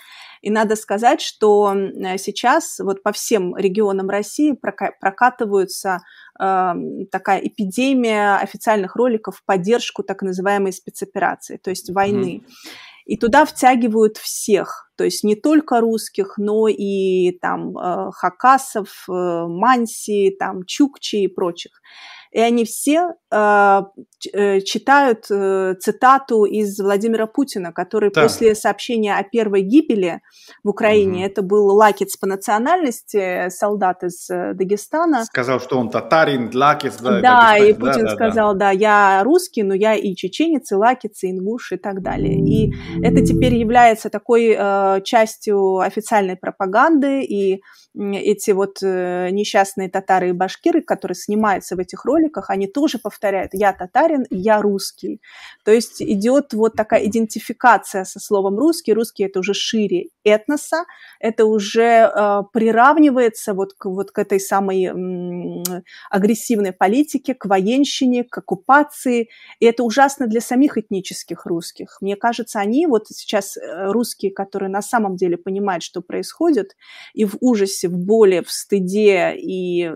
И 0.42 0.50
надо 0.50 0.76
сказать, 0.76 1.20
что 1.20 1.74
сейчас 2.16 2.78
вот 2.78 3.02
по 3.02 3.12
всем 3.12 3.56
регионам 3.56 4.08
России 4.08 4.52
прокатываются 4.52 5.98
э, 6.40 6.72
такая 7.10 7.40
эпидемия 7.40 8.36
официальных 8.36 8.96
роликов 8.96 9.36
в 9.36 9.44
поддержку 9.44 10.02
так 10.02 10.22
называемой 10.22 10.72
спецоперации, 10.72 11.58
то 11.58 11.70
есть 11.70 11.90
войны. 11.90 12.42
Mm-hmm. 12.42 12.70
И 13.06 13.16
туда 13.16 13.44
втягивают 13.44 14.18
всех, 14.18 14.90
то 14.96 15.04
есть 15.04 15.24
не 15.24 15.34
только 15.34 15.80
русских, 15.80 16.34
но 16.38 16.68
и 16.68 17.32
там 17.32 17.76
э, 17.76 18.10
хакасов, 18.12 19.04
э, 19.08 19.12
манси, 19.12 20.36
там 20.38 20.64
чукчи 20.64 21.16
и 21.16 21.28
прочих 21.28 21.82
и 22.30 22.38
они 22.38 22.64
все 22.64 23.14
а, 23.32 23.88
э, 24.32 24.60
читают 24.60 25.26
э, 25.30 25.74
цитату 25.80 26.44
из 26.44 26.78
Владимира 26.78 27.26
Путина, 27.26 27.72
который 27.72 28.10
да. 28.12 28.22
после 28.22 28.54
сообщения 28.54 29.16
о 29.16 29.22
первой 29.24 29.62
гибели 29.62 30.20
в 30.62 30.68
Украине, 30.68 31.20
угу. 31.20 31.26
это 31.26 31.42
был 31.42 31.66
лакец 31.74 32.16
по 32.16 32.26
национальности, 32.26 33.48
солдат 33.50 34.04
из 34.04 34.28
э, 34.30 34.54
Дагестана. 34.54 35.24
Сказал, 35.24 35.60
что 35.60 35.78
он 35.78 35.90
татарин, 35.90 36.50
лакец. 36.54 36.98
Да, 36.98 37.20
да 37.20 37.58
и 37.58 37.72
Путин 37.72 38.04
да, 38.04 38.14
сказал, 38.14 38.54
да. 38.54 38.66
да, 38.66 38.70
я 38.70 39.22
русский, 39.24 39.62
но 39.62 39.74
я 39.74 39.94
и 39.94 40.14
чеченец, 40.14 40.70
и 40.70 40.74
лакец, 40.74 41.22
и 41.24 41.30
ингуш, 41.30 41.72
и 41.72 41.76
так 41.76 42.02
далее. 42.02 42.38
И 42.38 42.72
это 43.02 43.24
теперь 43.24 43.54
является 43.54 44.08
такой 44.08 44.54
э, 44.56 45.00
частью 45.02 45.78
официальной 45.78 46.36
пропаганды, 46.36 47.22
и 47.22 47.60
эти 47.96 48.52
вот 48.52 48.78
э, 48.82 49.30
несчастные 49.30 49.88
татары 49.88 50.28
и 50.28 50.32
башкиры, 50.32 50.80
которые 50.80 51.16
снимаются 51.16 51.74
в 51.74 51.80
этих 51.80 52.04
роликах, 52.04 52.48
они 52.48 52.68
тоже 52.68 52.98
повторяют 52.98 53.52
«я 53.52 53.72
татарин, 53.72 54.26
я 54.30 54.62
русский». 54.62 55.20
То 55.64 55.72
есть 55.72 56.00
идет 56.00 56.52
вот 56.52 56.74
такая 56.74 57.04
идентификация 57.06 58.04
со 58.04 58.20
словом 58.20 58.58
«русский». 58.58 58.92
Русский– 58.92 59.24
это 59.24 59.40
уже 59.40 59.54
шире 59.54 60.08
этноса, 60.22 60.84
это 61.18 61.46
уже 61.46 61.82
э, 62.14 62.42
приравнивается 62.52 63.54
вот 63.54 63.74
к, 63.74 63.86
вот 63.86 64.12
к 64.12 64.18
этой 64.18 64.38
самой 64.38 64.84
м, 64.84 65.64
агрессивной 66.10 66.72
политике, 66.72 67.34
к 67.34 67.46
военщине, 67.46 68.22
к 68.24 68.38
оккупации. 68.38 69.30
И 69.58 69.66
это 69.66 69.82
ужасно 69.82 70.28
для 70.28 70.40
самих 70.40 70.78
этнических 70.78 71.44
русских. 71.44 71.98
Мне 72.00 72.14
кажется, 72.14 72.60
они 72.60 72.86
вот 72.86 73.08
сейчас 73.08 73.56
э, 73.56 73.90
русские, 73.90 74.30
которые 74.32 74.68
на 74.68 74.82
самом 74.82 75.16
деле 75.16 75.36
понимают, 75.36 75.82
что 75.82 76.02
происходит, 76.02 76.76
и 77.14 77.24
в 77.24 77.36
ужасе 77.40 77.79
в 77.88 77.96
боли, 77.96 78.42
в 78.46 78.50
стыде 78.50 79.34
и 79.36 79.90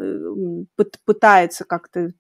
пытаются 1.05 1.65
как-то 1.65 2.13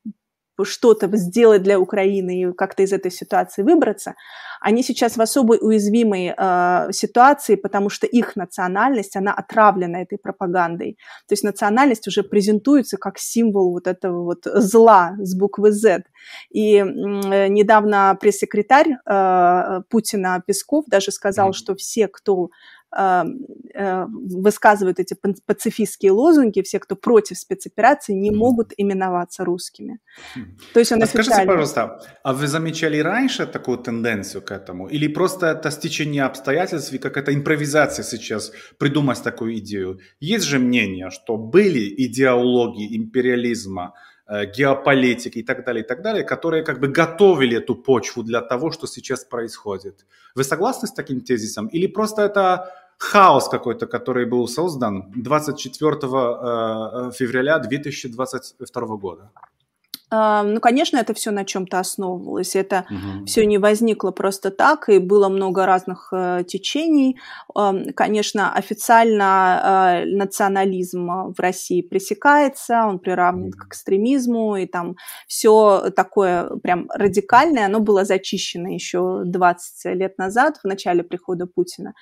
что-то 0.62 1.08
сделать 1.16 1.62
для 1.62 1.80
Украины 1.80 2.42
и 2.42 2.52
как-то 2.52 2.82
из 2.84 2.92
этой 2.92 3.10
ситуации 3.10 3.62
выбраться, 3.62 4.14
они 4.60 4.82
сейчас 4.82 5.16
в 5.16 5.20
особой 5.20 5.58
уязвимой 5.60 6.32
э, 6.36 6.92
ситуации, 6.92 7.56
потому 7.56 7.90
что 7.90 8.06
их 8.06 8.36
национальность, 8.36 9.16
она 9.16 9.34
отравлена 9.34 10.02
этой 10.02 10.16
пропагандой. 10.16 10.96
То 11.26 11.32
есть 11.32 11.42
национальность 11.42 12.06
уже 12.06 12.22
презентуется 12.22 12.96
как 12.96 13.18
символ 13.18 13.72
вот 13.72 13.86
этого 13.86 14.22
вот 14.22 14.44
зла 14.44 15.16
с 15.18 15.36
буквы 15.36 15.72
Z. 15.72 16.04
И 16.50 16.76
э, 16.76 16.82
недавно 17.48 18.16
пресс-секретарь 18.20 18.96
э, 19.04 19.80
Путина 19.90 20.42
Песков 20.46 20.84
даже 20.86 21.10
сказал, 21.10 21.50
mm-hmm. 21.50 21.54
что 21.54 21.74
все, 21.74 22.06
кто 22.08 22.48
высказывают 22.95 25.01
эти 25.01 25.16
пацифистские 25.47 26.12
лозунги, 26.12 26.62
все, 26.62 26.78
кто 26.78 26.95
против 26.95 27.38
спецоперации, 27.38 28.12
не 28.12 28.30
могут 28.30 28.72
именоваться 28.76 29.45
русскими. 29.45 29.99
То 30.72 30.80
есть 30.80 30.92
он 30.92 31.01
а 31.01 31.05
официально... 31.05 31.24
Скажите, 31.24 31.47
пожалуйста, 31.47 32.01
а 32.22 32.32
вы 32.32 32.47
замечали 32.47 32.99
раньше 32.99 33.47
такую 33.47 33.78
тенденцию 33.78 34.42
к 34.42 34.53
этому? 34.53 34.86
Или 34.86 35.09
просто 35.09 35.47
это 35.47 35.70
стечение 35.70 36.22
обстоятельств 36.22 36.92
и 36.92 36.99
какая-то 36.99 37.34
импровизация 37.34 38.05
сейчас 38.05 38.53
придумать 38.78 39.22
такую 39.22 39.59
идею? 39.59 39.99
Есть 40.20 40.45
же 40.45 40.59
мнение, 40.59 41.11
что 41.11 41.36
были 41.36 41.92
идеологии 42.07 42.97
империализма, 42.97 43.95
э, 44.28 44.47
геополитики 44.47 45.38
и 45.38 45.42
так 45.42 45.64
далее, 45.64 45.82
и 45.82 45.86
так 45.86 46.03
далее, 46.03 46.22
которые 46.22 46.62
как 46.62 46.78
бы 46.78 46.88
готовили 46.88 47.57
эту 47.57 47.74
почву 47.74 48.22
для 48.22 48.40
того, 48.40 48.70
что 48.70 48.86
сейчас 48.86 49.24
происходит. 49.24 50.07
Вы 50.36 50.45
согласны 50.45 50.86
с 50.86 50.92
таким 50.92 51.20
тезисом? 51.20 51.66
Или 51.66 51.88
просто 51.88 52.22
это 52.22 52.70
хаос 52.99 53.49
какой-то, 53.49 53.86
который 53.86 54.26
был 54.26 54.49
создан 54.49 55.12
24 55.16 55.92
э, 55.92 55.99
э, 56.03 57.11
февраля 57.12 57.59
2022 57.59 58.97
года? 58.97 59.30
Ну, 60.11 60.61
конечно, 60.61 60.99
это 60.99 61.12
все 61.12 61.30
на 61.30 61.45
чем-то 61.45 61.80
основывалось. 61.80 62.55
Это 62.55 62.86
угу. 62.88 63.26
все 63.26 63.47
не 63.47 63.59
возникло 63.59 64.12
просто 64.12 64.51
так, 64.51 64.88
и 64.88 64.99
было 64.99 65.28
много 65.28 65.66
разных 65.66 66.12
э, 66.12 66.45
течений. 66.47 67.18
Конечно, 67.97 68.53
официально 68.53 70.03
э, 70.05 70.07
национализм 70.07 71.32
в 71.32 71.40
России 71.40 71.82
пресекается, 71.82 72.86
он 72.86 72.99
приравнен 72.99 73.51
к 73.51 73.66
экстремизму, 73.66 74.57
и 74.57 74.66
там 74.66 74.95
все 75.26 75.90
такое 75.97 76.49
прям 76.62 76.88
радикальное, 76.95 77.66
оно 77.66 77.80
было 77.80 78.05
зачищено 78.05 78.68
еще 78.68 79.22
20 79.24 79.97
лет 79.97 80.18
назад, 80.18 80.59
в 80.62 80.66
начале 80.66 81.03
прихода 81.03 81.47
Путина 81.47 81.95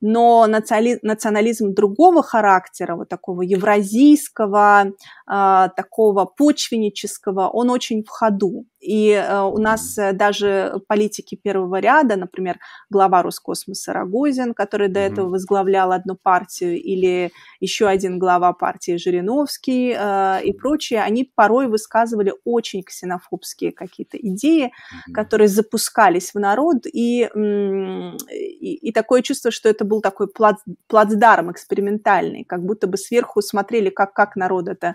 но 0.00 0.46
национализм 0.46 1.74
другого 1.74 2.22
характера, 2.22 2.96
вот 2.96 3.08
такого 3.08 3.42
евразийского, 3.42 4.92
а, 5.26 5.68
такого 5.68 6.24
почвеннического, 6.24 7.48
он 7.48 7.70
очень 7.70 8.02
в 8.02 8.08
ходу. 8.08 8.66
И 8.80 9.10
э, 9.10 9.40
у 9.42 9.58
нас 9.58 9.98
э, 9.98 10.12
даже 10.12 10.80
политики 10.88 11.34
первого 11.34 11.80
ряда, 11.80 12.16
например, 12.16 12.58
глава 12.88 13.22
Роскосмоса 13.22 13.92
Рогозин, 13.92 14.54
который 14.54 14.88
до 14.88 15.00
этого 15.00 15.28
возглавлял 15.28 15.92
одну 15.92 16.16
партию, 16.16 16.80
или 16.80 17.30
еще 17.60 17.86
один 17.86 18.18
глава 18.18 18.54
партии 18.54 18.96
Жириновский 18.96 19.94
э, 19.94 20.42
и 20.44 20.52
прочие, 20.54 21.02
они 21.02 21.30
порой 21.34 21.66
высказывали 21.66 22.32
очень 22.44 22.82
ксенофобские 22.82 23.72
какие-то 23.72 24.16
идеи, 24.16 24.72
которые 25.12 25.48
запускались 25.48 26.32
в 26.32 26.38
народ, 26.38 26.86
и, 26.86 27.24
и, 27.24 28.74
и 28.74 28.92
такое 28.92 29.20
чувство, 29.20 29.50
что 29.50 29.68
это 29.68 29.84
был 29.90 30.00
такой 30.00 30.28
плац, 30.28 30.60
плацдарм 30.86 31.50
экспериментальный, 31.50 32.44
как 32.44 32.62
будто 32.62 32.86
бы 32.86 32.96
сверху 32.96 33.42
смотрели, 33.42 33.90
как, 33.90 34.14
как 34.14 34.36
народ 34.36 34.68
это 34.68 34.94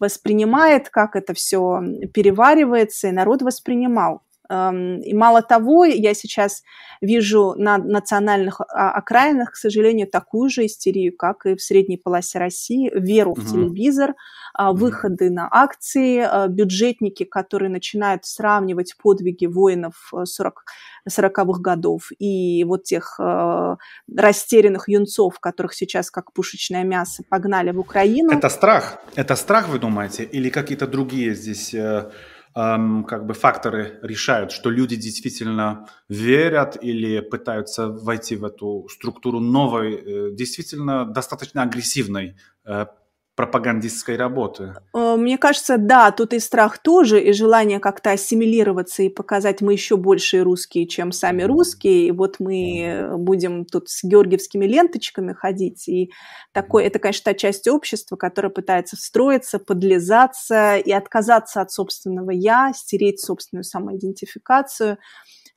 воспринимает, 0.00 0.90
как 0.90 1.16
это 1.16 1.32
все 1.32 1.80
переваривается, 2.12 3.08
и 3.08 3.12
народ 3.12 3.42
воспринимал. 3.42 4.22
И 4.50 5.14
мало 5.14 5.42
того, 5.42 5.84
я 5.84 6.14
сейчас 6.14 6.62
вижу 7.00 7.54
на 7.56 7.78
национальных 7.78 8.60
а, 8.60 8.92
окраинах, 8.92 9.52
к 9.52 9.56
сожалению, 9.56 10.06
такую 10.06 10.50
же 10.50 10.66
истерию, 10.66 11.16
как 11.16 11.46
и 11.46 11.56
в 11.56 11.62
средней 11.62 11.96
полосе 11.96 12.38
России, 12.38 12.90
веру 12.94 13.34
в 13.34 13.50
телевизор, 13.50 14.14
а, 14.54 14.72
выходы 14.72 15.30
на 15.30 15.48
акции, 15.50 16.18
а, 16.18 16.48
бюджетники, 16.48 17.24
которые 17.24 17.70
начинают 17.70 18.24
сравнивать 18.24 18.94
подвиги 19.02 19.46
воинов 19.46 20.12
40, 20.24 20.64
э, 21.06 21.10
40-х 21.10 21.60
годов 21.60 22.10
и 22.18 22.64
вот 22.64 22.84
тех 22.84 23.18
растерянных 24.16 24.88
юнцов, 24.88 25.38
которых 25.40 25.74
сейчас 25.74 26.10
как 26.10 26.32
пушечное 26.32 26.84
мясо 26.84 27.22
погнали 27.28 27.72
в 27.72 27.80
Украину. 27.80 28.32
Это 28.32 28.48
страх? 28.48 28.98
Это 29.16 29.36
страх, 29.36 29.68
вы 29.68 29.78
думаете? 29.78 30.24
Или 30.24 30.50
какие-то 30.50 30.86
другие 30.86 31.34
здесь 31.34 31.74
э, 31.74 32.10
эм, 32.54 33.04
как 33.04 33.26
бы 33.26 33.34
факторы 33.34 33.98
решают, 34.02 34.52
что 34.52 34.70
люди 34.70 34.96
действительно 34.96 35.88
верят 36.08 36.76
или 36.82 37.20
пытаются 37.20 37.88
войти 37.88 38.36
в 38.36 38.44
эту 38.44 38.88
структуру 38.90 39.40
новой, 39.40 39.94
э, 39.94 40.30
действительно 40.32 41.04
достаточно 41.04 41.62
агрессивной 41.62 42.36
э, 42.64 42.86
пропагандистской 43.42 44.16
работы. 44.16 44.74
Э, 44.94 45.16
мне 45.16 45.36
кажется, 45.36 45.76
да, 45.76 46.12
тут 46.12 46.32
и 46.32 46.38
страх 46.38 46.78
тоже, 46.78 47.20
и 47.20 47.32
желание 47.32 47.80
как-то 47.80 48.12
ассимилироваться 48.12 49.02
и 49.02 49.08
показать, 49.08 49.60
мы 49.60 49.72
еще 49.72 49.96
большие 49.96 50.44
русские, 50.44 50.86
чем 50.86 51.10
сами 51.10 51.42
русские, 51.42 52.06
и 52.06 52.12
вот 52.12 52.36
мы 52.38 53.14
будем 53.16 53.64
тут 53.64 53.88
с 53.88 54.04
георгиевскими 54.04 54.64
ленточками 54.64 55.32
ходить. 55.32 55.88
И 55.88 56.12
такой, 56.52 56.84
это, 56.84 57.00
конечно, 57.00 57.32
та 57.32 57.34
часть 57.34 57.66
общества, 57.66 58.14
которая 58.14 58.50
пытается 58.50 58.96
встроиться, 58.96 59.58
подлизаться 59.58 60.76
и 60.76 60.92
отказаться 60.92 61.60
от 61.60 61.72
собственного 61.72 62.30
«я», 62.30 62.72
стереть 62.72 63.20
собственную 63.20 63.64
самоидентификацию– 63.64 64.98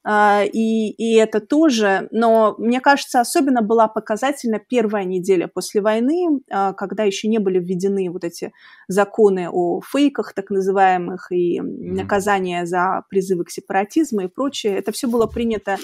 и, 0.08 0.92
и 0.92 1.16
это 1.16 1.40
тоже, 1.40 2.08
но 2.12 2.56
мне 2.60 2.80
кажется, 2.80 3.22
особенно 3.22 3.64
была 3.64 3.88
показательна 3.88 4.60
первая 4.60 5.04
неделя 5.04 5.48
после 5.48 5.82
войны, 5.82 6.42
а, 6.52 6.74
когда 6.74 7.04
еще 7.04 7.28
не 7.28 7.40
были 7.40 7.60
введены 7.60 8.12
вот 8.12 8.24
эти 8.24 8.54
законы 8.88 9.50
о 9.52 9.82
фейках 9.82 10.34
так 10.34 10.52
называемых 10.52 11.32
и 11.32 11.60
наказания 11.60 12.68
за 12.68 13.04
призывы 13.10 13.46
к 13.46 13.50
сепаратизму 13.50 14.22
и 14.22 14.28
прочее. 14.28 14.78
Это 14.78 14.92
все 14.92 15.08
было 15.08 15.26
принято 15.26 15.78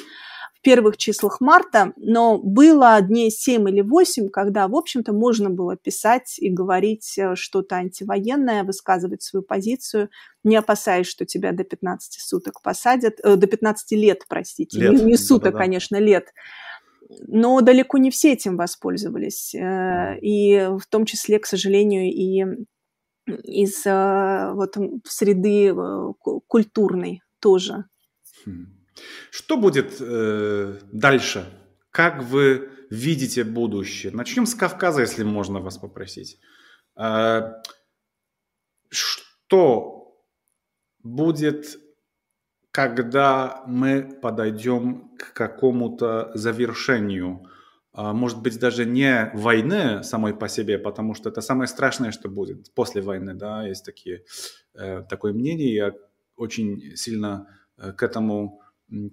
первых 0.61 0.97
числах 0.97 1.41
марта, 1.41 1.93
но 1.97 2.37
было 2.37 3.01
дней 3.01 3.31
7 3.31 3.69
или 3.69 3.81
8, 3.81 4.29
когда, 4.29 4.67
в 4.67 4.75
общем-то, 4.75 5.13
можно 5.13 5.49
было 5.49 5.75
писать 5.75 6.37
и 6.39 6.49
говорить 6.49 7.17
э, 7.17 7.35
что-то 7.35 7.77
антивоенное, 7.77 8.63
высказывать 8.63 9.23
свою 9.23 9.43
позицию, 9.43 10.09
не 10.43 10.55
опасаясь, 10.55 11.07
что 11.07 11.25
тебя 11.25 11.51
до 11.51 11.63
15 11.63 12.19
суток 12.21 12.61
посадят, 12.61 13.19
э, 13.23 13.35
до 13.35 13.47
15 13.47 13.91
лет, 13.93 14.23
простите, 14.27 14.79
лет. 14.79 14.93
Не, 14.93 15.03
не 15.03 15.17
суток, 15.17 15.45
Да-да-да. 15.45 15.63
конечно, 15.63 15.95
лет. 15.97 16.33
Но 17.27 17.61
далеко 17.61 17.97
не 17.97 18.11
все 18.11 18.33
этим 18.33 18.55
воспользовались, 18.55 19.55
э, 19.55 20.19
и 20.21 20.69
в 20.77 20.85
том 20.87 21.05
числе, 21.05 21.39
к 21.39 21.45
сожалению, 21.45 22.03
и 22.05 22.65
из 23.27 23.85
э, 23.85 24.51
вот, 24.53 24.77
среды 25.05 25.73
культурной 26.47 27.21
тоже. 27.39 27.85
Хм. 28.45 28.80
Что 29.29 29.57
будет 29.57 29.97
э, 29.99 30.79
дальше? 30.91 31.45
Как 31.91 32.23
вы 32.23 32.69
видите 32.89 33.43
будущее? 33.43 34.11
Начнем 34.11 34.45
с 34.45 34.55
Кавказа, 34.55 35.01
если 35.01 35.23
можно 35.23 35.59
вас 35.59 35.77
попросить. 35.77 36.39
Э, 36.97 37.53
что 38.89 40.17
будет, 41.03 41.77
когда 42.71 43.63
мы 43.67 44.03
подойдем 44.21 45.15
к 45.17 45.33
какому-то 45.33 46.31
завершению? 46.33 47.47
Э, 47.93 48.11
может 48.13 48.41
быть, 48.41 48.59
даже 48.59 48.85
не 48.85 49.31
войны 49.33 50.03
самой 50.03 50.33
по 50.33 50.47
себе, 50.47 50.77
потому 50.77 51.13
что 51.13 51.29
это 51.29 51.41
самое 51.41 51.67
страшное, 51.67 52.11
что 52.11 52.29
будет 52.29 52.73
после 52.73 53.01
войны. 53.01 53.33
Да? 53.33 53.65
Есть 53.65 53.85
такие, 53.85 54.23
э, 54.73 55.03
такое 55.09 55.33
мнение, 55.33 55.73
я 55.73 55.93
очень 56.35 56.95
сильно 56.95 57.47
э, 57.77 57.93
к 57.93 58.03
этому 58.03 58.61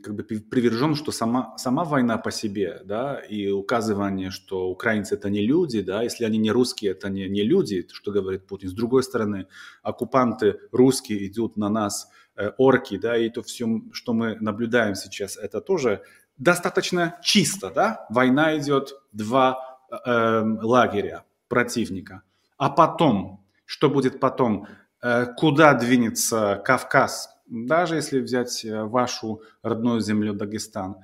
как 0.03 0.15
бы 0.17 0.25
привержен, 0.25 0.97
что 0.97 1.13
сама, 1.13 1.57
сама 1.57 1.85
война 1.85 2.19
по 2.19 2.33
себе, 2.33 2.83
да, 2.85 3.21
и 3.21 3.49
указывание, 3.51 4.31
что 4.31 4.69
украинцы 4.69 5.15
это 5.15 5.31
не 5.31 5.47
люди, 5.47 5.83
да, 5.83 6.03
если 6.03 6.25
они 6.25 6.39
не 6.39 6.51
русские, 6.51 6.93
это 6.93 7.09
не, 7.09 7.29
не 7.29 7.43
люди, 7.43 7.87
что 7.93 8.11
говорит 8.11 8.47
Путин. 8.47 8.69
С 8.69 8.73
другой 8.73 9.05
стороны, 9.05 9.47
оккупанты 9.83 10.59
русские 10.73 11.29
идут 11.29 11.57
на 11.57 11.69
нас, 11.69 12.11
э, 12.37 12.51
орки, 12.59 12.99
да, 12.99 13.17
и 13.17 13.31
то 13.31 13.43
все, 13.43 13.67
что 13.93 14.15
мы 14.15 14.37
наблюдаем 14.41 14.97
сейчас, 14.97 15.37
это 15.37 15.61
тоже 15.61 16.03
достаточно 16.37 17.19
чисто, 17.23 17.71
да, 17.71 18.07
война 18.11 18.59
идет, 18.59 18.95
два 19.13 19.79
э, 19.91 20.11
эм, 20.11 20.59
лагеря 20.61 21.25
противника. 21.49 22.23
А 22.57 22.69
потом, 22.71 23.47
что 23.65 23.89
будет 23.89 24.19
потом? 24.19 24.67
Э, 25.01 25.27
куда 25.37 25.75
двинется 25.75 26.61
Кавказ? 26.65 27.38
Даже 27.49 27.97
если 27.97 28.21
взять 28.21 28.65
э, 28.65 28.85
вашу 28.85 29.43
родную 29.63 30.01
землю 30.01 30.35
Дагестан. 30.35 30.97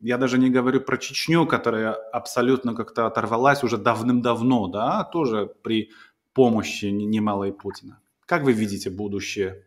Я 0.00 0.18
даже 0.18 0.38
не 0.38 0.50
говорю 0.50 0.82
про 0.82 0.98
Чечню, 0.98 1.46
которая 1.46 1.92
абсолютно 1.92 2.74
как-то 2.74 3.06
оторвалась 3.06 3.64
уже 3.64 3.78
давным-давно, 3.78 4.68
да, 4.68 5.04
тоже 5.04 5.46
при 5.62 5.92
помощи 6.34 6.86
немалой 6.86 7.52
Путина. 7.52 8.00
Как 8.26 8.42
вы 8.42 8.52
видите 8.52 8.90
будущее 8.90 9.64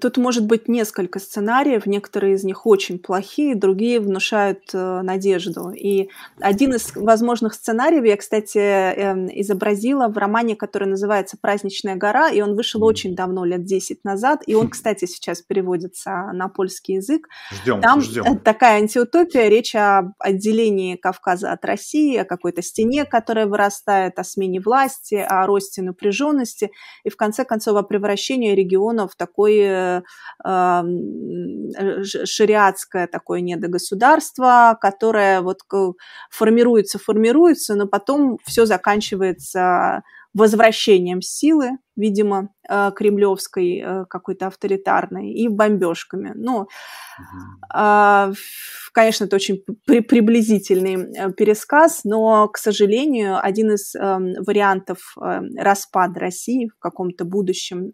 Тут 0.00 0.16
может 0.16 0.46
быть 0.46 0.66
несколько 0.68 1.20
сценариев, 1.20 1.86
некоторые 1.86 2.34
из 2.34 2.44
них 2.44 2.66
очень 2.66 2.98
плохие, 2.98 3.54
другие 3.54 4.00
внушают 4.00 4.62
э, 4.72 5.02
надежду. 5.02 5.70
И 5.70 6.08
один 6.40 6.74
из 6.74 6.94
возможных 6.96 7.54
сценариев 7.54 8.04
я, 8.04 8.16
кстати, 8.16 8.58
э, 8.58 9.40
изобразила 9.40 10.08
в 10.08 10.18
романе, 10.18 10.56
который 10.56 10.88
называется 10.88 11.36
«Праздничная 11.40 11.94
гора», 11.94 12.30
и 12.30 12.40
он 12.40 12.56
вышел 12.56 12.82
очень 12.82 13.14
давно, 13.14 13.44
лет 13.44 13.64
10 13.64 14.02
назад, 14.02 14.42
и 14.46 14.56
он, 14.56 14.70
кстати, 14.70 15.04
сейчас 15.04 15.40
переводится 15.40 16.30
на 16.32 16.48
польский 16.48 16.96
язык. 16.96 17.28
Ждем, 17.52 17.80
Там 17.80 18.00
ждем. 18.00 18.38
такая 18.40 18.78
антиутопия, 18.78 19.48
речь 19.48 19.76
о 19.76 20.12
отделении 20.18 20.96
Кавказа 20.96 21.52
от 21.52 21.64
России, 21.64 22.16
о 22.16 22.24
какой-то 22.24 22.60
стене, 22.60 23.04
которая 23.04 23.46
вырастает, 23.46 24.18
о 24.18 24.24
смене 24.24 24.60
власти, 24.60 25.14
о 25.14 25.46
росте 25.46 25.82
напряженности, 25.82 26.72
и 27.04 27.10
в 27.10 27.16
конце 27.16 27.44
концов 27.44 27.76
о 27.76 27.82
превращении 27.82 28.52
региона 28.52 29.06
в 29.06 29.14
такой 29.14 29.75
шариатское 32.24 33.06
такое 33.06 33.40
недогосударство, 33.40 34.78
которое 34.80 35.40
вот 35.40 35.58
формируется, 36.30 36.98
формируется, 36.98 37.74
но 37.74 37.86
потом 37.86 38.38
все 38.44 38.66
заканчивается 38.66 40.02
возвращением 40.36 41.22
силы, 41.22 41.78
видимо, 41.96 42.50
э, 42.68 42.90
кремлевской, 42.94 43.78
э, 43.78 44.04
какой-то 44.04 44.48
авторитарной, 44.48 45.32
и 45.32 45.48
бомбежками. 45.48 46.32
Ну, 46.34 46.68
угу. 46.68 48.34
конечно, 48.92 49.24
это 49.24 49.36
очень 49.36 49.64
при 49.86 50.00
приблизительный 50.00 50.96
э, 50.96 51.32
пересказ, 51.32 52.04
но, 52.04 52.48
к 52.48 52.58
сожалению, 52.58 53.42
один 53.42 53.72
из 53.72 53.94
эм, 53.94 54.34
вариантов 54.46 55.16
распада 55.16 56.20
России 56.20 56.68
в 56.68 56.78
каком-то 56.78 57.24
будущем 57.24 57.92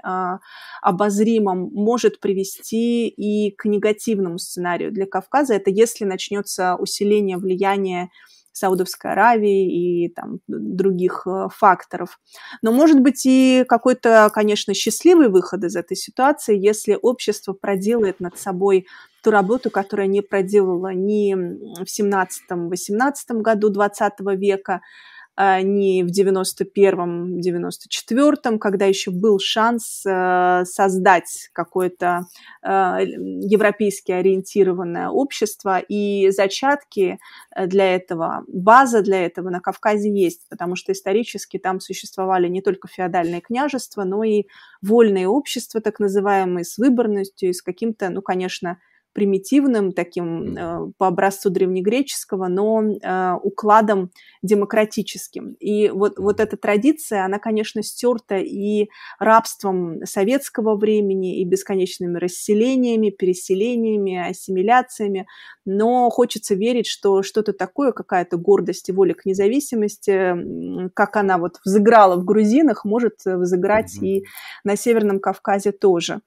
обозримом 0.83 1.71
может 1.73 2.19
привести 2.21 3.09
и 3.09 3.55
к 3.55 3.67
негативному 3.67 4.39
сценарию 4.39 4.91
для 4.91 5.07
Кавказа. 5.07 5.55
Это 5.55 5.71
если 5.71 6.05
начнется 6.05 6.75
усиление 6.77 7.37
влияния 7.37 8.11
Саудовской 8.53 9.13
Аравии 9.13 10.05
и 10.05 10.09
там, 10.09 10.39
других 10.47 11.27
э, 11.27 11.49
факторов. 11.55 12.21
Но 12.63 12.73
может 12.73 13.01
быть 13.01 13.25
и 13.25 13.65
какой-то, 13.69 14.31
конечно, 14.33 14.75
счастливый 14.75 15.29
выход 15.29 15.65
из 15.65 15.77
этой 15.77 15.97
ситуации, 15.97 16.59
если 16.59 16.99
общество 17.01 17.53
проделает 17.53 18.21
над 18.21 18.39
собой 18.39 18.87
ту 19.23 19.31
работу, 19.31 19.71
которая 19.71 20.07
не 20.07 20.21
проделала 20.21 20.93
ни 20.93 21.35
в 21.35 21.87
17-18 21.87 23.41
году 23.41 23.71
20 23.71 24.13
века, 24.37 24.81
не 25.37 26.05
в 26.05 26.09
91-м, 26.09 27.41
94-м, 27.41 28.59
когда 28.59 28.85
еще 28.87 29.11
был 29.11 29.39
шанс 29.39 30.05
э, 30.07 30.65
создать 30.65 31.49
какое-то 31.53 32.27
э, 32.63 32.69
европейски 32.69 34.13
ориентированное 34.13 35.09
общество, 35.09 35.79
и 35.79 36.31
зачатки 36.31 37.19
э, 37.55 37.67
для 37.67 37.95
этого, 37.95 38.45
база 38.47 39.03
для 39.03 39.25
этого 39.25 39.49
на 39.49 39.61
Кавказе 39.61 40.11
есть, 40.13 40.49
потому 40.51 40.77
что 40.77 40.93
исторически 40.93 41.59
там 41.59 41.81
существовали 41.81 42.49
не 42.49 42.61
только 42.61 42.89
феодальные 42.89 43.41
княжества, 43.41 44.05
но 44.05 44.25
и 44.25 44.45
вольные 44.83 45.29
общества, 45.29 45.81
так 45.81 45.99
называемые, 45.99 46.65
с 46.65 46.77
выборностью 46.77 47.55
с 47.55 47.63
каким-то, 47.63 48.11
ну, 48.11 48.21
конечно, 48.21 48.79
примитивным, 49.13 49.93
таким 49.93 50.57
э, 50.57 50.93
по 50.99 51.09
образцу 51.09 51.51
древнегреческого, 51.51 52.49
но 52.49 52.83
э, 52.83 53.35
укладом 53.43 54.11
демократическим. 54.43 55.55
И 55.61 55.91
вот, 55.91 56.19
вот 56.19 56.41
эта 56.41 56.57
традиция, 56.57 57.25
она, 57.25 57.39
конечно, 57.39 57.83
стерта 57.83 58.37
и 58.37 58.89
рабством 59.19 60.05
советского 60.05 60.77
времени, 60.77 61.41
и 61.41 61.45
бесконечными 61.45 62.19
расселениями, 62.19 63.11
переселениями, 63.11 64.31
ассимиляциями, 64.31 65.27
но 65.65 66.09
хочется 66.11 66.55
верить, 66.55 66.87
что 66.87 67.23
что-то 67.23 67.53
такое, 67.53 67.93
какая-то 67.93 68.37
гордость 68.37 68.89
и 68.89 68.93
воля 68.93 69.15
к 69.15 69.27
независимости, 69.27 70.91
как 70.95 71.17
она 71.17 71.39
вот 71.39 71.61
взыграла 71.65 72.17
в 72.17 72.25
грузинах, 72.25 72.85
может 72.85 73.21
взыграть 73.25 73.97
mm-hmm. 73.97 74.07
и 74.07 74.25
на 74.65 74.77
Северном 74.77 75.21
Кавказе 75.21 75.73
тоже. 75.73 76.21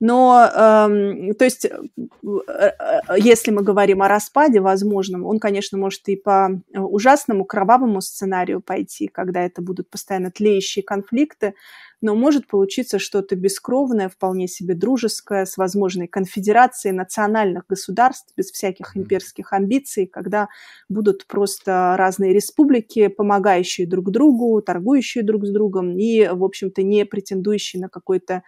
Но, 0.00 0.48
э, 0.50 1.34
то 1.34 1.44
есть, 1.44 1.66
э, 1.66 1.70
э, 2.16 2.70
если 3.18 3.50
мы 3.50 3.62
говорим 3.62 4.02
о 4.02 4.08
распаде 4.08 4.60
возможном, 4.60 5.26
он, 5.26 5.38
конечно, 5.38 5.76
может 5.76 6.08
и 6.08 6.16
по 6.16 6.58
ужасному 6.74 7.44
кровавому 7.44 8.00
сценарию 8.00 8.62
пойти, 8.62 9.08
когда 9.08 9.42
это 9.42 9.60
будут 9.60 9.90
постоянно 9.90 10.30
тлеющие 10.30 10.82
конфликты, 10.82 11.54
но 12.00 12.14
может 12.14 12.46
получиться 12.46 12.98
что-то 12.98 13.36
бескровное, 13.36 14.08
вполне 14.08 14.48
себе 14.48 14.74
дружеское, 14.74 15.44
с 15.44 15.58
возможной 15.58 16.06
конфедерацией 16.06 16.94
национальных 16.94 17.66
государств, 17.68 18.32
без 18.38 18.50
всяких 18.50 18.96
имперских 18.96 19.52
амбиций, 19.52 20.06
когда 20.06 20.48
будут 20.88 21.26
просто 21.26 21.94
разные 21.98 22.32
республики, 22.32 23.08
помогающие 23.08 23.86
друг 23.86 24.10
другу, 24.10 24.62
торгующие 24.62 25.22
друг 25.22 25.44
с 25.44 25.50
другом 25.50 25.98
и, 25.98 26.26
в 26.26 26.42
общем-то, 26.42 26.82
не 26.82 27.04
претендующие 27.04 27.82
на 27.82 27.90
какой-то 27.90 28.42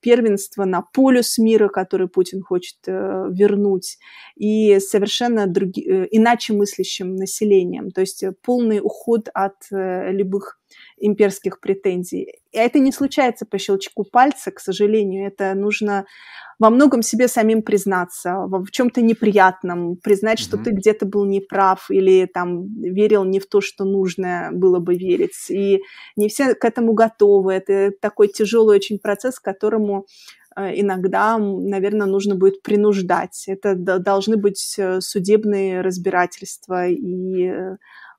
первенство 0.00 0.64
на 0.64 0.82
полюс 0.82 1.38
мира, 1.38 1.68
который 1.68 2.08
Путин 2.08 2.42
хочет 2.42 2.76
э, 2.86 3.26
вернуть, 3.30 3.98
и 4.36 4.78
совершенно 4.80 5.46
други, 5.46 5.82
э, 5.82 6.08
иначе 6.10 6.52
мыслящим 6.52 7.16
населением. 7.16 7.90
То 7.90 8.00
есть 8.00 8.24
полный 8.42 8.80
уход 8.80 9.28
от 9.34 9.56
э, 9.70 10.12
любых 10.12 10.58
имперских 11.00 11.60
претензий. 11.60 12.40
И 12.52 12.58
это 12.58 12.78
не 12.78 12.92
случается 12.92 13.46
по 13.46 13.58
щелчку 13.58 14.04
пальца, 14.04 14.50
к 14.50 14.60
сожалению. 14.60 15.26
Это 15.26 15.54
нужно 15.54 16.06
во 16.58 16.70
многом 16.70 17.02
себе 17.02 17.28
самим 17.28 17.62
признаться, 17.62 18.46
в 18.46 18.70
чем-то 18.70 19.00
неприятном, 19.00 19.96
признать, 19.96 20.40
mm-hmm. 20.40 20.42
что 20.42 20.58
ты 20.58 20.70
где-то 20.70 21.06
был 21.06 21.24
неправ 21.24 21.90
или 21.90 22.26
там 22.26 22.66
верил 22.80 23.24
не 23.24 23.38
в 23.38 23.46
то, 23.46 23.60
что 23.60 23.84
нужно 23.84 24.50
было 24.52 24.80
бы 24.80 24.96
верить. 24.96 25.50
И 25.50 25.80
не 26.16 26.28
все 26.28 26.54
к 26.54 26.64
этому 26.64 26.94
готовы. 26.94 27.52
Это 27.52 27.92
такой 28.00 28.28
тяжелый 28.28 28.76
очень 28.76 28.98
процесс, 28.98 29.38
к 29.38 29.44
которому 29.44 30.06
э, 30.56 30.80
иногда, 30.80 31.38
наверное, 31.38 32.06
нужно 32.06 32.34
будет 32.34 32.62
принуждать. 32.62 33.44
Это 33.46 33.74
должны 33.76 34.36
быть 34.36 34.74
э, 34.78 35.00
судебные 35.00 35.80
разбирательства 35.80 36.88
и 36.88 37.44
э, 37.44 37.76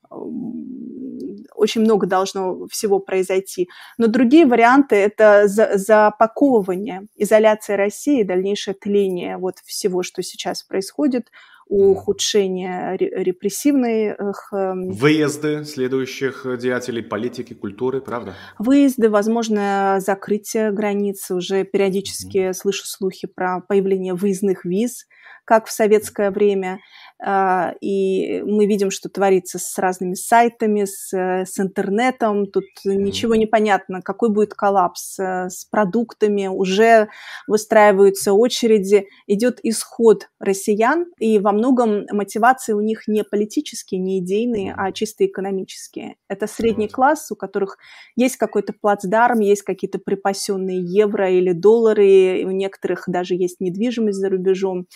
очень 0.10 1.82
много 1.82 2.08
должно 2.08 2.68
всего 2.68 3.00
произойти. 3.00 3.70
Но 3.98 4.08
другие 4.08 4.46
варианты– 4.46 4.96
это 4.98 5.48
запаковывание, 5.48 7.08
изоляция 7.16 7.78
России, 7.78 8.24
дальнейшее 8.24 8.74
тление 8.74 9.38
вот 9.38 9.60
всего, 9.66 10.04
что 10.04 10.24
сейчас 10.24 10.64
происходит, 10.64 11.32
ухудшение 11.70 12.98
репрессивных... 12.98 14.50
Эм, 14.52 14.90
Выезды 14.92 15.64
следующих 15.64 16.46
деятелей 16.60 17.04
политики, 17.04 17.54
культуры, 17.54 18.02
правда? 18.02 18.34
Выезды, 18.58 19.10
возможно, 19.10 20.00
закрытие 20.00 20.72
границ. 20.72 21.30
Уже 21.30 21.64
периодически 21.64 22.38
mm-hmm. 22.38 22.54
слышу 22.54 22.86
слухи 22.86 23.28
про 23.28 23.62
появление 23.62 24.16
выездных 24.16 24.66
виз, 24.66 25.06
как 25.46 25.68
в 25.68 25.72
советское 25.72 26.32
время. 26.32 26.80
А, 27.22 27.74
и 27.82 28.42
мы 28.44 28.66
видим, 28.66 28.92
что 28.92 29.10
творится 29.10 29.60
с 29.60 29.78
разными 29.78 30.14
сайтами, 30.14 30.86
с, 30.86 31.12
с 31.12 31.60
интернетом. 31.60 32.48
Тут 32.48 32.66
ничего 32.86 33.36
не 33.36 33.46
понятно, 33.46 34.02
какой 34.02 34.30
будет 34.30 34.54
коллапс 34.54 35.20
э, 35.20 35.50
с 35.50 35.66
продуктами. 35.66 36.48
Уже 36.48 37.10
выстраиваются 37.48 38.32
очереди, 38.32 39.08
идет 39.28 39.60
исход 39.64 40.30
россиян, 40.40 41.08
и 41.20 41.40
во 41.40 41.52
многом 41.60 42.06
мотивации 42.12 42.74
у 42.74 42.82
них 42.82 43.08
не 43.08 43.24
политические, 43.24 44.00
не 44.00 44.20
идейные, 44.20 44.74
а 44.76 44.92
чисто 44.92 45.26
экономические. 45.26 46.16
Это 46.28 46.48
средний 46.48 46.88
класс, 46.88 47.32
у 47.32 47.36
которых 47.36 47.78
есть 48.16 48.38
какой-то 48.38 48.74
плацдарм, 48.74 49.40
есть 49.40 49.62
какие-то 49.62 50.00
припасенные 50.00 50.82
евро 50.82 51.30
или 51.30 51.52
доллары, 51.52 52.44
у 52.46 52.52
некоторых 52.52 53.04
даже 53.08 53.36
есть 53.36 53.60
недвижимость 53.60 54.18
за 54.18 54.30
рубежом 54.30 54.88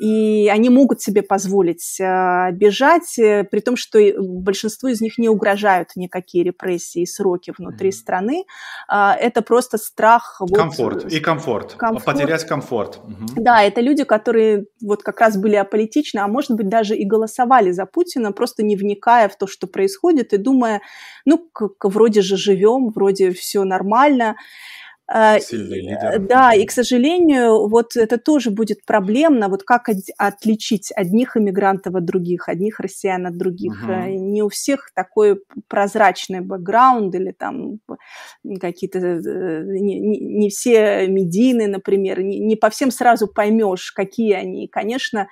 и 0.00 0.48
они 0.48 0.70
могут 0.70 1.00
себе 1.00 1.22
позволить 1.22 2.00
э, 2.00 2.50
бежать, 2.52 3.16
э, 3.18 3.44
при 3.44 3.60
том, 3.60 3.76
что 3.76 4.00
большинству 4.18 4.88
из 4.88 5.00
них 5.00 5.18
не 5.18 5.28
угрожают 5.28 5.90
никакие 5.94 6.42
репрессии 6.42 7.02
и 7.02 7.06
сроки 7.06 7.52
внутри 7.56 7.90
mm-hmm. 7.90 7.92
страны. 7.92 8.44
Э, 8.92 9.12
это 9.12 9.40
просто 9.42 9.78
страх... 9.78 10.40
Комфорт. 10.52 11.04
Вот, 11.04 11.12
и 11.12 11.20
комфорт. 11.20 11.74
комфорт. 11.74 12.04
Потерять 12.04 12.44
комфорт. 12.44 13.00
Mm-hmm. 13.04 13.42
Да, 13.42 13.62
это 13.62 13.80
люди, 13.80 14.02
которые 14.02 14.64
вот 14.82 15.02
как 15.02 15.20
раз 15.20 15.36
были 15.36 15.54
аполитичны, 15.54 16.03
а 16.12 16.28
может 16.28 16.52
быть 16.52 16.68
даже 16.68 16.96
и 16.96 17.04
голосовали 17.04 17.70
за 17.70 17.86
Путина, 17.86 18.32
просто 18.32 18.62
не 18.62 18.76
вникая 18.76 19.28
в 19.28 19.36
то, 19.36 19.46
что 19.46 19.66
происходит, 19.66 20.32
и 20.32 20.36
думая, 20.36 20.80
ну, 21.24 21.38
как, 21.52 21.84
вроде 21.84 22.22
же 22.22 22.36
живем, 22.36 22.90
вроде 22.90 23.30
все 23.32 23.64
нормально. 23.64 24.36
А, 25.06 25.38
Сильный 25.38 25.82
лидер. 25.82 26.18
Да, 26.20 26.54
и, 26.54 26.64
к 26.64 26.70
сожалению, 26.70 27.68
вот 27.68 27.94
это 27.94 28.16
тоже 28.16 28.50
будет 28.50 28.86
проблемно, 28.86 29.48
вот 29.48 29.62
как 29.62 29.90
отличить 30.16 30.92
одних 30.96 31.36
иммигрантов 31.36 31.94
от 31.94 32.06
других, 32.06 32.48
одних 32.48 32.80
россиян 32.80 33.26
от 33.26 33.36
других. 33.36 33.74
Угу. 33.82 33.92
Не 34.18 34.42
у 34.42 34.48
всех 34.48 34.90
такой 34.94 35.42
прозрачный 35.68 36.40
бэкграунд 36.40 37.14
или 37.14 37.32
там 37.32 37.80
какие-то, 38.60 38.98
э, 38.98 39.62
не, 39.78 40.00
не 40.00 40.48
все 40.48 41.06
медийные, 41.06 41.68
например, 41.68 42.22
не, 42.22 42.38
не 42.38 42.56
по 42.56 42.70
всем 42.70 42.90
сразу 42.90 43.28
поймешь, 43.28 43.92
какие 43.92 44.32
они. 44.32 44.68
конечно, 44.68 45.28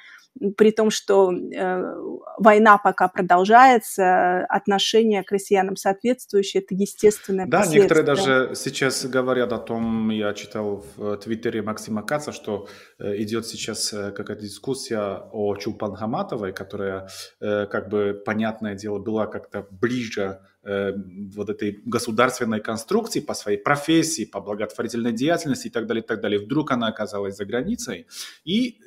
при 0.57 0.70
том, 0.70 0.91
что 0.91 1.33
э, 1.33 1.95
война 2.39 2.78
пока 2.78 3.09
продолжается, 3.09 4.45
отношение 4.47 5.22
к 5.22 5.30
россиянам 5.30 5.76
соответствующее, 5.76 6.62
это 6.62 6.74
естественное 6.74 7.47
Да, 7.47 7.66
некоторые 7.66 8.05
даже 8.05 8.53
сейчас 8.55 9.05
говорят 9.05 9.53
о 9.53 9.59
том, 9.59 10.11
я 10.11 10.33
читал 10.33 10.85
в 10.97 11.16
Твиттере 11.18 11.62
Максима 11.62 12.03
Каца, 12.03 12.33
что 12.33 12.66
э, 12.99 13.16
идет 13.22 13.47
сейчас 13.47 13.93
э, 13.93 14.11
какая-то 14.11 14.43
дискуссия 14.43 15.28
о 15.33 15.55
Чулпан 15.57 15.95
Хаматовой, 15.95 16.53
которая, 16.53 17.09
э, 17.41 17.66
как 17.66 17.89
бы, 17.89 18.20
понятное 18.24 18.74
дело, 18.74 18.99
была 18.99 19.26
как-то 19.26 19.66
ближе 19.70 20.41
э, 20.64 20.93
вот 21.37 21.51
этой 21.51 21.83
государственной 21.85 22.61
конструкции 22.61 23.20
по 23.20 23.35
своей 23.35 23.59
профессии, 23.59 24.24
по 24.24 24.41
благотворительной 24.41 25.12
деятельности 25.12 25.68
и 25.68 25.70
так 25.70 25.87
далее, 25.87 26.03
и 26.03 26.07
так 26.07 26.20
далее. 26.20 26.41
Вдруг 26.41 26.72
она 26.72 26.89
оказалась 26.89 27.37
за 27.37 27.45
границей, 27.45 28.07
и 28.45 28.78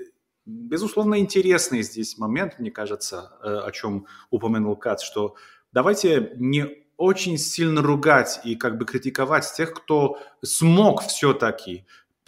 Безусловно, 0.45 1.19
интересный 1.19 1.81
здесь 1.81 2.17
момент, 2.19 2.59
мне 2.59 2.69
кажется, 2.69 3.31
э, 3.41 3.61
о 3.65 3.71
чем 3.71 4.05
упомянул 4.29 4.75
Кац, 4.75 5.01
что 5.01 5.35
давайте 5.71 6.33
не 6.35 6.85
очень 6.97 7.37
сильно 7.37 7.81
ругать 7.81 8.39
и 8.43 8.55
как 8.55 8.77
бы 8.77 8.85
критиковать 8.85 9.51
тех, 9.55 9.73
кто 9.73 10.19
смог 10.43 11.01
все-таки 11.03 11.85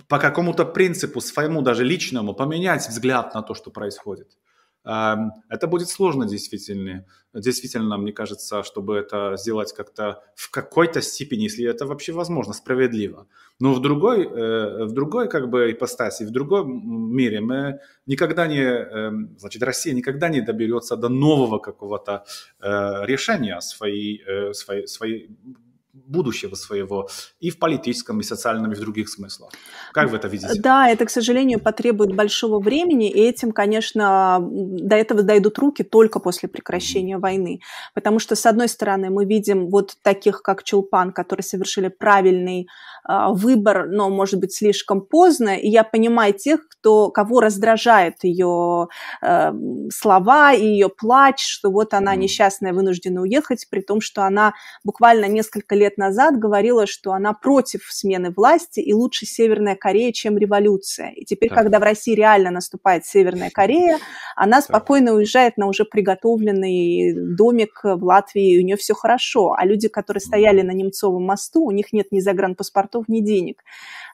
по 0.08 0.20
какому-то 0.20 0.66
принципу 0.66 1.22
своему, 1.22 1.62
даже 1.62 1.84
личному, 1.84 2.34
поменять 2.34 2.88
взгляд 2.88 3.34
на 3.36 3.44
то, 3.44 3.54
что 3.54 3.70
происходит. 3.70 4.38
Это 4.88 5.68
будет 5.68 5.90
сложно 5.90 6.26
действительно. 6.26 7.06
Действительно, 7.34 7.98
мне 7.98 8.14
кажется, 8.14 8.64
чтобы 8.64 8.96
это 8.96 9.36
сделать 9.38 9.74
как-то 9.74 10.24
в 10.36 10.50
какой-то 10.50 11.02
степени, 11.02 11.44
если 11.44 11.66
это 11.66 11.86
вообще 11.86 12.14
возможно, 12.14 12.54
справедливо. 12.54 13.28
Но 13.60 13.74
в 13.74 13.82
другой, 13.82 14.24
э, 14.26 14.86
в 14.86 14.94
другой 14.94 15.28
как 15.30 15.50
бы 15.50 15.72
ипостаси, 15.72 16.24
в 16.24 16.32
другом 16.32 17.14
мире 17.14 17.42
мы 17.42 17.80
никогда 18.06 18.48
не, 18.48 18.64
эм, 18.64 19.36
значит, 19.38 19.62
Россия 19.64 19.94
никогда 19.94 20.30
не 20.30 20.42
доберется 20.42 20.96
до 20.96 21.10
нового 21.10 21.60
какого-то 21.60 22.24
э, 22.62 23.06
решения 23.06 23.60
своей, 23.62 24.24
э, 24.26 24.54
своей, 24.54 24.88
своей 24.88 25.30
будущего 26.06 26.56
своего 26.56 27.10
и 27.40 27.50
в 27.50 27.60
политическом, 27.60 28.20
и 28.20 28.24
социальном, 28.24 28.72
и 28.72 28.76
в 28.76 28.80
других 28.80 29.10
смыслах. 29.10 29.52
Как 29.94 30.10
вы 30.10 30.18
это 30.18 30.28
видите? 30.28 30.60
Да, 30.62 30.90
это, 30.90 31.06
к 31.06 31.10
сожалению, 31.10 31.60
потребует 31.60 32.16
большого 32.16 32.60
времени, 32.60 33.10
и 33.10 33.20
этим, 33.20 33.52
конечно, 33.52 34.40
до 34.42 34.96
этого 34.96 35.24
дойдут 35.24 35.58
руки 35.58 35.84
только 35.84 36.20
после 36.20 36.50
прекращения 36.50 37.18
войны. 37.18 37.62
Потому 37.94 38.20
что, 38.20 38.36
с 38.36 38.46
одной 38.46 38.68
стороны, 38.68 39.10
мы 39.10 39.26
видим 39.26 39.70
вот 39.70 39.96
таких, 40.02 40.42
как 40.42 40.64
Чулпан, 40.64 41.12
которые 41.12 41.44
совершили 41.44 41.88
правильный 41.88 42.68
э, 43.08 43.28
выбор, 43.32 43.88
но, 43.88 44.10
может 44.10 44.40
быть, 44.40 44.54
слишком 44.54 45.02
поздно, 45.02 45.58
и 45.58 45.70
я 45.70 45.84
понимаю 45.84 46.34
тех, 46.34 46.68
кто, 46.68 47.10
кого 47.10 47.40
раздражает 47.42 48.24
ее 48.24 48.88
э, 49.22 49.52
слова 49.92 50.54
и 50.54 50.66
ее 50.66 50.90
плач, 50.90 51.44
что 51.46 51.72
вот 51.72 51.94
она 51.94 52.16
несчастная, 52.16 52.74
вынуждена 52.74 53.22
уехать, 53.22 53.68
при 53.70 53.82
том, 53.82 54.02
что 54.02 54.24
она 54.24 54.54
буквально 54.84 55.26
несколько 55.26 55.76
лет 55.76 55.87
лет 55.88 55.98
назад 55.98 56.38
говорила, 56.38 56.86
что 56.86 57.14
она 57.14 57.34
против 57.34 57.84
смены 57.90 58.32
власти 58.32 58.82
и 58.82 58.94
лучше 58.94 59.26
Северная 59.26 59.76
Корея, 59.76 60.12
чем 60.12 60.38
революция. 60.38 61.12
И 61.12 61.24
теперь, 61.24 61.50
так. 61.50 61.60
когда 61.60 61.80
в 61.80 61.84
России 61.84 62.14
реально 62.14 62.52
наступает 62.52 63.06
Северная 63.06 63.50
Корея, 63.50 64.00
она 64.36 64.62
спокойно 64.62 65.14
уезжает 65.14 65.58
на 65.58 65.68
уже 65.68 65.86
приготовленный 65.86 67.14
домик 67.36 67.80
в 67.84 68.04
Латвии, 68.04 68.54
и 68.54 68.60
у 68.60 68.66
нее 68.66 68.76
все 68.76 68.94
хорошо. 68.94 69.56
А 69.58 69.66
люди, 69.66 69.88
которые 69.88 70.22
стояли 70.22 70.62
на 70.62 70.72
Немцовом 70.72 71.24
мосту, 71.24 71.64
у 71.64 71.72
них 71.72 71.94
нет 71.94 72.12
ни 72.12 72.20
загранпаспортов, 72.20 73.08
ни 73.08 73.22
денег. 73.22 73.64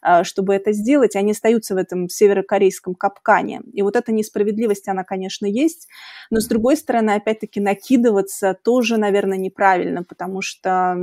А, 0.03 0.25
чтобы 0.25 0.53
это 0.53 0.73
сделать, 0.73 1.15
они 1.15 1.31
остаются 1.31 1.75
в 1.75 1.77
этом 1.77 2.09
северокорейском 2.09 2.93
капкане. 2.93 3.61
И 3.71 3.81
вот 3.81 3.95
эта 3.95 4.11
несправедливость, 4.11 4.89
она, 4.89 5.05
конечно, 5.05 5.45
есть, 5.45 5.87
но, 6.29 6.41
с 6.41 6.47
другой 6.47 6.75
стороны, 6.75 7.11
опять-таки, 7.11 7.61
накидываться 7.61 8.57
тоже, 8.63 8.97
наверное, 8.97 9.37
неправильно, 9.37 10.03
потому 10.03 10.41
что 10.41 10.95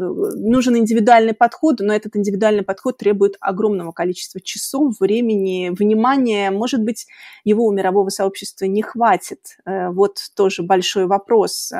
нужен 0.00 0.76
индивидуальный 0.76 1.34
подход, 1.34 1.80
но 1.80 1.94
этот 1.94 2.16
индивидуальный 2.16 2.62
подход 2.62 2.98
требует 2.98 3.36
огромного 3.40 3.92
количества 3.92 4.40
часов, 4.40 4.94
времени, 5.00 5.70
внимания. 5.70 6.50
Может 6.50 6.82
быть, 6.82 7.06
его 7.44 7.66
у 7.66 7.72
мирового 7.72 8.08
сообщества 8.08 8.64
не 8.64 8.82
хватит. 8.82 9.58
Э, 9.64 9.90
вот 9.90 10.18
тоже 10.34 10.62
большой 10.62 11.06
вопрос 11.06 11.72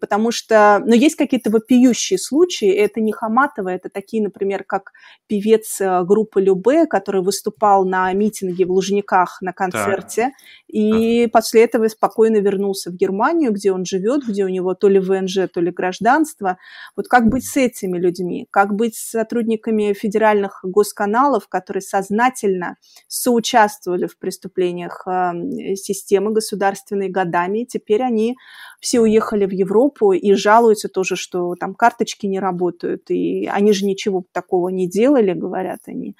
потому 0.00 0.30
что, 0.30 0.82
но 0.84 0.94
есть 0.94 1.16
какие-то 1.16 1.50
вопиющие 1.50 2.18
случаи, 2.18 2.68
это 2.70 3.00
не 3.00 3.12
Хаматова, 3.12 3.68
это 3.68 3.90
такие, 3.90 4.22
например, 4.22 4.64
как 4.64 4.92
певец 5.26 5.80
э, 5.80 6.04
группы 6.04 6.40
Любе, 6.40 6.86
который 6.86 7.22
выступал 7.22 7.84
на 7.84 8.10
митинге 8.14 8.64
в 8.64 8.70
Лужниках 8.70 9.42
на 9.42 9.52
концерте, 9.52 10.22
так. 10.22 10.32
и 10.68 11.24
а. 11.24 11.28
после 11.28 11.64
этого 11.64 11.86
спокойно 11.88 12.38
вернулся 12.38 12.90
в 12.90 12.94
Германию, 12.94 13.52
где 13.52 13.72
он 13.72 13.84
живет, 13.84 14.26
где 14.26 14.44
у 14.44 14.48
него 14.48 14.74
то 14.74 14.88
ли 14.88 14.98
ВНЖ, 14.98 15.48
то 15.52 15.60
ли 15.60 15.70
гражданство. 15.70 16.56
Вот 16.96 17.08
как 17.08 17.28
быть 17.28 17.44
с 17.46 17.56
этими 17.56 17.98
людьми? 17.98 18.46
Как 18.50 18.74
быть 18.74 18.96
с 18.96 19.10
сотрудниками 19.10 19.92
федеральных 19.92 20.60
госканалов, 20.62 21.46
которые 21.48 21.82
сознательно 21.82 22.76
соучаствовали 23.06 24.06
в 24.06 24.18
преступлениях 24.18 25.06
э, 25.06 25.74
системы 25.74 26.32
государственной 26.32 27.08
годами, 27.10 27.60
и 27.60 27.66
теперь 27.66 28.02
они 28.02 28.36
все 28.80 29.00
уехали 29.00 29.44
в 29.44 29.57
Европу 29.58 30.12
и 30.12 30.32
жалуются 30.34 30.88
тоже, 30.88 31.16
что 31.16 31.54
там 31.54 31.74
карточки 31.74 32.26
не 32.26 32.40
работают, 32.40 33.10
и 33.10 33.46
они 33.46 33.72
же 33.72 33.84
ничего 33.84 34.24
такого 34.32 34.68
не 34.68 34.88
делали, 34.88 35.32
говорят 35.32 35.80
они. 35.86 36.16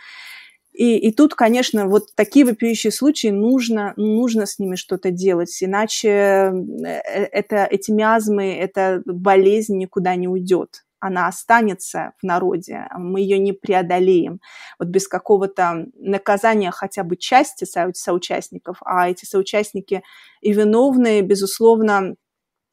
И, 0.72 0.96
и 0.96 1.12
тут, 1.12 1.34
конечно, 1.34 1.88
вот 1.88 2.14
такие 2.14 2.44
вопиющие 2.44 2.92
случаи 2.92 3.28
нужно, 3.28 3.94
нужно 3.96 4.46
с 4.46 4.60
ними 4.60 4.76
что-то 4.76 5.10
делать, 5.10 5.56
иначе 5.60 6.08
э, 6.08 6.52
это, 6.84 7.64
эти 7.64 7.90
миазмы, 7.90 8.54
эта 8.54 9.02
болезнь 9.04 9.76
никуда 9.76 10.14
не 10.14 10.28
уйдет 10.28 10.84
она 11.00 11.28
останется 11.28 12.12
в 12.20 12.24
народе, 12.24 12.86
мы 12.96 13.20
ее 13.20 13.38
не 13.38 13.52
преодолеем. 13.52 14.40
Вот 14.78 14.88
без 14.88 15.06
какого-то 15.06 15.86
наказания 15.94 16.70
хотя 16.70 17.04
бы 17.04 17.16
части 17.16 17.64
со 17.64 17.90
соучастников, 17.94 18.78
а 18.84 19.08
эти 19.08 19.24
соучастники 19.24 20.02
и 20.40 20.52
виновные, 20.52 21.22
безусловно, 21.22 22.16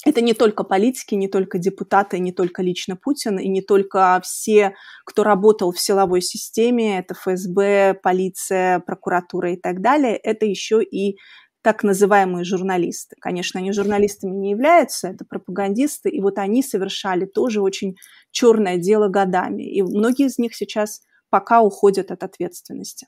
это 0.03 0.21
не 0.21 0.33
только 0.33 0.63
политики, 0.63 1.15
не 1.15 1.27
только 1.27 1.57
депутаты, 1.57 2.19
не 2.19 2.31
только 2.31 2.61
лично 2.61 2.95
Путин, 2.95 3.39
и 3.39 3.47
не 3.47 3.61
только 3.61 4.19
все, 4.23 4.75
кто 5.05 5.23
работал 5.23 5.71
в 5.71 5.79
силовой 5.79 6.21
системе, 6.21 6.99
это 6.99 7.13
ФСБ, 7.13 7.99
полиция, 8.03 8.79
прокуратура 8.79 9.53
и 9.53 9.57
так 9.57 9.81
далее, 9.81 10.17
это 10.17 10.45
еще 10.45 10.83
и 10.83 11.17
так 11.61 11.83
называемые 11.83 12.43
журналисты. 12.43 13.15
Конечно, 13.19 13.59
они 13.59 13.71
журналистами 13.71 14.35
не 14.35 14.51
являются, 14.51 15.07
это 15.07 15.25
пропагандисты, 15.25 16.09
и 16.09 16.21
вот 16.21 16.37
они 16.37 16.61
совершали 16.61 17.25
тоже 17.25 17.61
очень 17.61 17.95
черное 18.29 18.77
дело 18.77 19.07
годами. 19.07 19.63
И 19.63 19.81
многие 19.81 20.27
из 20.27 20.37
них 20.37 20.55
сейчас 20.55 21.01
пока 21.31 21.61
уходят 21.61 22.11
от 22.11 22.21
ответственности. 22.21 23.07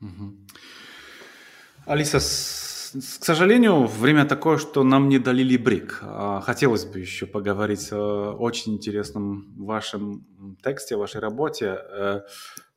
Угу. 0.00 0.36
Алиса, 1.86 2.20
к 2.92 3.24
сожалению, 3.24 3.86
время 3.86 4.24
такое, 4.24 4.58
что 4.58 4.82
нам 4.82 5.08
не 5.08 5.18
дали 5.18 5.56
брик. 5.56 6.00
А, 6.02 6.40
хотелось 6.40 6.84
бы 6.84 7.00
еще 7.00 7.26
поговорить 7.26 7.88
о 7.92 8.32
очень 8.32 8.74
интересном 8.74 9.54
вашем 9.56 10.26
тексте, 10.62 10.96
вашей 10.96 11.20
работе. 11.20 11.78
Э, 11.90 12.20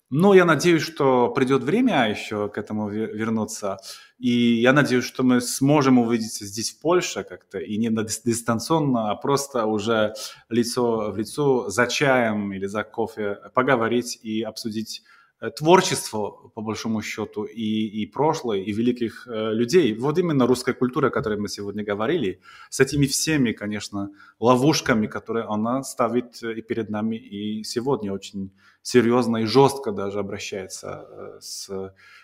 но 0.09 0.33
я 0.33 0.43
надеюсь, 0.43 0.81
что 0.81 1.29
придет 1.29 1.63
время 1.63 2.09
еще 2.09 2.49
к 2.49 2.57
этому 2.57 2.89
вернуться. 2.89 3.77
И 4.19 4.29
я 4.29 4.73
надеюсь, 4.73 5.05
что 5.05 5.23
мы 5.23 5.39
сможем 5.39 5.99
увидеться 5.99 6.45
здесь, 6.45 6.71
в 6.71 6.81
Польше, 6.81 7.23
как-то, 7.23 7.59
и 7.59 7.77
не 7.77 7.89
дистанционно, 7.89 9.11
а 9.11 9.15
просто 9.15 9.65
уже 9.65 10.13
лицо 10.49 11.11
в 11.11 11.17
лицо 11.17 11.69
за 11.69 11.87
чаем 11.87 12.51
или 12.51 12.65
за 12.65 12.83
кофе 12.83 13.39
поговорить 13.53 14.19
и 14.21 14.41
обсудить 14.41 15.03
творчество, 15.49 16.29
по 16.53 16.61
большому 16.61 17.01
счету, 17.01 17.43
и, 17.43 18.03
и 18.03 18.05
прошлое, 18.05 18.59
и 18.59 18.71
великих 18.71 19.27
э, 19.27 19.53
людей. 19.53 19.93
Вот 19.95 20.19
именно 20.19 20.45
русская 20.45 20.73
культура, 20.73 21.07
о 21.07 21.09
которой 21.09 21.39
мы 21.39 21.49
сегодня 21.49 21.83
говорили, 21.83 22.39
с 22.69 22.79
этими 22.79 23.07
всеми, 23.07 23.51
конечно, 23.51 24.11
ловушками, 24.39 25.07
которые 25.07 25.45
она 25.45 25.83
ставит 25.83 26.43
э, 26.43 26.53
и 26.53 26.61
перед 26.61 26.89
нами, 26.89 27.15
и 27.15 27.63
сегодня 27.63 28.13
очень 28.13 28.51
серьезно 28.83 29.37
и 29.37 29.45
жестко 29.45 29.91
даже 29.91 30.19
обращается 30.19 31.05
э, 31.09 31.39
с, 31.39 31.69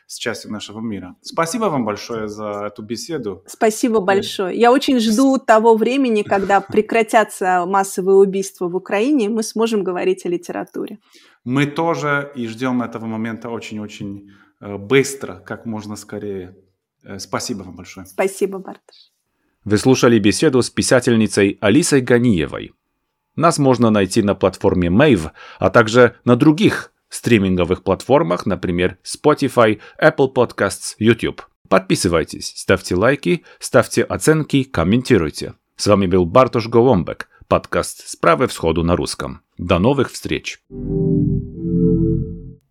с 0.06 0.18
частью 0.18 0.52
нашего 0.52 0.80
мира. 0.80 1.16
Спасибо 1.22 1.66
вам 1.66 1.86
большое 1.86 2.28
за 2.28 2.66
эту 2.68 2.82
беседу. 2.82 3.44
Спасибо 3.48 4.00
большое. 4.00 4.58
Я 4.58 4.72
очень 4.72 5.00
жду 5.00 5.38
того 5.38 5.76
времени, 5.76 6.24
когда 6.24 6.62
прекратятся 6.62 7.66
массовые 7.66 8.18
убийства 8.18 8.68
в 8.68 8.76
Украине, 8.76 9.30
мы 9.30 9.44
сможем 9.44 9.84
говорить 9.84 10.26
о 10.26 10.30
литературе. 10.30 11.00
Мы 11.44 11.66
тоже 11.66 12.32
и 12.36 12.48
ждем 12.48 12.82
этого 12.82 13.06
момента 13.06 13.50
очень-очень 13.50 14.32
э, 14.60 14.78
быстро, 14.78 15.36
как 15.46 15.66
можно 15.66 15.96
скорее. 15.96 16.56
Э, 17.04 17.20
спасибо 17.20 17.64
вам 17.64 17.76
большое. 17.76 18.06
Спасибо, 18.06 18.60
Барташ. 18.60 19.12
Вы 19.64 19.78
слушали 19.78 20.18
беседу 20.18 20.62
с 20.62 20.70
писательницей 20.70 21.58
Алисой 21.62 22.02
Ганиевой. 22.02 22.72
Нас 23.38 23.60
можно 23.60 23.92
найти 23.92 24.24
на 24.24 24.36
платформе 24.36 24.90
Mave, 24.90 25.32
а 25.60 25.70
также 25.70 26.16
на 26.26 26.36
других 26.36 26.92
стриминговых 27.08 27.84
платформах, 27.84 28.46
например, 28.46 28.98
Spotify, 29.06 29.80
Apple 30.02 30.34
Podcasts, 30.34 30.96
YouTube. 31.00 31.44
Подписывайтесь, 31.70 32.52
ставьте 32.56 32.96
лайки, 32.96 33.44
ставьте 33.60 34.04
оценки, 34.04 34.64
комментируйте. 34.64 35.54
С 35.76 35.88
вами 35.88 36.08
был 36.08 36.26
Бартош 36.26 36.68
Голомбек, 36.68 37.30
подкаст 37.48 38.10
«Справы 38.10 38.48
всходу 38.48 38.84
на 38.84 38.96
русском». 38.96 39.42
До 39.58 39.78
новых 39.78 40.12
встреч! 40.12 40.60